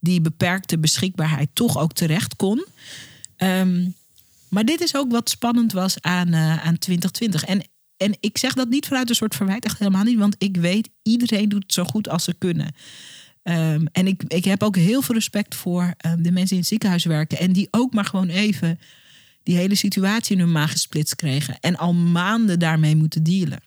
die 0.00 0.20
beperkte 0.20 0.78
beschikbaarheid 0.78 1.48
toch 1.52 1.78
ook 1.78 1.92
terecht 1.92 2.36
kon. 2.36 2.66
Um, 3.36 3.94
maar 4.48 4.64
dit 4.64 4.80
is 4.80 4.96
ook 4.96 5.10
wat 5.10 5.30
spannend 5.30 5.72
was 5.72 6.00
aan, 6.00 6.28
uh, 6.28 6.66
aan 6.66 6.78
2020. 6.78 7.44
En, 7.44 7.62
en 7.96 8.16
ik 8.20 8.38
zeg 8.38 8.54
dat 8.54 8.68
niet 8.68 8.86
vanuit 8.86 9.08
een 9.08 9.14
soort 9.14 9.34
verwijt, 9.34 9.64
echt 9.64 9.78
helemaal 9.78 10.04
niet. 10.04 10.18
Want 10.18 10.34
ik 10.38 10.56
weet, 10.56 10.88
iedereen 11.02 11.48
doet 11.48 11.62
het 11.62 11.72
zo 11.72 11.84
goed 11.84 12.08
als 12.08 12.24
ze 12.24 12.34
kunnen. 12.34 12.74
Um, 13.44 13.86
en 13.92 14.06
ik, 14.06 14.22
ik 14.26 14.44
heb 14.44 14.62
ook 14.62 14.76
heel 14.76 15.02
veel 15.02 15.14
respect 15.14 15.54
voor 15.54 15.94
um, 16.06 16.22
de 16.22 16.32
mensen 16.32 16.52
in 16.52 16.58
het 16.58 16.66
ziekenhuis 16.66 17.04
werken. 17.04 17.38
En 17.38 17.52
die 17.52 17.68
ook 17.70 17.94
maar 17.94 18.04
gewoon 18.04 18.28
even 18.28 18.78
die 19.42 19.56
hele 19.56 19.74
situatie 19.74 20.36
in 20.36 20.42
hun 20.42 20.52
maag 20.52 20.70
gesplitst 20.70 21.16
kregen. 21.16 21.60
En 21.60 21.76
al 21.76 21.94
maanden 21.94 22.58
daarmee 22.58 22.96
moeten 22.96 23.22
dealen. 23.22 23.62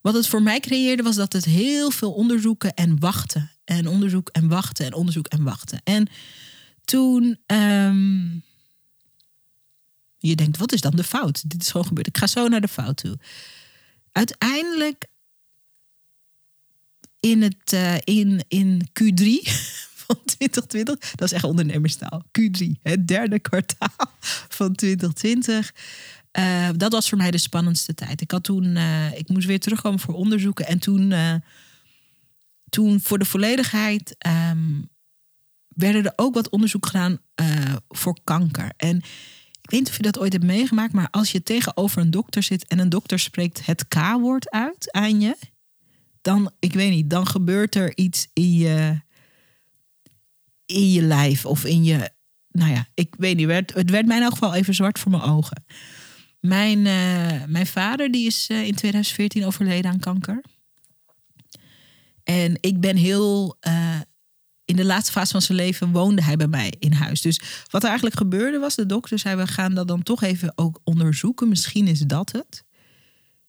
wat 0.00 0.14
het 0.14 0.28
voor 0.28 0.42
mij 0.42 0.60
creëerde 0.60 1.02
was 1.02 1.16
dat 1.16 1.32
het 1.32 1.44
heel 1.44 1.90
veel 1.90 2.12
onderzoeken 2.12 2.74
en 2.74 3.00
wachten. 3.00 3.50
En 3.64 3.88
onderzoek 3.88 4.28
en 4.28 4.48
wachten 4.48 4.86
en 4.86 4.94
onderzoek 4.94 5.26
en 5.26 5.42
wachten. 5.42 5.80
En 5.84 6.08
toen. 6.84 7.38
ehm, 7.46 8.28
je 10.18 10.36
denkt, 10.36 10.56
wat 10.56 10.72
is 10.72 10.80
dan 10.80 10.96
de 10.96 11.04
fout? 11.04 11.50
Dit 11.50 11.62
is 11.62 11.70
gewoon 11.70 11.86
gebeurd. 11.86 12.06
Ik 12.06 12.18
ga 12.18 12.26
zo 12.26 12.48
naar 12.48 12.60
de 12.60 12.68
fout 12.68 12.96
toe. 12.96 13.18
Uiteindelijk 14.12 15.06
in, 17.30 17.42
het, 17.42 17.72
eh, 17.72 17.94
in, 18.04 18.44
in 18.48 18.80
Q3 18.88 19.24
van 20.06 20.16
2020, 20.24 21.10
dat 21.10 21.28
is 21.28 21.32
echt 21.32 21.44
ondernemerstaal. 21.44 22.22
Q3, 22.40 22.66
het 22.82 23.08
derde 23.08 23.38
kwartaal 23.38 24.10
van 24.48 24.74
2020. 24.74 25.74
Eh, 26.30 26.68
dat 26.76 26.92
was 26.92 27.08
voor 27.08 27.18
mij 27.18 27.30
de 27.30 27.38
spannendste 27.38 27.94
tijd. 27.94 28.20
Ik 28.20 28.30
had 28.30 28.44
toen, 28.44 28.76
eh, 28.76 29.18
ik 29.18 29.28
moest 29.28 29.46
weer 29.46 29.60
terugkomen 29.60 30.00
voor 30.00 30.14
onderzoeken. 30.14 30.66
En 30.66 30.78
toen, 30.78 31.14
toen 32.68 33.00
voor 33.00 33.18
de 33.18 33.24
volledigheid 33.24 34.14
ehm, 34.18 34.82
werden 35.68 36.04
er 36.04 36.12
ook 36.16 36.34
wat 36.34 36.48
onderzoek 36.48 36.86
gedaan 36.86 37.18
voor 37.88 38.18
kanker. 38.24 38.72
En 38.76 38.96
ik 39.60 39.70
weet 39.70 39.80
niet 39.80 39.88
of 39.88 39.96
je 39.96 40.02
dat 40.02 40.18
ooit 40.18 40.32
hebt 40.32 40.44
meegemaakt, 40.44 40.92
maar 40.92 41.08
als 41.10 41.32
je 41.32 41.42
tegenover 41.42 42.02
een 42.02 42.10
dokter 42.10 42.42
zit 42.42 42.66
en 42.66 42.78
een 42.78 42.88
dokter 42.88 43.18
spreekt 43.18 43.66
het 43.66 43.88
K-woord 43.88 44.50
uit 44.50 44.92
aan 44.92 45.20
je, 45.20 45.36
dan, 46.26 46.50
ik 46.58 46.72
weet 46.72 46.90
niet, 46.90 47.10
dan 47.10 47.26
gebeurt 47.26 47.74
er 47.74 47.96
iets 47.96 48.28
in 48.32 48.52
je, 48.52 49.00
in 50.66 50.92
je 50.92 51.02
lijf 51.02 51.46
of 51.46 51.64
in 51.64 51.84
je, 51.84 52.10
nou 52.48 52.70
ja, 52.70 52.86
ik 52.94 53.14
weet 53.18 53.36
niet, 53.36 53.48
het 53.50 53.90
werd 53.90 54.06
mij 54.06 54.16
in 54.16 54.22
elk 54.22 54.32
geval 54.32 54.54
even 54.54 54.74
zwart 54.74 54.98
voor 54.98 55.10
mijn 55.10 55.22
ogen. 55.22 55.64
Mijn, 56.40 56.86
eh, 56.86 57.44
mijn 57.46 57.66
vader 57.66 58.10
die 58.10 58.26
is 58.26 58.46
eh, 58.50 58.66
in 58.66 58.74
2014 58.74 59.44
overleden 59.44 59.90
aan 59.90 59.98
kanker. 59.98 60.44
En 62.22 62.58
ik 62.60 62.80
ben 62.80 62.96
heel. 62.96 63.56
eh, 63.60 64.00
in 64.64 64.76
de 64.76 64.84
laatste 64.84 65.12
fase 65.12 65.32
van 65.32 65.42
zijn 65.42 65.58
leven 65.58 65.92
woonde 65.92 66.22
hij 66.22 66.36
bij 66.36 66.46
mij 66.46 66.72
in 66.78 66.92
huis. 66.92 67.20
Dus 67.20 67.40
wat 67.70 67.82
er 67.82 67.88
eigenlijk 67.88 68.16
gebeurde 68.16 68.58
was: 68.58 68.74
de 68.74 68.86
dokter 68.86 69.18
zei: 69.18 69.36
We 69.36 69.46
gaan 69.46 69.74
dat 69.74 69.88
dan 69.88 70.02
toch 70.02 70.22
even 70.22 70.52
ook 70.54 70.80
onderzoeken. 70.84 71.48
Misschien 71.48 71.86
is 71.86 72.00
dat 72.00 72.32
het. 72.32 72.64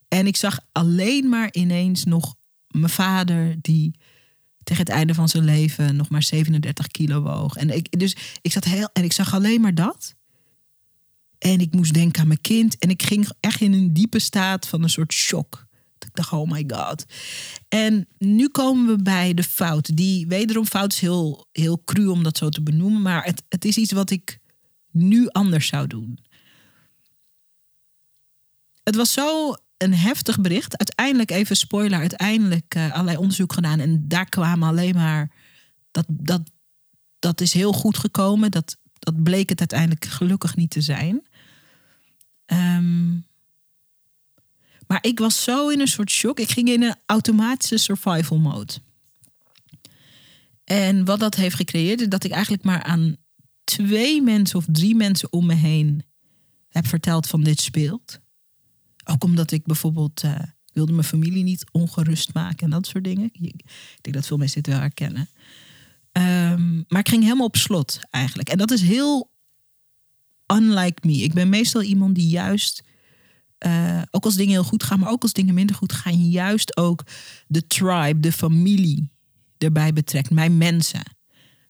En 0.08 0.26
ik 0.26 0.36
zag 0.36 0.60
alleen 0.72 1.28
maar 1.28 1.48
ineens 1.52 2.04
nog 2.04 2.34
mijn 2.78 2.92
vader, 2.92 3.56
die 3.60 3.98
tegen 4.62 4.84
het 4.84 4.92
einde 4.92 5.14
van 5.14 5.28
zijn 5.28 5.44
leven 5.44 5.96
nog 5.96 6.08
maar 6.08 6.22
37 6.22 6.86
kilo 6.86 7.22
woog. 7.22 7.56
En 7.56 7.70
ik, 7.70 7.98
dus 7.98 8.16
ik 8.42 8.52
zat 8.52 8.64
heel. 8.64 8.88
En 8.92 9.04
ik 9.04 9.12
zag 9.12 9.34
alleen 9.34 9.60
maar 9.60 9.74
dat. 9.74 10.14
En 11.38 11.60
ik 11.60 11.74
moest 11.74 11.94
denken 11.94 12.20
aan 12.20 12.28
mijn 12.28 12.40
kind. 12.40 12.78
En 12.78 12.90
ik 12.90 13.02
ging 13.02 13.28
echt 13.40 13.60
in 13.60 13.72
een 13.72 13.92
diepe 13.92 14.18
staat 14.18 14.68
van 14.68 14.82
een 14.82 14.90
soort 14.90 15.12
shock. 15.12 15.66
Ik 15.98 16.14
dacht, 16.14 16.32
oh 16.32 16.50
my 16.50 16.64
god. 16.66 17.04
En 17.68 18.08
nu 18.18 18.48
komen 18.48 18.96
we 18.96 19.02
bij 19.02 19.34
de 19.34 19.42
fout. 19.42 19.96
Die 19.96 20.26
wederom 20.26 20.66
fout 20.66 20.92
is 20.92 21.00
heel, 21.00 21.46
heel 21.52 21.82
cru 21.84 22.06
om 22.06 22.22
dat 22.22 22.36
zo 22.36 22.48
te 22.48 22.62
benoemen. 22.62 23.02
Maar 23.02 23.24
het, 23.24 23.42
het 23.48 23.64
is 23.64 23.76
iets 23.76 23.92
wat 23.92 24.10
ik 24.10 24.38
nu 24.90 25.28
anders 25.28 25.66
zou 25.66 25.86
doen. 25.86 26.18
Het 28.82 28.96
was 28.96 29.12
zo 29.12 29.54
een 29.78 29.94
heftig 29.94 30.40
bericht. 30.40 30.76
Uiteindelijk, 30.78 31.30
even 31.30 31.56
spoiler, 31.56 31.98
uiteindelijk 31.98 32.74
eh, 32.74 32.92
allerlei 32.92 33.16
onderzoek 33.16 33.52
gedaan. 33.52 33.80
En 33.80 34.08
daar 34.08 34.28
kwamen 34.28 34.68
alleen 34.68 34.94
maar... 34.94 35.30
Dat, 35.90 36.04
dat, 36.08 36.42
dat 37.18 37.40
is 37.40 37.52
heel 37.52 37.72
goed 37.72 37.98
gekomen. 37.98 38.50
Dat, 38.50 38.76
dat 38.98 39.22
bleek 39.22 39.48
het 39.48 39.58
uiteindelijk 39.58 40.04
gelukkig 40.04 40.56
niet 40.56 40.70
te 40.70 40.80
zijn. 40.80 41.26
Ehm, 42.46 43.10
maar 44.86 44.98
ik 45.00 45.18
was 45.18 45.42
zo 45.42 45.68
in 45.68 45.80
een 45.80 45.88
soort 45.88 46.10
shock. 46.10 46.40
Ik 46.40 46.50
ging 46.50 46.68
in 46.68 46.82
een 46.82 46.96
automatische 47.06 47.76
survival 47.76 48.38
mode. 48.38 48.72
En 50.64 51.04
wat 51.04 51.20
dat 51.20 51.34
heeft 51.34 51.56
gecreëerd, 51.56 52.00
is 52.00 52.08
dat 52.08 52.24
ik 52.24 52.30
eigenlijk 52.30 52.64
maar 52.64 52.82
aan 52.82 53.16
twee 53.64 54.22
mensen 54.22 54.58
of 54.58 54.64
drie 54.68 54.94
mensen 54.94 55.32
om 55.32 55.46
me 55.46 55.54
heen 55.54 56.02
heb 56.68 56.86
verteld 56.86 57.26
van 57.26 57.42
dit 57.42 57.60
speelt. 57.60 58.20
Ook 59.10 59.24
omdat 59.24 59.50
ik 59.50 59.64
bijvoorbeeld 59.64 60.22
eh, 60.22 60.38
wilde 60.72 60.92
mijn 60.92 61.04
familie 61.04 61.42
niet 61.42 61.64
ongerust 61.72 62.34
maken 62.34 62.64
en 62.64 62.70
dat 62.70 62.86
soort 62.86 63.04
dingen. 63.04 63.28
Ik 63.32 63.64
denk 64.00 64.16
dat 64.16 64.26
veel 64.26 64.36
mensen 64.36 64.62
dit 64.62 64.72
wel 64.72 64.82
herkennen. 64.82 65.28
Ehm, 66.12 66.76
maar 66.88 67.00
ik 67.00 67.08
ging 67.08 67.22
helemaal 67.22 67.46
op 67.46 67.56
slot 67.56 68.00
eigenlijk. 68.10 68.48
En 68.48 68.58
dat 68.58 68.70
is 68.70 68.82
heel 68.82 69.30
unlike 70.46 71.06
me. 71.06 71.12
Ik 71.12 71.32
ben 71.32 71.48
meestal 71.48 71.82
iemand 71.82 72.14
die 72.14 72.28
juist, 72.28 72.82
eh, 73.58 74.02
ook 74.10 74.24
als 74.24 74.36
dingen 74.36 74.52
heel 74.52 74.64
goed 74.64 74.82
gaan, 74.82 74.98
maar 74.98 75.10
ook 75.10 75.22
als 75.22 75.32
dingen 75.32 75.54
minder 75.54 75.76
goed 75.76 75.92
gaan, 75.92 76.28
juist 76.28 76.76
ook 76.76 77.04
de 77.46 77.66
tribe, 77.66 78.20
de 78.20 78.32
familie 78.32 79.10
erbij 79.58 79.92
betrekt. 79.92 80.30
Mijn 80.30 80.58
mensen. 80.58 81.02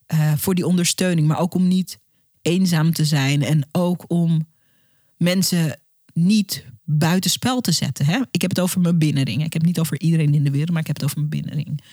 Eh, 0.06 0.32
voor 0.36 0.54
die 0.54 0.66
ondersteuning, 0.66 1.26
maar 1.26 1.38
ook 1.38 1.54
om 1.54 1.68
niet 1.68 1.98
eenzaam 2.42 2.92
te 2.92 3.04
zijn 3.04 3.42
en 3.42 3.68
ook 3.72 4.04
om 4.06 4.48
mensen 5.16 5.80
niet 6.12 6.64
buitenspel 6.90 7.60
te 7.60 7.72
zetten. 7.72 8.06
Hè? 8.06 8.20
Ik 8.30 8.40
heb 8.40 8.50
het 8.50 8.60
over 8.60 8.80
mijn 8.80 8.98
binnenring. 8.98 9.44
Ik 9.44 9.52
heb 9.52 9.62
het 9.62 9.70
niet 9.70 9.78
over 9.78 10.00
iedereen 10.00 10.34
in 10.34 10.44
de 10.44 10.50
wereld, 10.50 10.70
maar 10.70 10.80
ik 10.80 10.86
heb 10.86 10.96
het 10.96 11.04
over 11.04 11.16
mijn 11.18 11.30
binnenring. 11.30 11.84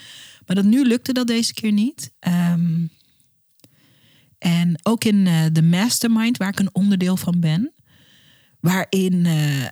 Maar 0.46 0.56
dat 0.56 0.66
nu 0.66 0.86
lukte 0.86 1.14
dat 1.14 1.28
deze 1.28 1.54
keer 1.54 1.72
niet. 1.72 2.12
Ehm, 2.20 2.86
en 4.38 4.80
ook 4.84 5.04
in 5.04 5.28
eh, 5.28 5.46
de 5.52 5.62
mastermind, 5.62 6.38
waar 6.38 6.50
ik 6.50 6.60
een 6.60 6.76
onderdeel 6.76 7.18
van 7.18 7.40
ben, 7.40 7.74
waarin 8.60 9.26
eh, 9.26 9.68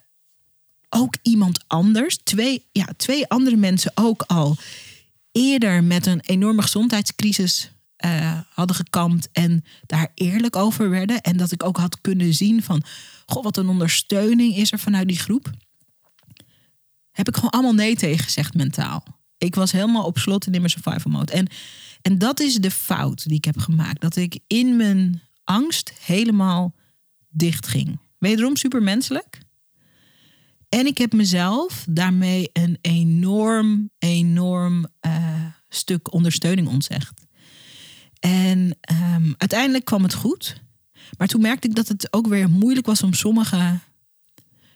ook 0.89 1.15
iemand 1.21 1.63
anders, 1.67 2.17
twee, 2.24 2.65
ja, 2.71 2.88
twee 2.97 3.28
andere 3.28 3.55
mensen 3.55 3.91
ook 3.95 4.21
al 4.21 4.57
eerder 5.32 5.84
met 5.84 6.05
een 6.05 6.21
enorme 6.21 6.61
gezondheidscrisis 6.61 7.72
eh, 8.03 8.39
hadden 8.49 8.75
gekampt 8.75 9.29
en 9.31 9.63
daar 9.85 10.11
eerlijk 10.13 10.55
over 10.55 10.89
werden. 10.89 11.21
En 11.21 11.37
dat 11.37 11.51
ik 11.51 11.63
ook 11.63 11.77
had 11.77 12.01
kunnen 12.01 12.33
zien 12.33 12.63
van, 12.63 12.83
goh, 13.25 13.43
wat 13.43 13.57
een 13.57 13.67
ondersteuning 13.67 14.55
is 14.55 14.71
er 14.71 14.79
vanuit 14.79 15.07
die 15.07 15.19
groep. 15.19 15.51
Heb 17.11 17.27
ik 17.27 17.35
gewoon 17.35 17.49
allemaal 17.49 17.73
nee 17.73 17.95
tegen 17.95 18.23
gezegd 18.23 18.53
mentaal. 18.53 19.03
Ik 19.37 19.55
was 19.55 19.71
helemaal 19.71 20.05
op 20.05 20.17
slot 20.17 20.45
in 20.45 20.51
mijn 20.51 20.69
survival 20.69 21.11
mode. 21.11 21.31
En, 21.31 21.47
en 22.01 22.17
dat 22.17 22.39
is 22.39 22.55
de 22.55 22.71
fout 22.71 23.23
die 23.23 23.37
ik 23.37 23.45
heb 23.45 23.57
gemaakt. 23.57 24.01
Dat 24.01 24.15
ik 24.15 24.39
in 24.47 24.75
mijn 24.75 25.21
angst 25.43 25.93
helemaal 25.99 26.75
dicht 27.29 27.67
ging. 27.67 27.99
Wederom 28.17 28.55
supermenselijk. 28.55 29.39
En 30.69 30.85
ik 30.85 30.97
heb 30.97 31.13
mezelf 31.13 31.85
daarmee 31.89 32.49
een 32.53 32.77
enorm, 32.81 33.89
enorm 33.99 34.87
eh, 34.99 35.45
stuk 35.69 36.13
ondersteuning 36.13 36.67
ontzegd. 36.67 37.22
En 38.24 38.78
ehm, 38.82 39.32
uiteindelijk 39.38 39.86
kwam 39.86 40.03
het 40.03 40.13
goed. 40.13 40.61
Maar 41.17 41.28
toen 41.28 41.41
merkte 41.41 41.67
ik 41.67 41.76
dat 41.76 41.88
het 41.88 42.13
ook 42.13 42.28
weer 42.28 42.49
moeilijk 42.49 42.86
was 42.86 43.03
om 43.03 43.13
sommige 43.13 43.80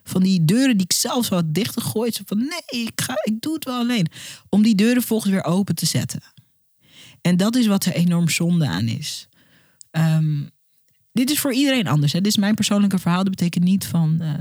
van 0.04 0.24
die 0.24 0.45
deuren 0.45 0.78
die 0.78 0.86
ik 0.86 0.93
zelf 0.93 1.26
zo 1.26 1.36
had 1.36 1.54
dichtgegooid. 1.54 2.16
Zo 2.16 2.24
van 2.26 2.38
nee, 2.38 2.84
ik, 2.86 3.02
ga, 3.02 3.14
ik 3.24 3.41
doe 3.41 3.54
het 3.54 3.66
wel 3.66 3.80
alleen. 3.80 4.08
Om 4.50 4.62
die 4.64 4.76
deuren 4.76 5.02
volgens 5.02 5.32
weer 5.32 5.43
open 5.43 5.76
te 5.76 5.86
zetten. 5.86 6.22
En 7.22 7.38
dat 7.38 7.56
is 7.56 7.68
wat 7.68 7.86
er 7.86 7.93
enorm 7.93 8.30
zonde 8.30 8.68
aan 8.68 8.88
is. 8.88 9.28
Ehm, 9.91 10.43
dit 11.12 11.30
is 11.30 11.39
voor 11.39 11.54
iedereen 11.54 11.88
anders. 11.88 12.14
Hè? 12.14 12.22
Dit 12.22 12.32
is 12.32 12.38
mijn 12.38 12.56
persoonlijke 12.56 13.00
verhaal. 13.00 13.24
Dat 13.24 13.36
betekent 13.36 13.64
niet 13.64 13.86
van. 13.86 14.22
eh, 14.22 14.34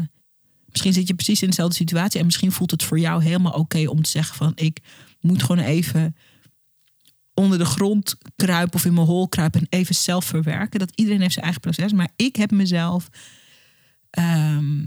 misschien 0.68 0.92
zit 0.92 1.08
je 1.08 1.14
precies 1.14 1.42
in 1.42 1.48
dezelfde 1.48 1.76
situatie. 1.76 2.18
En 2.20 2.26
misschien 2.26 2.52
voelt 2.52 2.70
het 2.70 2.82
voor 2.82 2.98
jou 2.98 3.22
helemaal 3.22 3.52
oké 3.52 3.88
om 3.88 4.02
te 4.02 4.10
zeggen 4.10 4.36
van 4.36 4.52
ik 4.54 4.80
moet 5.20 5.42
gewoon 5.42 5.64
even 5.64 6.16
onder 7.36 7.58
de 7.58 7.64
grond 7.64 8.16
kruipen 8.36 8.74
of 8.74 8.84
in 8.84 8.94
mijn 8.94 9.06
hol 9.06 9.28
kruipen 9.28 9.60
en 9.60 9.66
even 9.78 9.94
zelf 9.94 10.24
verwerken. 10.24 10.78
Dat 10.78 10.92
iedereen 10.94 11.20
heeft 11.20 11.32
zijn 11.32 11.44
eigen 11.44 11.62
proces. 11.62 11.92
Maar 11.92 12.10
ik 12.16 12.36
heb 12.36 12.50
mezelf 12.50 13.08
ehm, 14.10 14.84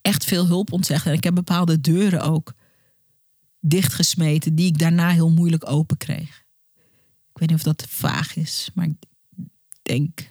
echt 0.00 0.24
veel 0.24 0.46
hulp 0.46 0.72
ontzegd. 0.72 1.06
En 1.06 1.12
ik 1.12 1.24
heb 1.24 1.34
bepaalde 1.34 1.80
deuren 1.80 2.22
ook 2.22 2.54
dichtgesmeten 3.60 4.54
die 4.54 4.66
ik 4.66 4.78
daarna 4.78 5.08
heel 5.08 5.30
moeilijk 5.30 5.70
open 5.70 5.96
kreeg. 5.96 6.44
Ik 7.30 7.40
weet 7.40 7.48
niet 7.48 7.58
of 7.58 7.64
dat 7.64 7.86
vaag 7.88 8.36
is, 8.36 8.70
maar 8.74 8.86
ik 8.86 8.96
denk 9.82 10.30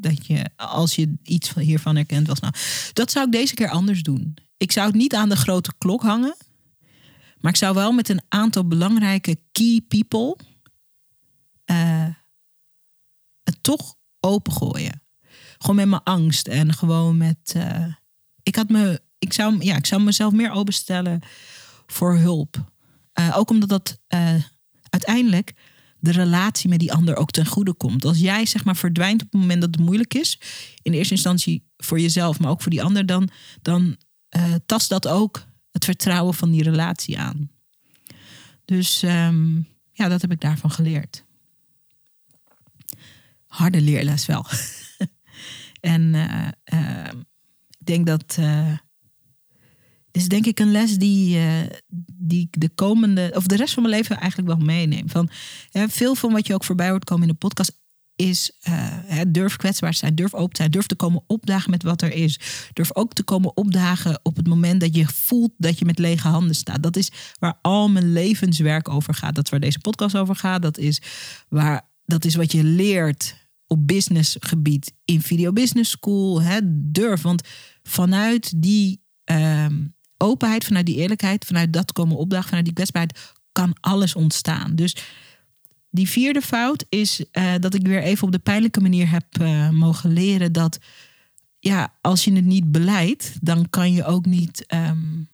dat 0.00 0.26
je, 0.26 0.50
als 0.56 0.94
je 0.94 1.16
iets 1.22 1.48
van 1.48 1.62
hiervan 1.62 1.96
herkent, 1.96 2.26
was 2.26 2.40
nou, 2.40 2.54
dat 2.92 3.10
zou 3.10 3.26
ik 3.26 3.32
deze 3.32 3.54
keer 3.54 3.68
anders 3.68 4.02
doen. 4.02 4.36
Ik 4.56 4.72
zou 4.72 4.86
het 4.86 4.96
niet 4.96 5.14
aan 5.14 5.28
de 5.28 5.36
grote 5.36 5.72
klok 5.78 6.02
hangen, 6.02 6.36
maar 7.44 7.52
ik 7.52 7.58
zou 7.58 7.74
wel 7.74 7.92
met 7.92 8.08
een 8.08 8.22
aantal 8.28 8.66
belangrijke 8.66 9.36
key 9.52 9.80
people 9.88 10.36
eh, 11.64 12.08
het 13.42 13.62
toch 13.62 13.96
opengooien. 14.20 15.02
Gewoon 15.58 15.76
met 15.76 15.88
mijn 15.88 16.02
angst 16.02 16.48
en 16.48 16.74
gewoon 16.74 17.16
met. 17.16 17.52
eh, 17.56 17.86
ik 18.42 18.56
had 18.56 18.68
me, 18.68 19.00
ik 19.18 19.32
zou, 19.32 19.64
ja, 19.64 19.76
ik 19.76 19.86
zou 19.86 20.02
mezelf 20.02 20.32
meer 20.32 20.50
openstellen 20.50 21.20
voor 21.86 22.16
hulp. 22.16 22.72
Eh, 23.12 23.34
ook 23.36 23.50
omdat 23.50 23.68
dat 23.68 23.98
uiteindelijk 24.88 25.54
de 25.98 26.12
relatie 26.12 26.68
met 26.68 26.78
die 26.78 26.92
ander 26.92 27.16
ook 27.16 27.30
ten 27.30 27.46
goede 27.46 27.74
komt. 27.74 28.04
Als 28.04 28.18
jij 28.18 28.46
zeg 28.46 28.64
maar 28.64 28.76
verdwijnt 28.76 29.22
op 29.22 29.32
het 29.32 29.40
moment 29.40 29.60
dat 29.60 29.70
het 29.74 29.84
moeilijk 29.84 30.14
is, 30.14 30.40
in 30.82 30.92
eerste 30.92 31.14
instantie 31.14 31.70
voor 31.76 32.00
jezelf, 32.00 32.38
maar 32.38 32.50
ook 32.50 32.62
voor 32.62 32.70
die 32.70 32.82
ander, 32.82 33.06
dan, 33.06 33.28
dan 33.62 33.96
tast 34.66 34.88
dat 34.88 35.08
ook 35.08 35.52
het 35.74 35.84
vertrouwen 35.84 36.34
van 36.34 36.50
die 36.50 36.62
relatie 36.62 37.18
aan. 37.18 37.50
Dus 38.64 39.02
ehm, 39.02 39.54
ja, 39.92 40.08
dat 40.08 40.20
heb 40.20 40.30
ik 40.30 40.40
daarvan 40.40 40.70
geleerd. 40.70 41.24
Harde 43.46 43.80
leerles 43.80 44.26
wel. 44.26 44.46
en 45.80 46.02
uh, 46.14 46.48
uh, 46.72 47.08
ik 47.78 47.86
denk 47.86 48.06
dat. 48.06 48.36
Uh, 48.40 48.72
is 50.10 50.28
denk 50.28 50.46
ik 50.46 50.60
een 50.60 50.70
les 50.70 50.98
die, 50.98 51.40
die 52.14 52.48
de 52.50 52.68
komende, 52.68 53.32
of 53.34 53.46
de 53.46 53.56
rest 53.56 53.74
van 53.74 53.82
mijn 53.82 53.94
leven 53.94 54.18
eigenlijk 54.18 54.48
wel 54.48 54.66
meeneem. 54.66 55.08
Van, 55.08 55.28
veel 55.70 56.14
van 56.14 56.32
wat 56.32 56.46
je 56.46 56.54
ook 56.54 56.64
voorbij 56.64 56.90
hoort 56.90 57.04
komen 57.04 57.26
in 57.26 57.32
de 57.32 57.38
podcast 57.38 57.83
is 58.16 58.52
uh, 58.68 59.20
durf 59.28 59.56
kwetsbaar 59.56 59.94
zijn, 59.94 60.14
durf 60.14 60.34
open 60.34 60.52
te 60.52 60.56
zijn, 60.56 60.70
durf 60.70 60.86
te 60.86 60.94
komen 60.94 61.22
opdagen 61.26 61.70
met 61.70 61.82
wat 61.82 62.02
er 62.02 62.12
is. 62.12 62.40
Durf 62.72 62.94
ook 62.94 63.12
te 63.12 63.22
komen 63.22 63.56
opdagen 63.56 64.20
op 64.22 64.36
het 64.36 64.46
moment 64.46 64.80
dat 64.80 64.94
je 64.94 65.06
voelt 65.06 65.52
dat 65.56 65.78
je 65.78 65.84
met 65.84 65.98
lege 65.98 66.28
handen 66.28 66.54
staat. 66.54 66.82
Dat 66.82 66.96
is 66.96 67.12
waar 67.38 67.58
al 67.62 67.88
mijn 67.88 68.12
levenswerk 68.12 68.88
over 68.88 69.14
gaat. 69.14 69.34
Dat 69.34 69.44
is 69.44 69.50
waar 69.50 69.60
deze 69.60 69.78
podcast 69.78 70.16
over 70.16 70.36
gaat. 70.36 70.62
Dat 70.62 70.78
is, 70.78 71.02
waar, 71.48 71.88
dat 72.04 72.24
is 72.24 72.34
wat 72.34 72.52
je 72.52 72.64
leert 72.64 73.34
op 73.66 73.86
businessgebied 73.86 74.92
in 75.04 75.22
Video 75.22 75.52
Business 75.52 75.90
School. 75.90 76.42
Hè, 76.42 76.58
durf, 76.64 77.22
want 77.22 77.42
vanuit 77.82 78.62
die 78.62 79.02
um, 79.24 79.94
openheid, 80.16 80.64
vanuit 80.64 80.86
die 80.86 80.96
eerlijkheid, 80.96 81.44
vanuit 81.44 81.72
dat 81.72 81.92
komen 81.92 82.16
opdagen, 82.16 82.48
vanuit 82.48 82.64
die 82.64 82.74
kwetsbaarheid 82.74 83.18
kan 83.52 83.76
alles 83.80 84.14
ontstaan. 84.14 84.74
Dus 84.74 84.96
die 85.94 86.08
vierde 86.08 86.40
fout 86.40 86.84
is 86.88 87.24
uh, 87.32 87.54
dat 87.60 87.74
ik 87.74 87.86
weer 87.86 88.02
even 88.02 88.26
op 88.26 88.32
de 88.32 88.38
pijnlijke 88.38 88.80
manier 88.80 89.10
heb 89.10 89.24
uh, 89.40 89.68
mogen 89.68 90.12
leren 90.12 90.52
dat 90.52 90.78
ja, 91.58 91.94
als 92.00 92.24
je 92.24 92.32
het 92.32 92.44
niet 92.44 92.72
beleidt, 92.72 93.36
dan 93.40 93.70
kan 93.70 93.92
je 93.92 94.04
ook 94.04 94.26
niet 94.26 94.64
um, 94.74 95.28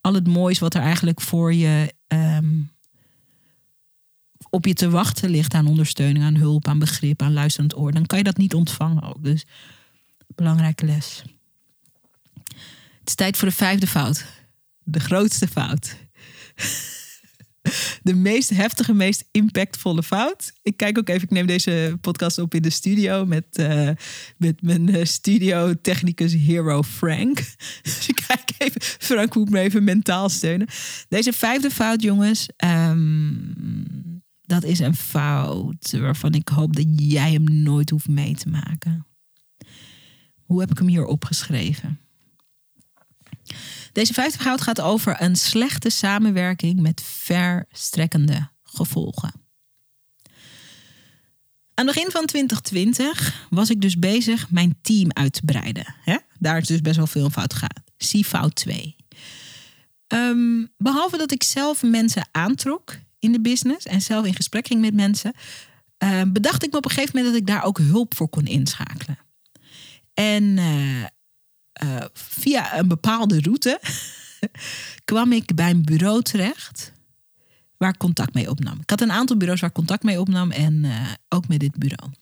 al 0.00 0.14
het 0.14 0.26
moois 0.26 0.58
wat 0.58 0.74
er 0.74 0.80
eigenlijk 0.80 1.20
voor 1.20 1.54
je 1.54 1.94
um, 2.08 2.70
op 4.48 4.66
je 4.66 4.74
te 4.74 4.90
wachten 4.90 5.30
ligt 5.30 5.54
aan 5.54 5.66
ondersteuning, 5.66 6.24
aan 6.24 6.36
hulp, 6.36 6.68
aan 6.68 6.78
begrip, 6.78 7.22
aan 7.22 7.32
luisterend 7.32 7.76
oor, 7.76 7.92
dan 7.92 8.06
kan 8.06 8.18
je 8.18 8.24
dat 8.24 8.36
niet 8.36 8.54
ontvangen 8.54 9.02
ook. 9.02 9.24
Dus 9.24 9.46
belangrijke 10.26 10.86
les. 10.86 11.22
Het 12.98 13.08
is 13.08 13.14
tijd 13.14 13.36
voor 13.36 13.48
de 13.48 13.54
vijfde 13.54 13.86
fout. 13.86 14.24
De 14.82 15.00
grootste 15.00 15.48
fout 15.48 15.96
de 18.02 18.14
meest 18.14 18.50
heftige, 18.50 18.92
meest 18.92 19.24
impactvolle 19.30 20.02
fout. 20.02 20.52
Ik 20.62 20.76
kijk 20.76 20.98
ook 20.98 21.08
even, 21.08 21.22
ik 21.22 21.30
neem 21.30 21.46
deze 21.46 21.98
podcast 22.00 22.38
op 22.38 22.54
in 22.54 22.62
de 22.62 22.70
studio 22.70 23.26
met, 23.26 23.44
uh, 23.60 23.90
met 24.36 24.62
mijn 24.62 24.88
uh, 24.88 25.04
studio 25.04 25.74
technicus 25.80 26.32
hero 26.32 26.82
Frank. 26.82 27.36
Dus 27.82 28.08
ik 28.08 28.24
kijk 28.26 28.50
even, 28.58 28.80
Frank 28.82 29.34
moet 29.34 29.50
me 29.50 29.60
even 29.60 29.84
mentaal 29.84 30.28
steunen. 30.28 30.68
Deze 31.08 31.32
vijfde 31.32 31.70
fout, 31.70 32.02
jongens, 32.02 32.48
um, 32.64 34.22
dat 34.42 34.64
is 34.64 34.78
een 34.78 34.96
fout 34.96 35.90
waarvan 35.90 36.32
ik 36.32 36.48
hoop 36.48 36.76
dat 36.76 36.86
jij 36.96 37.32
hem 37.32 37.62
nooit 37.62 37.90
hoeft 37.90 38.08
mee 38.08 38.34
te 38.34 38.48
maken. 38.48 39.06
Hoe 40.42 40.60
heb 40.60 40.70
ik 40.70 40.78
hem 40.78 40.88
hier 40.88 41.04
opgeschreven? 41.04 42.00
Deze 43.92 44.12
vijfde 44.12 44.42
fout 44.42 44.60
gaat 44.60 44.80
over 44.80 45.22
een 45.22 45.36
slechte 45.36 45.90
samenwerking 45.90 46.80
met 46.80 47.02
verstrekkende 47.02 48.48
gevolgen. 48.62 49.32
Aan 51.74 51.86
het 51.86 51.94
begin 51.94 52.10
van 52.10 52.26
2020 52.26 53.46
was 53.50 53.70
ik 53.70 53.80
dus 53.80 53.98
bezig 53.98 54.50
mijn 54.50 54.78
team 54.82 55.08
uit 55.12 55.32
te 55.32 55.42
breiden. 55.44 55.94
Hè? 56.04 56.16
Daar 56.38 56.58
is 56.58 56.66
dus 56.66 56.80
best 56.80 56.96
wel 56.96 57.06
veel 57.06 57.30
fout 57.30 57.52
gegaan. 57.52 57.84
Zie 57.96 58.24
fout 58.24 58.54
2. 58.54 58.96
Um, 60.08 60.72
behalve 60.76 61.16
dat 61.16 61.32
ik 61.32 61.42
zelf 61.42 61.82
mensen 61.82 62.28
aantrok 62.30 62.98
in 63.18 63.32
de 63.32 63.40
business 63.40 63.86
en 63.86 64.00
zelf 64.00 64.26
in 64.26 64.34
gesprek 64.34 64.66
ging 64.66 64.80
met 64.80 64.94
mensen, 64.94 65.32
uh, 66.04 66.22
bedacht 66.26 66.64
ik 66.64 66.70
me 66.70 66.76
op 66.76 66.84
een 66.84 66.90
gegeven 66.90 67.16
moment 67.16 67.32
dat 67.32 67.42
ik 67.42 67.48
daar 67.48 67.64
ook 67.64 67.78
hulp 67.78 68.16
voor 68.16 68.28
kon 68.28 68.46
inschakelen. 68.46 69.18
En 70.14 70.44
uh, 70.44 71.04
uh, 71.82 72.04
via 72.12 72.78
een 72.78 72.88
bepaalde 72.88 73.40
route 73.40 73.80
kwam 75.04 75.32
ik 75.32 75.54
bij 75.54 75.70
een 75.70 75.84
bureau 75.84 76.22
terecht 76.22 76.92
waar 77.76 77.90
ik 77.90 77.98
contact 77.98 78.34
mee 78.34 78.50
opnam. 78.50 78.80
Ik 78.80 78.90
had 78.90 79.00
een 79.00 79.12
aantal 79.12 79.36
bureaus 79.36 79.60
waar 79.60 79.68
ik 79.68 79.76
contact 79.76 80.02
mee 80.02 80.20
opnam 80.20 80.50
en 80.50 80.84
uh, 80.84 81.12
ook 81.28 81.48
met 81.48 81.60
dit 81.60 81.78
bureau. 81.78 82.12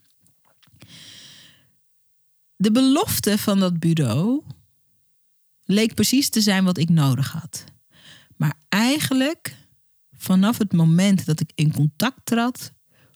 De 2.56 2.72
belofte 2.72 3.38
van 3.38 3.60
dat 3.60 3.78
bureau 3.78 4.42
leek 5.64 5.94
precies 5.94 6.28
te 6.28 6.40
zijn 6.40 6.64
wat 6.64 6.78
ik 6.78 6.88
nodig 6.88 7.32
had. 7.32 7.64
Maar 8.36 8.54
eigenlijk, 8.68 9.56
vanaf 10.12 10.58
het 10.58 10.72
moment 10.72 11.26
dat 11.26 11.40
ik 11.40 11.50
in 11.54 11.72
contact 11.72 12.20
trad, 12.24 12.72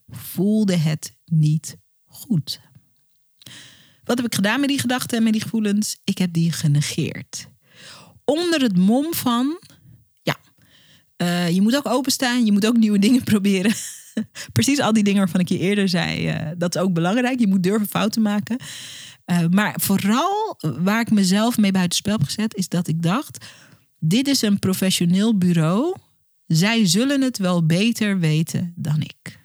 voelde 0.09 0.77
het 0.77 1.17
niet 1.25 1.77
goed. 2.05 2.61
Wat 4.05 4.17
heb 4.17 4.27
ik 4.27 4.35
gedaan 4.35 4.61
met 4.61 4.69
die 4.69 4.81
gedachten 4.81 5.17
en 5.19 5.25
met 5.25 5.33
die 5.33 5.43
gevoelens? 5.43 6.01
Ik 6.05 6.19
heb 6.19 6.33
die 6.33 6.53
genegeerd. 6.53 7.49
Onder 8.25 8.61
het 8.61 8.77
mom 8.77 9.15
van, 9.15 9.61
ja, 10.23 10.37
uh, 11.17 11.51
je 11.51 11.61
moet 11.61 11.77
ook 11.77 11.87
openstaan, 11.87 12.45
je 12.45 12.53
moet 12.53 12.67
ook 12.67 12.77
nieuwe 12.77 12.99
dingen 12.99 13.25
proberen. 13.33 13.73
Precies 14.53 14.81
al 14.81 14.93
die 14.93 15.05
dingen 15.05 15.19
waarvan 15.19 15.41
ik 15.41 15.49
je 15.49 15.59
eerder 15.59 15.89
zei, 15.89 16.29
uh, 16.29 16.51
dat 16.57 16.75
is 16.75 16.81
ook 16.81 16.93
belangrijk. 16.93 17.41
Je 17.41 17.47
moet 17.47 17.63
durven 17.63 17.89
fouten 17.89 18.23
maken. 18.23 18.57
Uh, 19.27 19.47
maar 19.51 19.75
vooral 19.81 20.59
waar 20.61 21.01
ik 21.01 21.11
mezelf 21.11 21.59
mee 21.59 21.73
buitenspel 21.73 22.13
heb 22.13 22.25
gezet, 22.25 22.57
is 22.57 22.69
dat 22.69 22.89
ik 22.89 23.03
dacht: 23.03 23.47
dit 23.99 24.29
is 24.29 24.43
een 24.43 24.59
professioneel 24.59 25.39
bureau. 25.39 25.97
Zij 26.47 26.87
zullen 26.87 27.21
het 27.21 27.39
wel 27.39 27.67
beter 27.67 28.19
weten 28.19 28.73
dan 28.77 29.01
ik. 29.01 29.41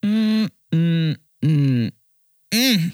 Mm, 0.00 0.48
mm, 0.68 1.16
mm, 1.38 1.90
mm. 2.48 2.92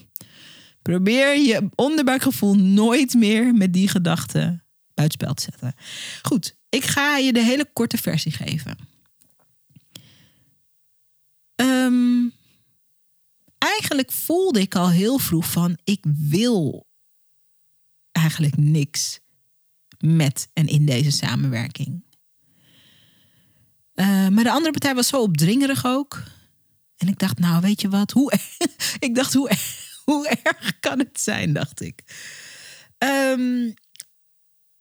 Probeer 0.87 1.39
je 1.39 1.69
onderbuikgevoel 1.75 2.55
nooit 2.55 3.15
meer 3.15 3.55
met 3.55 3.73
die 3.73 3.89
gedachten 3.89 4.65
buitenspel 4.95 5.35
te 5.35 5.43
zetten. 5.43 5.75
Goed, 6.23 6.57
ik 6.69 6.85
ga 6.85 7.17
je 7.17 7.33
de 7.33 7.43
hele 7.43 7.71
korte 7.73 7.97
versie 7.99 8.33
geven. 8.33 8.79
Um, 11.55 12.33
eigenlijk 13.59 14.13
voelde 14.13 14.61
ik 14.61 14.75
al 14.75 14.91
heel 14.91 15.19
vroeg 15.19 15.51
van 15.51 15.79
ik 15.85 16.05
wil 16.29 16.87
eigenlijk 18.13 18.57
niks 18.57 19.21
met 19.99 20.51
en 20.53 20.67
in 20.67 20.87
deze 20.87 21.11
samenwerking. 21.11 22.05
Uh, 23.95 24.29
maar 24.29 24.45
de 24.45 24.53
andere 24.53 24.71
partij 24.71 24.95
was 24.95 25.09
zo 25.09 25.23
opdringerig 25.23 25.87
ook. 25.87 26.23
En 26.97 27.09
ik 27.09 27.19
dacht, 27.19 27.39
nou 27.39 27.61
weet 27.61 27.81
je 27.81 27.89
wat, 27.89 28.11
hoe, 28.11 28.33
ik 28.99 29.15
dacht 29.15 29.33
hoe 29.33 29.51
hoe 30.11 30.29
erg 30.29 30.81
kan 30.81 30.99
het 30.99 31.21
zijn, 31.21 31.53
dacht 31.53 31.81
ik. 31.81 32.03
Um, 32.99 33.75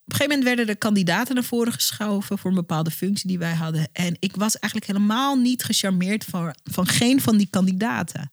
op 0.06 0.12
een 0.12 0.18
gegeven 0.18 0.38
moment 0.38 0.56
werden 0.56 0.74
de 0.74 0.80
kandidaten 0.80 1.34
naar 1.34 1.44
voren 1.44 1.72
geschoven 1.72 2.38
voor 2.38 2.50
een 2.50 2.56
bepaalde 2.56 2.90
functie 2.90 3.28
die 3.28 3.38
wij 3.38 3.54
hadden. 3.54 3.88
En 3.92 4.16
ik 4.18 4.36
was 4.36 4.58
eigenlijk 4.58 4.92
helemaal 4.92 5.36
niet 5.36 5.64
gecharmeerd 5.64 6.24
van, 6.24 6.54
van 6.64 6.86
geen 6.86 7.20
van 7.20 7.36
die 7.36 7.48
kandidaten. 7.50 8.30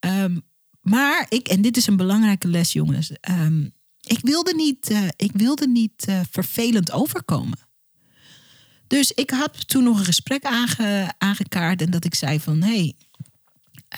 Um, 0.00 0.42
maar 0.80 1.26
ik, 1.28 1.48
en 1.48 1.62
dit 1.62 1.76
is 1.76 1.86
een 1.86 1.96
belangrijke 1.96 2.48
les, 2.48 2.72
jongens. 2.72 3.10
Um, 3.30 3.74
ik 4.00 4.18
wilde 4.22 4.54
niet, 4.54 4.90
uh, 4.90 5.08
ik 5.16 5.30
wilde 5.32 5.68
niet 5.68 6.08
uh, 6.08 6.20
vervelend 6.30 6.92
overkomen. 6.92 7.58
Dus 8.86 9.12
ik 9.12 9.30
had 9.30 9.68
toen 9.68 9.84
nog 9.84 9.98
een 9.98 10.04
gesprek 10.04 10.44
aange, 10.44 11.14
aangekaart 11.18 11.82
en 11.82 11.90
dat 11.90 12.04
ik 12.04 12.14
zei 12.14 12.40
van... 12.40 12.62
hé, 12.62 12.76
hey, 12.76 12.94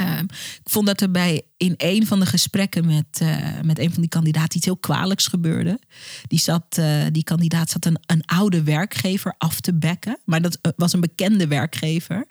Um, 0.01 0.27
ik 0.65 0.71
vond 0.71 0.87
dat 0.87 1.01
er 1.01 1.11
bij 1.11 1.43
in 1.57 1.75
een 1.77 2.07
van 2.07 2.21
de 2.21 2.27
gesprekken 2.27 2.87
met, 2.87 3.21
uh, 3.23 3.61
met 3.61 3.79
een 3.79 3.93
van 3.93 4.01
die 4.01 4.11
kandidaten 4.11 4.57
iets 4.57 4.67
heel 4.67 4.77
kwalijks 4.77 5.27
gebeurde. 5.27 5.81
Die, 6.27 6.39
zat, 6.39 6.77
uh, 6.79 7.05
die 7.13 7.25
kandidaat 7.25 7.71
zat 7.71 7.85
een, 7.85 7.99
een 8.07 8.25
oude 8.25 8.63
werkgever 8.63 9.35
af 9.39 9.61
te 9.61 9.75
bekken, 9.75 10.19
maar 10.25 10.43
dat 10.43 10.59
uh, 10.63 10.73
was 10.77 10.93
een 10.93 11.01
bekende 11.01 11.47
werkgever. 11.47 12.27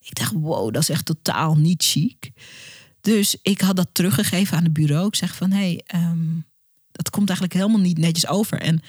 Ik 0.00 0.14
dacht, 0.14 0.32
wow, 0.32 0.72
dat 0.72 0.82
is 0.82 0.88
echt 0.88 1.04
totaal 1.04 1.56
niet 1.56 1.84
chic. 1.84 2.30
Dus 3.00 3.36
ik 3.42 3.60
had 3.60 3.76
dat 3.76 3.88
teruggegeven 3.92 4.56
aan 4.56 4.64
het 4.64 4.72
bureau. 4.72 5.06
Ik 5.06 5.14
zeg 5.14 5.34
van, 5.34 5.50
hé, 5.50 5.78
hey, 5.86 6.02
um, 6.02 6.44
dat 6.92 7.10
komt 7.10 7.28
eigenlijk 7.28 7.58
helemaal 7.58 7.80
niet 7.80 7.98
netjes 7.98 8.26
over. 8.26 8.60
En 8.60 8.80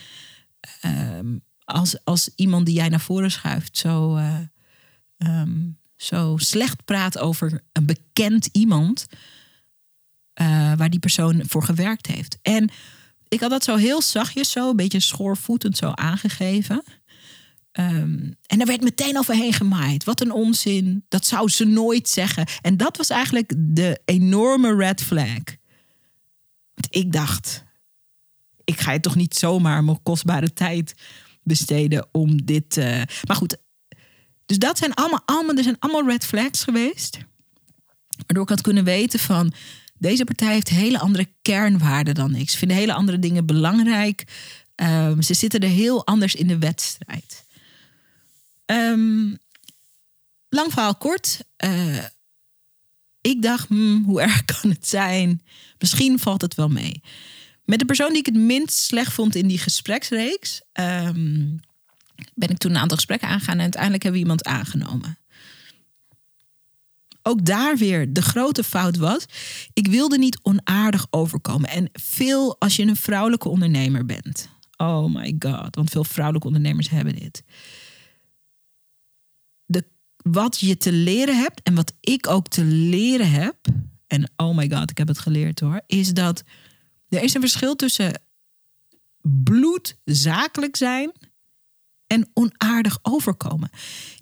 um, 1.18 1.42
als, 1.64 2.04
als 2.04 2.30
iemand 2.36 2.66
die 2.66 2.76
jij 2.76 2.90
naar 2.90 3.00
voren 3.00 3.32
schuift 3.32 3.78
zo 3.78 4.20
zo 5.96 6.38
slecht 6.38 6.86
praat 6.86 7.18
over 7.18 7.62
een 7.72 7.86
bekend 7.86 8.50
iemand 8.52 9.06
uh, 10.42 10.74
waar 10.74 10.90
die 10.90 11.00
persoon 11.00 11.44
voor 11.48 11.64
gewerkt 11.64 12.08
heeft. 12.08 12.38
En 12.42 12.70
ik 13.28 13.40
had 13.40 13.50
dat 13.50 13.64
zo 13.64 13.76
heel 13.76 14.02
zachtjes, 14.02 14.52
zo 14.52 14.70
een 14.70 14.76
beetje 14.76 15.00
schoorvoetend 15.00 15.78
zo 15.78 15.92
aangegeven. 15.92 16.84
Um, 17.80 18.36
en 18.46 18.60
er 18.60 18.66
werd 18.66 18.82
meteen 18.82 19.18
overheen 19.18 19.54
gemaaid. 19.54 20.04
Wat 20.04 20.22
een 20.22 20.32
onzin. 20.32 21.06
Dat 21.08 21.26
zou 21.26 21.50
ze 21.50 21.66
nooit 21.66 22.10
zeggen. 22.10 22.48
En 22.62 22.78
dat 22.78 22.98
was 22.98 23.10
eigenlijk 23.10 23.54
de 23.58 24.02
enorme 24.06 24.76
red 24.76 25.02
flag. 25.02 25.44
Want 26.74 26.88
ik 26.90 27.12
dacht, 27.12 27.64
ik 28.64 28.80
ga 28.80 28.92
je 28.92 29.00
toch 29.00 29.16
niet 29.16 29.36
zomaar 29.36 29.84
mijn 29.84 30.04
kostbare 30.04 30.54
tijd 30.54 30.94
besteden 31.44 32.08
om 32.12 32.46
dit. 32.46 32.78
Uh... 32.78 33.02
Maar 33.28 33.36
goed, 33.36 33.58
dus 34.46 34.58
dat 34.58 34.78
zijn 34.78 34.94
allemaal, 34.94 35.22
allemaal, 35.26 35.56
er 35.56 35.64
zijn 35.64 35.80
allemaal 35.80 36.12
red 36.12 36.26
flags 36.26 36.64
geweest. 36.64 37.18
Waardoor 38.26 38.44
ik 38.44 38.50
had 38.50 38.62
kunnen 38.62 38.84
weten 38.84 39.20
van 39.20 39.54
deze 39.98 40.24
partij 40.24 40.54
heeft 40.54 40.70
hele 40.70 41.00
andere 41.00 41.28
kernwaarden 41.42 42.16
dan 42.16 42.36
ik. 42.36 42.50
Ze 42.50 42.58
vinden 42.58 42.78
hele 42.78 42.94
andere 42.94 43.20
dingen 43.20 43.46
belangrijk. 43.46 44.24
Um, 44.76 45.22
ze 45.22 45.34
zitten 45.34 45.60
er 45.60 45.70
heel 45.70 46.06
anders 46.06 46.36
in 46.36 46.48
de 46.48 46.58
wedstrijd. 46.58 47.46
Um, 48.66 49.38
lang 50.50 50.72
verhaal 50.72 50.96
kort. 50.96 51.40
Uh, 51.66 52.04
ik 53.22 53.42
dacht, 53.42 53.68
hmm, 53.68 54.04
hoe 54.04 54.22
erg 54.22 54.46
kan 54.62 54.70
het 54.70 54.88
zijn? 54.88 55.42
Misschien 55.78 56.20
valt 56.20 56.42
het 56.42 56.56
wel 56.56 56.70
mee. 56.70 57.02
Met 57.64 57.80
de 57.80 57.86
persoon 57.86 58.10
die 58.10 58.18
ik 58.18 58.26
het 58.26 58.36
minst 58.36 58.78
slecht 58.78 59.14
vond 59.14 59.36
in 59.36 59.48
die 59.48 59.58
gespreksreeks, 59.58 60.62
um, 60.74 61.60
ben 62.34 62.50
ik 62.50 62.58
toen 62.58 62.72
een 62.72 62.78
aantal 62.78 62.98
gesprekken 62.98 63.28
aangegaan 63.28 63.56
en 63.56 63.62
uiteindelijk 63.62 64.04
hebben 64.04 64.22
we 64.22 64.28
iemand 64.28 64.46
aangenomen. 64.46 65.18
Ook 67.22 67.46
daar 67.46 67.78
weer 67.78 68.14
de 68.14 68.22
grote 68.22 68.64
fout 68.64 68.98
was. 68.98 69.26
Ik 69.74 69.88
wilde 69.88 70.18
niet 70.18 70.40
onaardig 70.42 71.08
overkomen. 71.10 71.70
En 71.70 71.90
veel 71.94 72.60
als 72.60 72.76
je 72.76 72.84
een 72.84 72.96
vrouwelijke 72.96 73.50
ondernemer 73.50 74.06
bent. 74.06 74.50
Oh 74.78 75.14
my 75.14 75.36
god, 75.40 75.76
want 75.76 75.90
veel 75.90 76.04
vrouwelijke 76.04 76.48
ondernemers 76.48 76.90
hebben 76.90 77.16
dit. 77.16 77.44
De, 79.66 79.88
wat 80.18 80.60
je 80.60 80.78
te 80.78 80.92
leren 80.92 81.38
hebt 81.38 81.62
en 81.64 81.76
wat 81.76 81.94
ik 82.00 82.28
ook 82.28 82.48
te 82.48 82.64
leren 82.64 83.32
heb. 83.32 83.56
En 84.08 84.32
oh 84.36 84.56
my 84.56 84.70
god, 84.70 84.90
ik 84.90 84.98
heb 84.98 85.08
het 85.08 85.20
geleerd 85.20 85.60
hoor. 85.60 85.82
Is 85.88 86.14
dat 86.14 86.44
er 87.10 87.24
is 87.24 87.34
een 87.34 87.42
verschil 87.42 87.76
tussen 87.76 88.22
bloedzakelijk 89.22 90.76
zijn 90.76 91.12
en 92.08 92.30
onaardig 92.34 93.00
overkomen. 93.02 93.70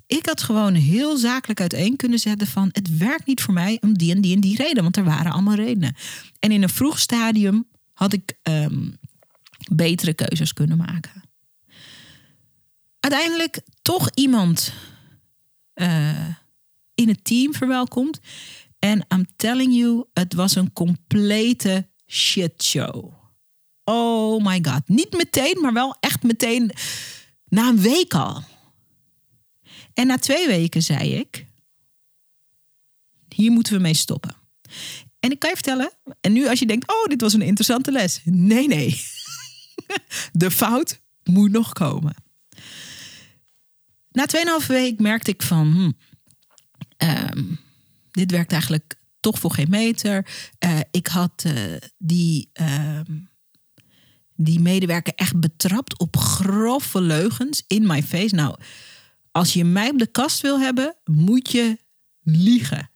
Ik 0.07 0.25
had 0.25 0.41
gewoon 0.41 0.73
heel 0.73 1.17
zakelijk 1.17 1.61
uiteen 1.61 1.95
kunnen 1.95 2.19
zetten 2.19 2.47
van 2.47 2.69
het 2.71 2.97
werkt 2.97 3.25
niet 3.25 3.41
voor 3.41 3.53
mij 3.53 3.77
om 3.81 3.97
die 3.97 4.15
en 4.15 4.21
die 4.21 4.36
en 4.36 4.41
die 4.41 4.55
reden, 4.55 4.84
want 4.84 4.97
er 4.97 5.03
waren 5.03 5.31
allemaal 5.31 5.55
redenen. 5.55 5.95
En 6.39 6.51
in 6.51 6.63
een 6.63 6.69
vroeg 6.69 6.99
stadium 6.99 7.67
had 7.93 8.13
ik 8.13 8.38
ehm, 8.41 8.89
betere 9.71 10.13
keuzes 10.13 10.53
kunnen 10.53 10.77
maken. 10.77 11.23
Uiteindelijk 12.99 13.61
toch 13.81 14.09
iemand 14.13 14.73
uh, 15.75 16.27
in 16.95 17.07
het 17.07 17.23
team 17.23 17.53
verwelkomd. 17.53 18.19
En 18.79 19.05
I'm 19.13 19.25
telling 19.36 19.75
you, 19.75 20.05
het 20.13 20.34
was 20.34 20.55
een 20.55 20.73
complete 20.73 21.88
shitshow. 22.07 23.13
Oh 23.84 24.45
my 24.45 24.59
god. 24.61 24.81
Niet 24.86 25.17
meteen, 25.17 25.61
maar 25.61 25.73
wel 25.73 25.95
echt 25.99 26.23
meteen 26.23 26.71
na 27.54 27.68
een 27.68 27.82
week 27.82 28.14
al. 28.14 28.43
En 29.93 30.08
na 30.08 30.18
twee 30.18 30.47
weken 30.47 30.82
zei 30.82 31.14
ik: 31.14 31.45
hier 33.28 33.51
moeten 33.51 33.74
we 33.74 33.80
mee 33.80 33.93
stoppen. 33.93 34.36
En 35.20 35.32
ik 35.32 35.39
kan 35.39 35.49
je 35.49 35.56
vertellen, 35.56 35.91
en 36.22 36.34
nu 36.34 36.47
als 36.47 36.60
je 36.60 36.66
denkt: 36.66 36.91
oh, 36.91 37.06
dit 37.06 37.22
was 37.22 37.34
een 37.34 37.41
interessante 37.41 37.91
les. 37.91 38.22
Nee, 38.24 38.68
nee. 38.68 39.01
De 40.32 40.51
fout 40.51 41.01
moet 41.24 41.51
nog 41.51 41.74
komen. 41.74 42.16
Na 44.12 44.26
2,5 44.62 44.66
week 44.68 44.99
merkte 44.99 45.32
ik 45.32 45.41
van: 45.41 45.72
hm, 45.72 47.08
um, 47.08 47.60
dit 48.12 48.32
werkt 48.32 48.51
eigenlijk 48.51 48.95
toch 49.20 49.39
voor 49.39 49.51
geen 49.51 49.70
meter. 49.70 50.28
Uh, 50.66 50.80
ik 50.91 51.08
had 51.08 51.43
uh, 51.47 51.78
die. 51.97 52.49
Uh, 52.62 52.99
die 54.43 54.59
medewerker 54.59 55.13
echt 55.15 55.39
betrapt 55.39 55.99
op 55.99 56.17
grove 56.17 57.01
leugens 57.01 57.63
in 57.67 57.87
my 57.87 58.03
face. 58.03 58.35
Nou, 58.35 58.55
als 59.31 59.53
je 59.53 59.65
mij 59.65 59.89
op 59.89 59.97
de 59.97 60.07
kast 60.07 60.41
wil 60.41 60.59
hebben, 60.59 60.95
moet 61.03 61.51
je 61.51 61.77
liegen. 62.23 62.89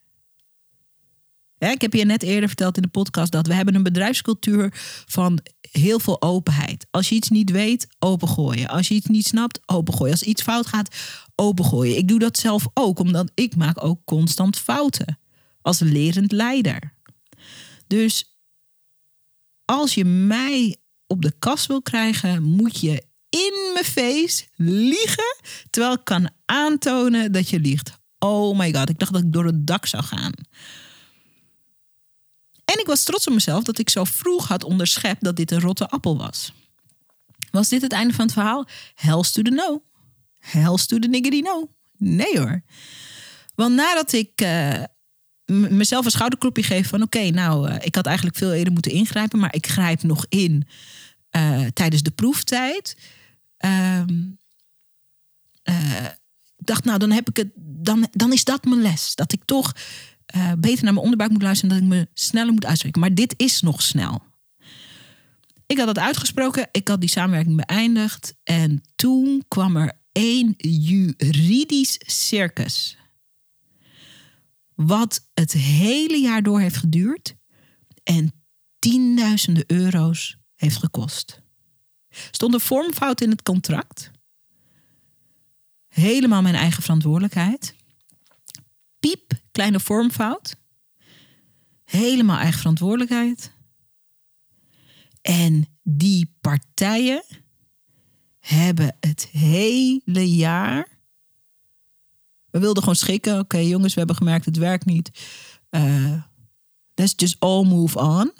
ik 1.57 1.81
heb 1.81 1.93
je 1.93 2.05
net 2.05 2.23
eerder 2.23 2.47
verteld 2.47 2.75
in 2.75 2.81
de 2.81 2.87
podcast 2.87 3.31
dat 3.31 3.47
we 3.47 3.53
hebben 3.53 3.75
een 3.75 3.83
bedrijfscultuur 3.83 4.73
van 5.05 5.39
heel 5.61 5.99
veel 5.99 6.21
openheid. 6.21 6.87
Als 6.91 7.09
je 7.09 7.15
iets 7.15 7.29
niet 7.29 7.51
weet, 7.51 7.87
opengooien. 7.99 8.67
Als 8.67 8.87
je 8.87 8.93
iets 8.93 9.07
niet 9.07 9.27
snapt, 9.27 9.59
opengooien. 9.65 10.11
Als 10.11 10.23
iets 10.23 10.41
fout 10.41 10.67
gaat, 10.67 10.95
opengooien. 11.35 11.97
Ik 11.97 12.07
doe 12.07 12.19
dat 12.19 12.37
zelf 12.37 12.67
ook, 12.73 12.99
omdat 12.99 13.31
ik 13.33 13.55
maak 13.55 13.83
ook 13.83 14.05
constant 14.05 14.57
fouten. 14.57 15.19
Als 15.61 15.79
lerend 15.79 16.31
leider. 16.31 16.93
Dus 17.87 18.37
als 19.65 19.93
je 19.93 20.05
mij 20.05 20.77
op 21.08 21.22
de 21.22 21.34
kast 21.39 21.66
wil 21.66 21.82
krijgen, 21.82 22.43
moet 22.43 22.80
je 22.80 23.03
in 23.30 23.72
mijn 23.74 23.86
face 23.86 24.45
liegen, 24.55 25.36
terwijl 25.70 25.93
ik 25.93 26.03
kan 26.03 26.30
aantonen 26.45 27.32
dat 27.32 27.49
je 27.49 27.60
liegt. 27.60 27.91
Oh 28.20 28.58
my 28.58 28.74
god, 28.74 28.89
ik 28.89 28.99
dacht 28.99 29.14
dat 29.14 29.22
ik 29.22 29.34
door 29.34 29.45
het 29.45 29.68
dak 29.68 29.86
zou 29.86 30.03
gaan. 30.03 30.34
En 32.66 32.80
ik 32.80 32.86
was 32.86 33.03
trots 33.03 33.28
op 33.28 33.34
mezelf 33.34 33.64
dat 33.64 33.78
ik 33.78 33.89
zo 33.89 34.03
vroeg 34.03 34.47
had 34.47 34.64
onderschept 34.64 35.24
dat 35.24 35.36
dit 35.36 35.51
een 35.51 35.60
rotte 35.60 35.89
appel 35.89 36.18
was. 36.18 36.53
Was 37.51 37.70
dit 37.70 37.82
het 37.82 37.91
einde 37.91 38.14
van 38.14 38.26
het 38.26 38.34
verhaal? 38.34 38.68
Hells 38.95 39.32
to 39.32 39.41
the 39.41 39.49
no. 39.49 39.84
Hells 40.39 40.86
to 40.86 40.99
the 40.99 41.41
no. 41.43 41.70
Nee 41.97 42.39
hoor. 42.39 42.62
Want 43.55 43.76
nadat 43.76 44.12
ik 44.12 44.41
uh, 44.41 44.84
mezelf 45.51 46.05
een 46.05 46.11
schouderklopje 46.11 46.63
geef 46.63 46.87
van... 46.87 47.01
oké, 47.01 47.29
nou, 47.29 47.69
uh, 47.69 47.75
ik 47.79 47.95
had 47.95 48.05
eigenlijk 48.05 48.37
veel 48.37 48.53
eerder 48.53 48.73
moeten 48.73 48.91
ingrijpen... 48.91 49.39
maar 49.39 49.55
ik 49.55 49.67
grijp 49.67 50.03
nog 50.03 50.25
in 50.29 50.67
uh, 51.31 51.65
tijdens 51.73 52.03
de 52.03 52.11
proeftijd. 52.11 52.97
Um, 53.65 54.39
ik 56.57 56.65
dacht, 56.65 56.83
nou, 56.83 56.99
dan, 56.99 57.11
heb 57.11 57.29
ik 57.29 57.37
het, 57.37 57.49
dan, 57.55 58.07
dan 58.11 58.33
is 58.33 58.43
dat 58.43 58.65
mijn 58.65 58.81
les. 58.81 59.15
Dat 59.15 59.33
ik 59.33 59.41
toch 59.45 59.75
beter 60.57 60.83
naar 60.83 60.93
mijn 60.93 61.05
onderbuik 61.05 61.31
moet 61.31 61.41
luisteren... 61.41 61.75
en 61.75 61.81
dat 61.81 61.91
ik 61.93 61.97
me 61.97 62.07
sneller 62.13 62.53
moet 62.53 62.65
uitspreken. 62.65 63.01
Maar 63.01 63.13
dit 63.13 63.33
is 63.37 63.61
nog 63.61 63.81
snel. 63.81 64.23
Ik 65.65 65.77
had 65.77 65.87
dat 65.87 65.99
uitgesproken. 65.99 66.67
Ik 66.71 66.87
had 66.87 66.99
die 66.99 67.09
samenwerking 67.09 67.65
beëindigd. 67.65 68.35
En 68.43 68.83
toen 68.95 69.43
kwam 69.47 69.75
er 69.75 69.91
één 70.11 70.53
juridisch 70.57 71.99
circus. 72.05 72.97
Wat 74.78 75.28
het 75.34 75.51
hele 75.51 76.17
jaar 76.17 76.43
door 76.43 76.59
heeft 76.59 76.78
geduurd 76.78 77.36
en 78.03 78.32
tienduizenden 78.80 79.63
euro's 79.67 80.38
heeft 80.55 80.78
gekost. 80.78 81.41
Stond 82.09 82.53
een 82.53 82.59
vormfout 82.59 83.21
in 83.21 83.30
het 83.30 83.41
contract. 83.41 84.11
Helemaal 85.88 86.41
mijn 86.41 86.55
eigen 86.55 86.84
verantwoordelijkheid. 86.84 87.75
Piep, 88.99 89.32
kleine 89.51 89.80
vormfout. 89.80 90.55
Helemaal 91.84 92.38
eigen 92.38 92.59
verantwoordelijkheid. 92.59 93.51
En 95.21 95.80
die 95.84 96.36
partijen 96.41 97.23
hebben 98.39 98.97
het 98.99 99.28
hele 99.28 100.36
jaar. 100.36 100.96
We 102.58 102.64
wilden 102.64 102.84
gewoon 102.84 102.97
schikken. 102.97 103.39
Oké, 103.39 103.58
jongens, 103.58 103.93
we 103.93 103.99
hebben 103.99 104.16
gemerkt 104.16 104.45
het 104.45 104.58
werkt 104.58 104.86
niet. 104.86 105.12
Uh, 105.72 106.22
let's 106.93 107.14
just 107.16 107.36
all 107.39 107.64
move 107.64 107.99
on. 107.99 108.32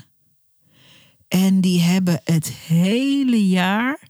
En 1.28 1.62
die 1.62 1.82
hebben 1.82 2.22
het 2.24 2.48
hele 2.48 3.48
jaar 3.48 4.08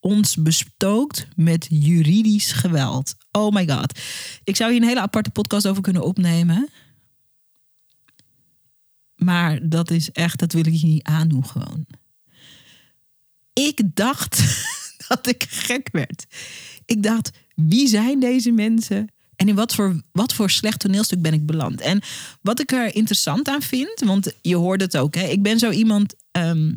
ons 0.00 0.36
bestookt 0.36 1.28
met 1.36 1.66
juridisch 1.70 2.52
geweld. 2.52 3.14
Oh 3.30 3.54
my 3.54 3.68
god. 3.68 4.00
Ik 4.44 4.56
zou 4.56 4.72
hier 4.72 4.80
een 4.80 4.88
hele 4.88 5.00
aparte 5.00 5.30
podcast 5.30 5.66
over 5.66 5.82
kunnen 5.82 6.02
opnemen. 6.02 6.68
Maar 9.14 9.68
dat 9.68 9.90
is 9.90 10.10
echt, 10.10 10.38
dat 10.38 10.52
wil 10.52 10.66
ik 10.66 10.74
je 10.74 10.86
niet 10.86 11.02
aandoen 11.02 11.46
gewoon. 11.46 11.86
Ik 13.52 13.80
dacht 13.94 14.64
dat 15.08 15.26
ik 15.26 15.46
gek 15.48 15.88
werd. 15.92 16.26
Ik 16.84 17.02
dacht, 17.02 17.30
wie 17.68 17.88
zijn 17.88 18.20
deze 18.20 18.50
mensen? 18.50 19.08
En 19.36 19.48
in 19.48 19.54
wat 19.54 19.74
voor, 19.74 20.00
wat 20.12 20.34
voor 20.34 20.50
slecht 20.50 20.80
toneelstuk 20.80 21.22
ben 21.22 21.32
ik 21.32 21.46
beland? 21.46 21.80
En 21.80 22.00
wat 22.40 22.60
ik 22.60 22.72
er 22.72 22.94
interessant 22.94 23.48
aan 23.48 23.62
vind, 23.62 24.00
want 24.04 24.32
je 24.42 24.56
hoort 24.56 24.80
het 24.80 24.96
ook, 24.96 25.14
hè? 25.14 25.26
ik 25.26 25.42
ben 25.42 25.58
zo 25.58 25.70
iemand. 25.70 26.14
Ehm, 26.30 26.72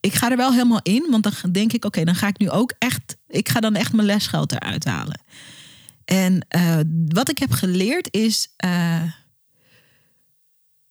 ik 0.00 0.14
ga 0.14 0.30
er 0.30 0.36
wel 0.36 0.52
helemaal 0.52 0.80
in, 0.82 1.06
want 1.10 1.22
dan 1.22 1.52
denk 1.52 1.72
ik, 1.72 1.84
oké, 1.84 2.04
dan 2.04 2.14
ga 2.14 2.26
ik 2.26 2.38
nu 2.38 2.50
ook 2.50 2.74
echt, 2.78 3.16
ik 3.28 3.48
ga 3.48 3.60
dan 3.60 3.74
echt 3.74 3.92
mijn 3.92 4.06
lesgeld 4.06 4.52
eruit 4.52 4.84
halen. 4.84 5.20
En 6.04 6.46
uh, 6.56 6.78
wat 7.08 7.30
ik 7.30 7.38
heb 7.38 7.50
geleerd 7.50 8.08
is, 8.10 8.48
uh, 8.64 9.02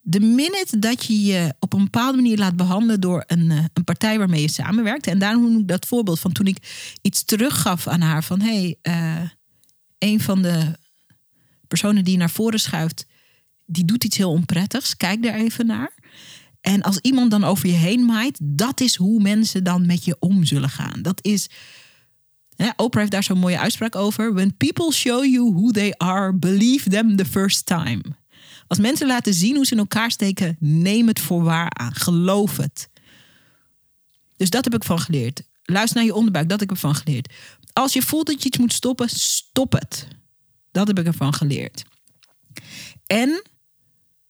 de 0.01 0.19
minute 0.19 0.79
dat 0.79 1.05
je 1.05 1.23
je 1.23 1.53
op 1.59 1.73
een 1.73 1.83
bepaalde 1.83 2.17
manier 2.17 2.37
laat 2.37 2.55
behandelen 2.55 3.01
door 3.01 3.23
een, 3.27 3.51
eh, 3.51 3.65
een 3.73 3.83
partij 3.83 4.17
waarmee 4.17 4.41
je 4.41 4.49
samenwerkt. 4.49 5.07
En 5.07 5.19
daarom 5.19 5.41
noem 5.41 5.59
ik 5.59 5.67
dat 5.67 5.85
voorbeeld 5.85 6.19
van 6.19 6.31
toen 6.31 6.47
ik 6.47 6.57
iets 7.01 7.23
teruggaf 7.23 7.87
aan 7.87 8.01
haar 8.01 8.23
van 8.23 8.41
hé, 8.41 8.75
hey, 8.81 9.21
uh, 9.21 9.29
een 9.97 10.21
van 10.21 10.41
de 10.41 10.77
personen 11.67 12.03
die 12.03 12.17
naar 12.17 12.29
voren 12.29 12.59
schuift, 12.59 13.05
die 13.65 13.85
doet 13.85 14.03
iets 14.03 14.17
heel 14.17 14.31
onprettigs. 14.31 14.97
Kijk 14.97 15.23
daar 15.23 15.35
even 15.35 15.65
naar. 15.65 15.91
En 16.61 16.81
als 16.81 16.97
iemand 16.97 17.31
dan 17.31 17.43
over 17.43 17.67
je 17.67 17.75
heen 17.75 18.05
maait, 18.05 18.39
dat 18.41 18.81
is 18.81 18.95
hoe 18.95 19.21
mensen 19.21 19.63
dan 19.63 19.85
met 19.85 20.05
je 20.05 20.15
om 20.19 20.45
zullen 20.45 20.69
gaan. 20.69 21.01
Dat 21.01 21.25
is. 21.25 21.49
Hè, 22.55 22.69
Oprah 22.75 22.99
heeft 22.99 23.11
daar 23.11 23.23
zo'n 23.23 23.39
mooie 23.39 23.59
uitspraak 23.59 23.95
over. 23.95 24.33
When 24.33 24.57
people 24.57 24.91
show 24.91 25.25
you 25.25 25.53
who 25.53 25.71
they 25.71 25.93
are, 25.97 26.33
believe 26.33 26.89
them 26.89 27.15
the 27.15 27.25
first 27.25 27.65
time. 27.65 28.01
Als 28.71 28.79
mensen 28.79 29.07
laten 29.07 29.33
zien 29.33 29.55
hoe 29.55 29.65
ze 29.65 29.71
in 29.71 29.79
elkaar 29.79 30.11
steken, 30.11 30.55
neem 30.59 31.07
het 31.07 31.19
voor 31.19 31.43
waar 31.43 31.69
aan. 31.73 31.93
Geloof 31.93 32.57
het. 32.57 32.89
Dus 34.37 34.49
dat 34.49 34.63
heb 34.63 34.73
ik 34.73 34.83
van 34.83 34.99
geleerd. 34.99 35.41
Luister 35.63 35.97
naar 35.97 36.05
je 36.05 36.13
onderbuik, 36.13 36.49
dat 36.49 36.59
heb 36.59 36.69
ik 36.69 36.75
ervan 36.75 36.95
geleerd. 36.95 37.33
Als 37.73 37.93
je 37.93 38.01
voelt 38.01 38.25
dat 38.25 38.41
je 38.41 38.47
iets 38.47 38.57
moet 38.57 38.73
stoppen, 38.73 39.09
stop 39.09 39.71
het. 39.71 40.07
Dat 40.71 40.87
heb 40.87 40.99
ik 40.99 41.05
ervan 41.05 41.33
geleerd. 41.33 41.83
En 43.05 43.43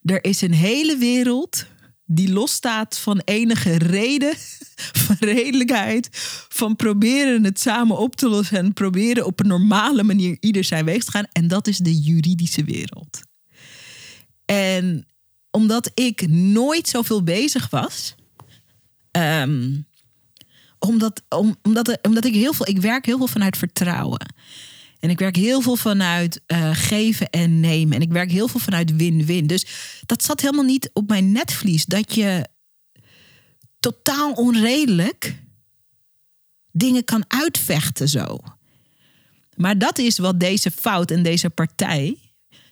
er 0.01 0.23
is 0.23 0.41
een 0.41 0.53
hele 0.53 0.97
wereld 0.97 1.65
die 2.05 2.31
losstaat 2.31 2.97
van 2.97 3.21
enige 3.25 3.77
reden, 3.77 4.33
van 5.05 5.15
redelijkheid, 5.19 6.09
van 6.49 6.75
proberen 6.75 7.43
het 7.43 7.59
samen 7.59 7.97
op 7.97 8.15
te 8.15 8.29
lossen 8.29 8.57
en 8.57 8.73
proberen 8.73 9.25
op 9.25 9.39
een 9.39 9.47
normale 9.47 10.03
manier 10.03 10.37
ieder 10.39 10.63
zijn 10.63 10.85
weeg 10.85 11.03
te 11.03 11.11
gaan. 11.11 11.27
En 11.31 11.47
dat 11.47 11.67
is 11.67 11.77
de 11.77 12.01
juridische 12.01 12.63
wereld. 12.63 13.29
En 14.52 15.08
omdat 15.52 15.91
ik 15.93 16.28
nooit 16.30 16.88
zoveel 16.88 17.24
bezig 17.24 17.70
was, 17.70 18.16
ehm, 19.12 19.80
omdat, 20.80 21.22
om, 21.30 21.56
omdat, 21.62 21.99
omdat 22.02 22.26
ik 22.26 22.34
heel 22.34 22.54
veel, 22.54 22.68
ik 22.68 22.82
werk 22.82 23.06
heel 23.06 23.18
veel 23.18 23.28
vanuit 23.28 23.58
vertrouwen. 23.58 24.34
En 24.99 25.10
ik 25.10 25.20
werk 25.20 25.36
heel 25.36 25.62
veel 25.62 25.76
vanuit 25.76 26.41
uh, 26.47 26.70
geven 26.74 27.30
en 27.30 27.60
nemen. 27.60 27.95
En 27.95 28.02
ik 28.02 28.12
werk 28.12 28.32
heel 28.32 28.47
veel 28.47 28.60
vanuit 28.60 28.95
win-win. 28.95 29.47
Dus 29.47 29.66
dat 30.06 30.24
zat 30.24 30.41
helemaal 30.41 30.66
niet 30.66 30.89
op 30.93 31.08
mijn 31.08 31.32
netvlies. 31.32 31.86
Dat 31.86 32.16
je 32.16 32.47
totaal 33.80 34.32
onredelijk 34.32 35.36
dingen 36.72 37.04
kan 37.04 37.24
uitvechten 37.28 38.10
zo. 38.10 38.39
Maar 39.56 39.78
dat 39.78 39.97
is 39.97 40.18
wat 40.18 40.39
deze 40.39 40.72
fout 40.72 41.12
en 41.12 41.24
deze 41.24 41.49
partij, 41.49 42.18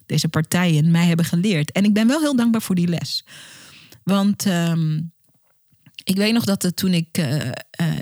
deze 0.09 0.27
partijen 0.27 0.91
mij 0.91 1.05
hebben 1.05 1.25
geleerd. 1.25 1.71
En 1.71 1.83
ik 1.83 1.93
ben 1.93 2.07
wel 2.07 2.19
heel 2.19 2.35
dankbaar 2.35 2.61
voor 2.61 2.75
die 2.75 2.87
les. 2.87 3.25
Want 4.03 4.45
um, 4.45 5.11
ik 6.03 6.15
weet 6.15 6.33
nog 6.33 6.45
dat 6.45 6.61
het 6.61 6.75
toen 6.75 6.93
ik. 6.93 7.17
Uh, 7.17 7.35
uh, 7.35 7.51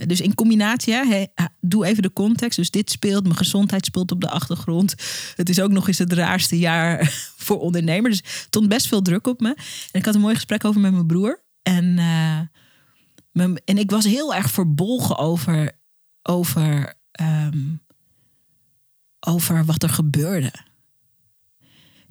dus 0.05 0.21
in 0.21 0.35
combinatie, 0.35 0.93
hè, 0.93 1.25
doe 1.61 1.85
even 1.85 2.03
de 2.03 2.13
context. 2.13 2.57
Dus 2.57 2.71
dit 2.71 2.91
speelt, 2.91 3.23
mijn 3.23 3.35
gezondheid 3.35 3.85
speelt 3.85 4.11
op 4.11 4.21
de 4.21 4.29
achtergrond. 4.29 4.95
Het 5.35 5.49
is 5.49 5.61
ook 5.61 5.71
nog 5.71 5.87
eens 5.87 5.97
het 5.97 6.13
raarste 6.13 6.59
jaar 6.59 7.11
voor 7.45 7.59
ondernemers. 7.59 8.21
Dus 8.21 8.31
er 8.31 8.39
stond 8.39 8.67
best 8.67 8.87
veel 8.87 9.01
druk 9.01 9.27
op 9.27 9.39
me. 9.39 9.49
En 9.91 9.99
ik 9.99 10.05
had 10.05 10.15
een 10.15 10.21
mooi 10.21 10.35
gesprek 10.35 10.65
over 10.65 10.81
met 10.81 10.91
mijn 10.91 11.07
broer. 11.07 11.43
En, 11.61 11.93
mijn, 13.31 13.61
en 13.65 13.77
ik 13.77 13.91
was 13.91 14.05
heel 14.05 14.35
erg 14.35 14.51
verbolgen 14.51 15.17
over. 15.17 15.71
over 16.21 16.93
um, 17.21 17.85
over 19.19 19.65
wat 19.65 19.83
er 19.83 19.89
gebeurde. 19.89 20.51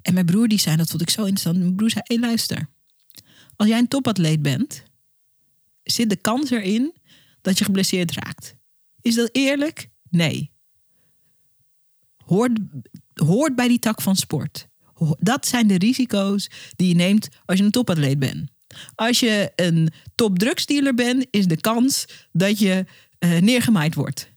En 0.07 0.13
mijn 0.13 0.25
broer 0.25 0.47
die 0.47 0.59
zei, 0.59 0.75
dat 0.75 0.89
vond 0.89 1.01
ik 1.01 1.09
zo 1.09 1.21
interessant. 1.21 1.57
Mijn 1.57 1.75
broer 1.75 1.89
zei, 1.89 2.03
hé 2.07 2.15
luister. 2.15 2.69
Als 3.55 3.67
jij 3.67 3.77
een 3.77 3.87
topatleet 3.87 4.41
bent 4.41 4.83
zit 5.83 6.09
de 6.09 6.15
kans 6.15 6.49
erin 6.49 6.93
dat 7.41 7.57
je 7.57 7.63
geblesseerd 7.63 8.11
raakt. 8.11 8.55
Is 9.01 9.15
dat 9.15 9.29
eerlijk? 9.31 9.89
Nee. 10.09 10.51
Hoort, 12.25 12.51
hoort 13.13 13.55
bij 13.55 13.67
die 13.67 13.79
tak 13.79 14.01
van 14.01 14.15
sport. 14.15 14.67
Dat 15.19 15.47
zijn 15.47 15.67
de 15.67 15.77
risico's 15.77 16.49
die 16.75 16.87
je 16.87 16.95
neemt 16.95 17.27
als 17.45 17.57
je 17.57 17.63
een 17.63 17.71
topatleet 17.71 18.19
bent. 18.19 18.49
Als 18.95 19.19
je 19.19 19.51
een 19.55 19.91
topdrugsdealer 20.15 20.93
bent, 20.93 21.27
is 21.29 21.47
de 21.47 21.61
kans 21.61 22.05
dat 22.31 22.59
je 22.59 22.85
uh, 23.19 23.37
neergemaaid 23.37 23.95
wordt. 23.95 24.31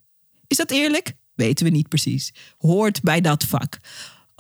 Is 0.46 0.56
dat 0.56 0.70
eerlijk? 0.70 1.12
Weten 1.34 1.64
we 1.64 1.70
niet 1.70 1.88
precies. 1.88 2.34
Hoort 2.58 3.02
bij 3.02 3.20
dat 3.20 3.44
vak. 3.44 3.78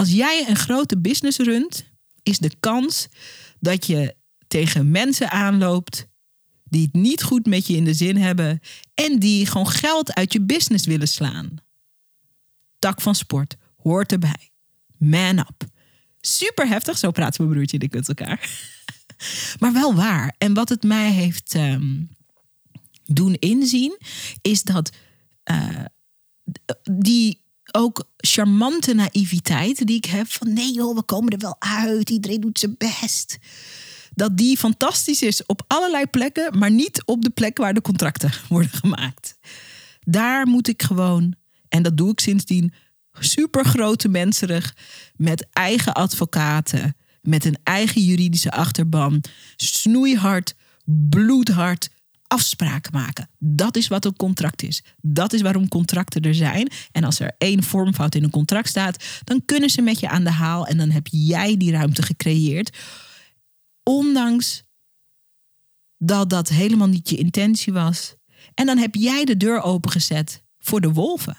Als 0.00 0.10
jij 0.10 0.44
een 0.48 0.56
grote 0.56 0.98
business 0.98 1.38
runt, 1.38 1.84
is 2.22 2.38
de 2.38 2.52
kans 2.60 3.08
dat 3.58 3.86
je 3.86 4.14
tegen 4.48 4.90
mensen 4.90 5.30
aanloopt 5.30 6.06
die 6.64 6.82
het 6.82 6.92
niet 6.92 7.22
goed 7.22 7.46
met 7.46 7.66
je 7.66 7.76
in 7.76 7.84
de 7.84 7.94
zin 7.94 8.16
hebben 8.16 8.60
en 8.94 9.18
die 9.18 9.46
gewoon 9.46 9.68
geld 9.68 10.14
uit 10.14 10.32
je 10.32 10.40
business 10.40 10.86
willen 10.86 11.08
slaan. 11.08 11.54
Tak 12.78 13.00
van 13.00 13.14
sport 13.14 13.56
hoort 13.76 14.12
erbij. 14.12 14.50
Man 14.98 15.38
up. 15.38 15.64
Super 16.20 16.68
heftig, 16.68 16.98
zo 16.98 17.10
praat 17.10 17.38
mijn 17.38 17.50
broertje 17.50 17.78
en 17.78 17.84
ik 17.84 17.92
met 17.92 18.08
elkaar. 18.08 18.50
maar 19.60 19.72
wel 19.72 19.94
waar. 19.94 20.34
En 20.38 20.54
wat 20.54 20.68
het 20.68 20.82
mij 20.82 21.10
heeft 21.10 21.54
um, 21.54 22.08
doen 23.04 23.34
inzien, 23.34 23.98
is 24.42 24.62
dat 24.62 24.90
uh, 25.50 25.84
die 26.90 27.40
ook 27.74 28.04
charmante 28.16 28.94
naïviteit 28.94 29.86
die 29.86 29.96
ik 29.96 30.04
heb 30.04 30.30
van 30.30 30.52
nee 30.52 30.72
joh, 30.72 30.94
we 30.96 31.02
komen 31.02 31.32
er 31.32 31.38
wel 31.38 31.56
uit, 31.58 32.10
iedereen 32.10 32.40
doet 32.40 32.58
zijn 32.58 32.74
best 32.78 33.38
dat 34.14 34.36
die 34.36 34.56
fantastisch 34.56 35.22
is 35.22 35.46
op 35.46 35.62
allerlei 35.66 36.06
plekken, 36.06 36.58
maar 36.58 36.70
niet 36.70 37.02
op 37.04 37.22
de 37.22 37.30
plek 37.30 37.58
waar 37.58 37.74
de 37.74 37.80
contracten 37.80 38.32
worden 38.48 38.70
gemaakt. 38.70 39.38
Daar 40.00 40.46
moet 40.46 40.68
ik 40.68 40.82
gewoon, 40.82 41.34
en 41.68 41.82
dat 41.82 41.96
doe 41.96 42.10
ik 42.10 42.20
sindsdien, 42.20 42.72
super 43.12 43.64
grote 43.64 44.08
menserig, 44.08 44.76
met 45.16 45.46
eigen 45.52 45.94
advocaten, 45.94 46.96
met 47.22 47.44
een 47.44 47.58
eigen 47.62 48.02
juridische 48.02 48.50
achterban, 48.50 49.22
snoeihard, 49.56 50.54
bloedhard 50.84 51.88
afspraken 52.30 52.92
maken. 52.92 53.28
Dat 53.38 53.76
is 53.76 53.88
wat 53.88 54.04
een 54.04 54.16
contract 54.16 54.62
is. 54.62 54.82
Dat 55.00 55.32
is 55.32 55.40
waarom 55.40 55.68
contracten 55.68 56.22
er 56.22 56.34
zijn. 56.34 56.70
En 56.92 57.04
als 57.04 57.20
er 57.20 57.34
één 57.38 57.62
vormfout 57.62 58.14
in 58.14 58.24
een 58.24 58.30
contract 58.30 58.68
staat, 58.68 59.04
dan 59.24 59.44
kunnen 59.44 59.70
ze 59.70 59.82
met 59.82 60.00
je 60.00 60.08
aan 60.08 60.24
de 60.24 60.30
haal 60.30 60.66
en 60.66 60.76
dan 60.76 60.90
heb 60.90 61.06
jij 61.10 61.56
die 61.56 61.72
ruimte 61.72 62.02
gecreëerd 62.02 62.76
Ondanks 63.82 64.62
dat 65.98 66.30
dat 66.30 66.48
helemaal 66.48 66.88
niet 66.88 67.10
je 67.10 67.16
intentie 67.16 67.72
was. 67.72 68.14
En 68.54 68.66
dan 68.66 68.78
heb 68.78 68.94
jij 68.94 69.24
de 69.24 69.36
deur 69.36 69.62
opengezet 69.62 70.42
voor 70.58 70.80
de 70.80 70.92
wolven. 70.92 71.36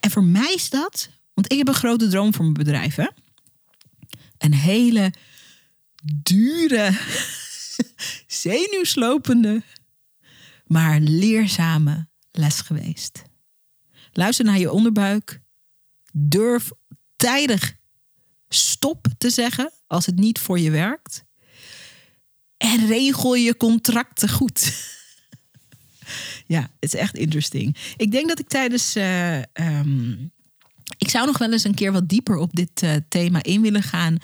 En 0.00 0.10
voor 0.10 0.24
mij 0.24 0.52
is 0.54 0.70
dat, 0.70 1.08
want 1.34 1.52
ik 1.52 1.58
heb 1.58 1.68
een 1.68 1.74
grote 1.74 2.08
droom 2.08 2.34
voor 2.34 2.44
mijn 2.44 2.56
bedrijf. 2.56 2.94
Hè? 2.94 3.06
Een 4.38 4.54
hele 4.54 5.12
dure, 6.22 6.98
zenuwslopende, 8.26 9.62
maar 10.66 11.00
leerzame 11.00 12.08
les 12.30 12.60
geweest. 12.60 13.22
Luister 14.12 14.44
naar 14.44 14.58
je 14.58 14.72
onderbuik. 14.72 15.40
Durf 16.12 16.70
tijdig 17.16 17.76
stop 18.48 19.06
te 19.18 19.30
zeggen 19.30 19.72
als 19.86 20.06
het 20.06 20.16
niet 20.16 20.38
voor 20.38 20.58
je 20.58 20.70
werkt. 20.70 21.24
En 22.56 22.86
regel 22.86 23.34
je 23.34 23.56
contracten 23.56 24.28
goed. 24.28 24.72
ja, 26.46 26.60
het 26.60 26.94
is 26.94 26.94
echt 26.94 27.16
interesting. 27.16 27.76
Ik 27.96 28.10
denk 28.10 28.28
dat 28.28 28.38
ik 28.38 28.48
tijdens. 28.48 28.96
Uh, 28.96 29.38
um, 29.38 30.34
ik 30.98 31.10
zou 31.10 31.26
nog 31.26 31.38
wel 31.38 31.52
eens 31.52 31.64
een 31.64 31.74
keer 31.74 31.92
wat 31.92 32.08
dieper 32.08 32.36
op 32.36 32.52
dit 32.52 32.82
uh, 32.82 32.94
thema 33.08 33.42
in 33.42 33.62
willen 33.62 33.82
gaan. 33.82 34.16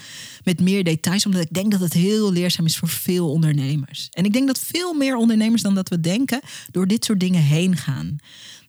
Met 0.45 0.61
meer 0.61 0.85
details. 0.85 1.27
Omdat 1.27 1.41
ik 1.41 1.53
denk 1.53 1.71
dat 1.71 1.81
het 1.81 1.93
heel 1.93 2.33
leerzaam 2.33 2.67
is 2.67 2.77
voor 2.77 2.89
veel 2.89 3.31
ondernemers. 3.31 4.09
En 4.11 4.25
ik 4.25 4.33
denk 4.33 4.47
dat 4.47 4.59
veel 4.59 4.95
meer 4.95 5.17
ondernemers 5.17 5.63
dan 5.63 5.75
dat 5.75 5.89
we 5.89 6.01
denken. 6.01 6.41
door 6.71 6.87
dit 6.87 7.05
soort 7.05 7.21
dingen 7.21 7.43
heen 7.43 7.77
gaan. 7.77 8.17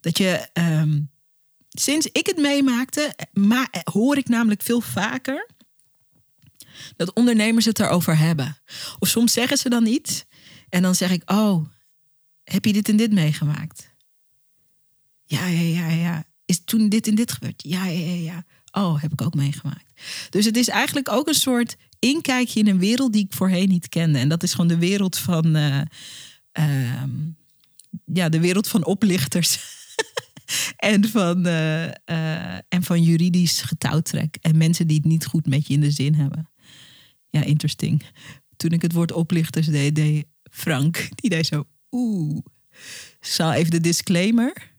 Dat 0.02 0.18
je. 0.18 0.48
Um, 0.54 1.12
sinds 1.70 2.08
ik 2.12 2.26
het 2.26 2.38
meemaakte. 2.38 3.16
Maar, 3.32 3.84
hoor 3.84 4.18
ik 4.18 4.28
namelijk 4.28 4.62
veel 4.62 4.82
vaker 4.82 5.48
dat 6.96 7.14
ondernemers 7.14 7.66
het 7.66 7.80
erover 7.80 8.18
hebben. 8.18 8.58
Of 9.00 9.08
soms 9.08 9.34
zeggen 9.34 9.58
ze 9.58 9.70
dan 9.70 9.86
iets 9.86 10.24
en 10.70 10.82
dan 10.82 10.96
zeg 10.96 11.12
ik: 11.12 11.32
Oh, 11.32 11.66
heb 12.44 12.66
je 12.66 12.74
dit 12.74 12.90
en 12.90 12.98
dit 12.98 13.12
meegemaakt? 13.12 13.92
Ja, 15.24 15.46
ja, 15.46 15.62
ja, 15.62 15.88
ja. 15.88 16.26
Is 16.46 16.64
toen 16.66 16.90
dit 16.90 17.08
en 17.08 17.16
dit 17.16 17.32
gebeurd? 17.32 17.64
Ja, 17.68 17.86
ja, 17.86 18.00
ja, 18.00 18.14
ja. 18.14 18.46
Oh, 18.72 19.02
heb 19.02 19.12
ik 19.12 19.22
ook 19.22 19.34
meegemaakt. 19.34 20.02
Dus 20.30 20.46
het 20.46 20.58
is 20.58 20.68
eigenlijk 20.68 21.12
ook 21.12 21.28
een 21.28 21.34
soort 21.34 21.76
inkijkje 22.00 22.60
in 22.60 22.68
een 22.68 22.80
wereld 22.80 23.14
die 23.14 23.26
ik 23.26 23.34
voorheen 23.34 23.70
niet 23.70 23.90
kende. 23.90 24.20
En 24.20 24.30
dat 24.30 24.44
is 24.44 24.52
gewoon 24.52 24.68
de 24.68 24.78
wereld 24.78 25.18
van. 25.18 25.56
Uh, 25.56 25.82
uh, 26.60 27.04
ja, 28.06 28.30
de 28.30 28.40
wereld 28.40 28.68
van 28.68 28.86
oplichters. 28.86 29.60
en, 30.78 31.10
van, 31.10 31.48
uh, 31.48 31.84
en 32.54 32.84
van 32.84 33.04
juridisch 33.04 33.62
getouwtrek. 33.62 34.38
En 34.42 34.58
mensen 34.58 34.88
die 34.88 34.98
het 34.98 35.06
niet 35.06 35.26
goed 35.26 35.46
met 35.46 35.68
je 35.68 35.74
in 35.74 35.82
de 35.82 35.92
zin 35.92 36.16
hebben 36.16 36.52
ja, 37.34 37.44
interesting. 37.44 38.04
Toen 38.58 38.72
ik 38.72 38.82
het 38.82 38.94
woord 38.94 39.12
oplichters 39.12 39.68
deed, 39.68 39.96
deed 39.96 40.26
Frank, 40.52 41.10
die 41.16 41.30
deed 41.30 41.46
zo, 41.46 41.68
oeh. 41.92 42.38
Zal 43.20 43.54
even 43.54 43.72
de 43.72 43.80
disclaimer. 43.80 44.73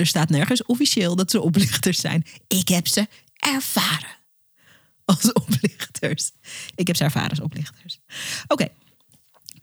Er 0.00 0.06
staat 0.06 0.28
nergens 0.28 0.64
officieel 0.64 1.16
dat 1.16 1.30
ze 1.30 1.40
oplichters 1.40 2.00
zijn. 2.00 2.24
Ik 2.46 2.68
heb 2.68 2.86
ze 2.86 3.08
ervaren 3.34 4.16
als 5.04 5.32
oplichter. 5.32 5.80
oplichters. 6.00 6.32
Ik 6.74 6.86
heb 6.86 6.96
ze 6.96 7.04
ervaren 7.04 7.30
als 7.30 7.40
oplichters. 7.40 8.00
Oké. 8.46 8.68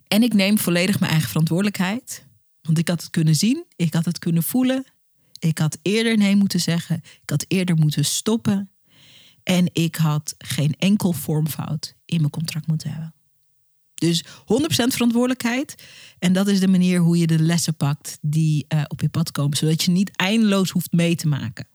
En 0.07 0.23
ik 0.23 0.33
neem 0.33 0.57
volledig 0.57 0.99
mijn 0.99 1.11
eigen 1.11 1.29
verantwoordelijkheid. 1.29 2.25
Want 2.61 2.77
ik 2.77 2.87
had 2.87 3.01
het 3.01 3.09
kunnen 3.09 3.35
zien, 3.35 3.65
ik 3.75 3.93
had 3.93 4.05
het 4.05 4.19
kunnen 4.19 4.43
voelen. 4.43 4.85
Ik 5.39 5.57
had 5.57 5.77
eerder 5.81 6.17
nee 6.17 6.35
moeten 6.35 6.59
zeggen. 6.59 7.01
Ik 7.21 7.29
had 7.29 7.45
eerder 7.47 7.75
moeten 7.75 8.05
stoppen. 8.05 8.71
En 9.43 9.69
ik 9.73 9.95
had 9.95 10.35
geen 10.37 10.75
enkel 10.79 11.13
vormfout 11.13 11.95
in 12.05 12.19
mijn 12.19 12.31
contract 12.31 12.67
moeten 12.67 12.91
hebben. 12.91 13.13
Dus 13.99 14.23
100% 14.23 14.25
verantwoordelijkheid. 14.67 15.83
En 16.19 16.33
dat 16.33 16.47
is 16.47 16.59
de 16.59 16.67
manier 16.67 16.99
hoe 16.99 17.17
je 17.17 17.27
de 17.27 17.39
lessen 17.39 17.75
pakt 17.75 18.17
die 18.21 18.65
uh, 18.73 18.81
op 18.87 19.01
je 19.01 19.09
pad 19.09 19.31
komen. 19.31 19.57
Zodat 19.57 19.83
je 19.83 19.91
niet 19.91 20.11
eindeloos 20.15 20.69
hoeft 20.69 20.91
mee 20.91 21.15
te 21.15 21.27
maken. 21.27 21.67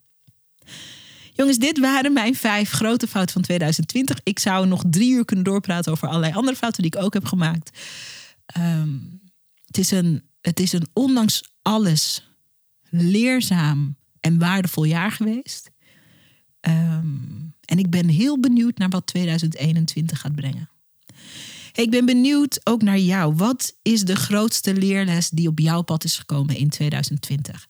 Jongens, 1.34 1.58
dit 1.58 1.78
waren 1.78 2.12
mijn 2.12 2.34
vijf 2.34 2.70
grote 2.70 3.06
fouten 3.06 3.32
van 3.32 3.42
2020. 3.42 4.20
Ik 4.22 4.38
zou 4.38 4.66
nog 4.66 4.84
drie 4.90 5.12
uur 5.12 5.24
kunnen 5.24 5.44
doorpraten 5.44 5.92
over 5.92 6.08
allerlei 6.08 6.32
andere 6.32 6.56
fouten 6.56 6.82
die 6.82 6.94
ik 6.94 7.02
ook 7.02 7.14
heb 7.14 7.24
gemaakt. 7.24 7.78
Um, 8.58 9.20
het, 9.66 9.78
is 9.78 9.90
een, 9.90 10.22
het 10.40 10.60
is 10.60 10.72
een 10.72 10.86
ondanks 10.92 11.42
alles 11.62 12.30
leerzaam 12.90 13.96
en 14.20 14.38
waardevol 14.38 14.84
jaar 14.84 15.10
geweest. 15.10 15.70
Um, 16.60 17.54
en 17.64 17.78
ik 17.78 17.90
ben 17.90 18.08
heel 18.08 18.40
benieuwd 18.40 18.78
naar 18.78 18.88
wat 18.88 19.06
2021 19.06 20.20
gaat 20.20 20.34
brengen. 20.34 20.70
Ik 21.72 21.90
ben 21.90 22.04
benieuwd 22.04 22.60
ook 22.64 22.82
naar 22.82 22.98
jou. 22.98 23.34
Wat 23.34 23.76
is 23.82 24.02
de 24.02 24.16
grootste 24.16 24.74
leerles 24.74 25.30
die 25.30 25.48
op 25.48 25.58
jouw 25.58 25.82
pad 25.82 26.04
is 26.04 26.18
gekomen 26.18 26.56
in 26.56 26.68
2020? 26.68 27.66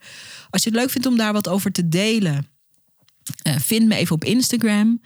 Als 0.51 0.63
je 0.63 0.71
het 0.71 0.79
leuk 0.79 0.91
vindt 0.91 1.07
om 1.07 1.17
daar 1.17 1.33
wat 1.33 1.49
over 1.49 1.73
te 1.73 1.89
delen, 1.89 2.47
uh, 3.47 3.59
vind 3.59 3.89
me 3.89 3.95
even 3.95 4.15
op 4.15 4.25
Instagram. 4.25 5.01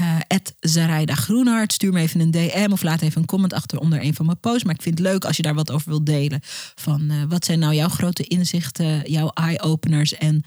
Uh, 0.00 1.04
Groenhart. 1.04 1.72
Stuur 1.72 1.92
me 1.92 2.00
even 2.00 2.20
een 2.20 2.30
DM 2.30 2.68
of 2.72 2.82
laat 2.82 3.00
even 3.00 3.20
een 3.20 3.26
comment 3.26 3.52
achter 3.52 3.78
onder 3.78 4.02
een 4.02 4.14
van 4.14 4.26
mijn 4.26 4.40
posts. 4.40 4.64
Maar 4.64 4.74
ik 4.74 4.82
vind 4.82 4.98
het 4.98 5.06
leuk 5.06 5.24
als 5.24 5.36
je 5.36 5.42
daar 5.42 5.54
wat 5.54 5.70
over 5.70 5.88
wilt 5.88 6.06
delen. 6.06 6.40
Van 6.74 7.10
uh, 7.10 7.22
wat 7.28 7.44
zijn 7.44 7.58
nou 7.58 7.74
jouw 7.74 7.88
grote 7.88 8.22
inzichten, 8.22 9.10
jouw 9.10 9.28
eye-openers 9.28 10.14
en 10.14 10.44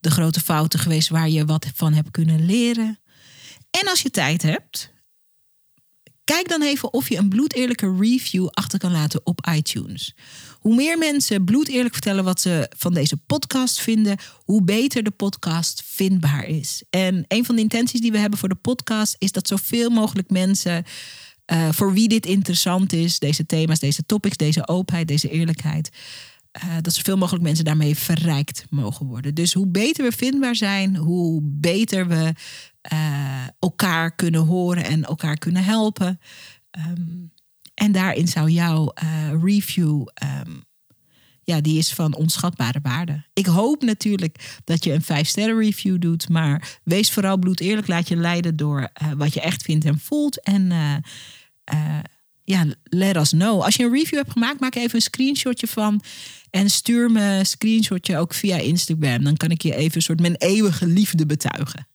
de 0.00 0.10
grote 0.10 0.40
fouten 0.40 0.78
geweest 0.78 1.08
waar 1.08 1.28
je 1.28 1.44
wat 1.44 1.66
van 1.74 1.92
hebt 1.92 2.10
kunnen 2.10 2.44
leren. 2.46 2.98
En 3.70 3.88
als 3.88 4.02
je 4.02 4.10
tijd 4.10 4.42
hebt, 4.42 4.92
kijk 6.24 6.48
dan 6.48 6.62
even 6.62 6.92
of 6.92 7.08
je 7.08 7.16
een 7.16 7.28
bloedeerlijke 7.28 7.96
review 7.98 8.48
achter 8.50 8.78
kan 8.78 8.92
laten 8.92 9.20
op 9.24 9.46
iTunes. 9.54 10.14
Hoe 10.58 10.74
meer 10.74 10.98
mensen 10.98 11.44
bloedeerlijk 11.44 11.92
vertellen 11.92 12.24
wat 12.24 12.40
ze 12.40 12.70
van 12.76 12.94
deze 12.94 13.16
podcast 13.16 13.80
vinden, 13.80 14.18
hoe 14.44 14.62
beter 14.62 15.02
de 15.02 15.10
podcast 15.10 15.82
vindbaar 15.86 16.46
is. 16.46 16.82
En 16.90 17.24
een 17.28 17.44
van 17.44 17.54
de 17.54 17.60
intenties 17.60 18.00
die 18.00 18.12
we 18.12 18.18
hebben 18.18 18.38
voor 18.38 18.48
de 18.48 18.54
podcast 18.54 19.16
is 19.18 19.32
dat 19.32 19.48
zoveel 19.48 19.90
mogelijk 19.90 20.30
mensen. 20.30 20.84
Uh, 21.52 21.68
voor 21.72 21.92
wie 21.92 22.08
dit 22.08 22.26
interessant 22.26 22.92
is, 22.92 23.18
deze 23.18 23.46
thema's, 23.46 23.78
deze 23.78 24.06
topics, 24.06 24.36
deze 24.36 24.68
openheid, 24.68 25.08
deze 25.08 25.30
eerlijkheid, 25.30 25.90
uh, 26.64 26.76
dat 26.80 26.94
zoveel 26.94 27.16
mogelijk 27.16 27.44
mensen 27.44 27.64
daarmee 27.64 27.96
verrijkt 27.96 28.64
mogen 28.70 29.06
worden. 29.06 29.34
Dus 29.34 29.52
hoe 29.52 29.66
beter 29.66 30.04
we 30.04 30.12
vindbaar 30.12 30.56
zijn, 30.56 30.96
hoe 30.96 31.40
beter 31.42 32.08
we 32.08 32.32
uh, 32.92 33.44
elkaar 33.58 34.14
kunnen 34.14 34.40
horen 34.40 34.84
en 34.84 35.04
elkaar 35.04 35.36
kunnen 35.36 35.64
helpen. 35.64 36.20
Um, 36.86 37.32
en 37.74 37.92
daarin 37.92 38.28
zou 38.28 38.50
jouw 38.50 38.92
uh, 39.02 39.42
review, 39.42 40.06
um, 40.46 40.64
ja, 41.42 41.60
die 41.60 41.78
is 41.78 41.92
van 41.92 42.14
onschatbare 42.14 42.78
waarde. 42.82 43.24
Ik 43.32 43.46
hoop 43.46 43.82
natuurlijk 43.82 44.60
dat 44.64 44.84
je 44.84 44.92
een 44.92 45.02
5 45.02 45.28
sterren 45.28 45.58
review 45.58 46.00
doet, 46.00 46.28
maar 46.28 46.78
wees 46.84 47.10
vooral 47.10 47.38
bloedeerlijk. 47.38 47.86
Laat 47.86 48.08
je 48.08 48.16
leiden 48.16 48.56
door 48.56 48.88
wat 49.16 49.34
je 49.34 49.40
echt 49.40 49.62
vindt 49.62 49.84
en 49.84 49.98
voelt. 49.98 50.42
En 50.42 50.72
ja, 52.44 52.66
let 52.84 53.16
us 53.16 53.30
know. 53.30 53.62
Als 53.62 53.76
je 53.76 53.84
een 53.84 53.92
review 53.92 54.18
hebt 54.18 54.32
gemaakt, 54.32 54.60
maak 54.60 54.74
even 54.74 54.94
een 54.94 55.00
screenshotje 55.00 55.66
van. 55.66 56.02
En 56.50 56.70
stuur 56.70 57.10
me 57.10 57.22
een 57.22 57.46
screenshotje 57.46 58.16
ook 58.16 58.34
via 58.34 58.56
Instagram. 58.56 59.24
Dan 59.24 59.36
kan 59.36 59.50
ik 59.50 59.62
je 59.62 59.74
even 59.74 59.96
een 59.96 60.02
soort 60.02 60.20
mijn 60.20 60.36
eeuwige 60.36 60.86
liefde 60.86 61.26
betuigen. 61.26 61.88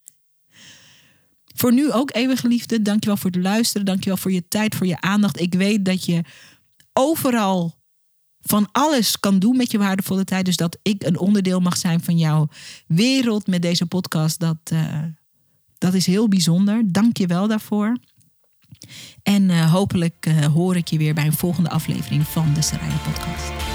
Voor 1.55 1.73
nu 1.73 1.91
ook 1.91 2.15
eeuwige 2.15 2.47
liefde. 2.47 2.81
Dankjewel 2.81 3.17
voor 3.17 3.31
het 3.31 3.43
luisteren. 3.43 3.85
Dankjewel 3.85 4.17
voor 4.17 4.31
je 4.31 4.47
tijd, 4.47 4.75
voor 4.75 4.87
je 4.87 5.01
aandacht. 5.01 5.39
Ik 5.39 5.53
weet 5.53 5.85
dat 5.85 6.05
je 6.05 6.21
overal 6.93 7.75
van 8.41 8.69
alles 8.71 9.19
kan 9.19 9.39
doen 9.39 9.57
met 9.57 9.71
je 9.71 9.77
waardevolle 9.77 10.23
tijd. 10.23 10.45
Dus 10.45 10.57
dat 10.57 10.77
ik 10.81 11.03
een 11.03 11.19
onderdeel 11.19 11.59
mag 11.59 11.77
zijn 11.77 12.03
van 12.03 12.17
jouw 12.17 12.47
wereld 12.87 13.47
met 13.47 13.61
deze 13.61 13.85
podcast. 13.85 14.39
Dat, 14.39 14.57
uh, 14.73 15.03
dat 15.77 15.93
is 15.93 16.05
heel 16.05 16.27
bijzonder. 16.27 16.81
Dank 16.85 17.17
je 17.17 17.27
wel 17.27 17.47
daarvoor. 17.47 17.97
En 19.23 19.49
uh, 19.49 19.71
hopelijk 19.71 20.25
uh, 20.27 20.45
hoor 20.45 20.75
ik 20.75 20.87
je 20.87 20.97
weer 20.97 21.13
bij 21.13 21.25
een 21.25 21.33
volgende 21.33 21.69
aflevering 21.69 22.27
van 22.27 22.53
de 22.53 22.61
Saraya 22.61 22.97
Podcast. 22.97 23.74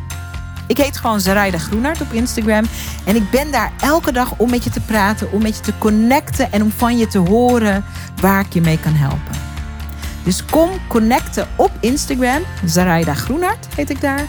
Ik 0.71 0.77
heet 0.77 0.97
gewoon 0.97 1.19
Zaraida 1.19 1.57
Groenart 1.57 2.01
op 2.01 2.13
Instagram. 2.13 2.65
En 3.05 3.15
ik 3.15 3.29
ben 3.29 3.51
daar 3.51 3.71
elke 3.79 4.11
dag 4.11 4.33
om 4.37 4.49
met 4.49 4.63
je 4.63 4.69
te 4.69 4.79
praten, 4.79 5.31
om 5.31 5.41
met 5.41 5.55
je 5.55 5.61
te 5.61 5.77
connecten 5.77 6.51
en 6.51 6.63
om 6.63 6.71
van 6.71 6.97
je 6.97 7.07
te 7.07 7.17
horen 7.17 7.85
waar 8.21 8.39
ik 8.39 8.53
je 8.53 8.61
mee 8.61 8.79
kan 8.79 8.93
helpen. 8.93 9.35
Dus 10.23 10.45
kom 10.45 10.69
connecten 10.87 11.47
op 11.55 11.71
Instagram. 11.79 12.41
Zaraida 12.65 13.13
Groenart 13.13 13.67
heet 13.75 13.89
ik 13.89 14.01
daar. 14.01 14.25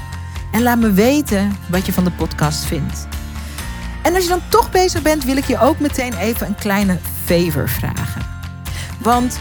En 0.53 0.63
laat 0.63 0.79
me 0.79 0.93
weten 0.93 1.57
wat 1.69 1.87
je 1.87 1.93
van 1.93 2.05
de 2.05 2.11
podcast 2.11 2.65
vindt. 2.65 3.07
En 4.03 4.15
als 4.15 4.23
je 4.23 4.29
dan 4.29 4.43
toch 4.49 4.71
bezig 4.71 5.03
bent, 5.03 5.25
wil 5.25 5.37
ik 5.37 5.47
je 5.47 5.59
ook 5.59 5.79
meteen 5.79 6.15
even 6.15 6.47
een 6.47 6.55
kleine 6.55 6.99
favor 7.25 7.69
vragen. 7.69 8.23
Want 8.99 9.41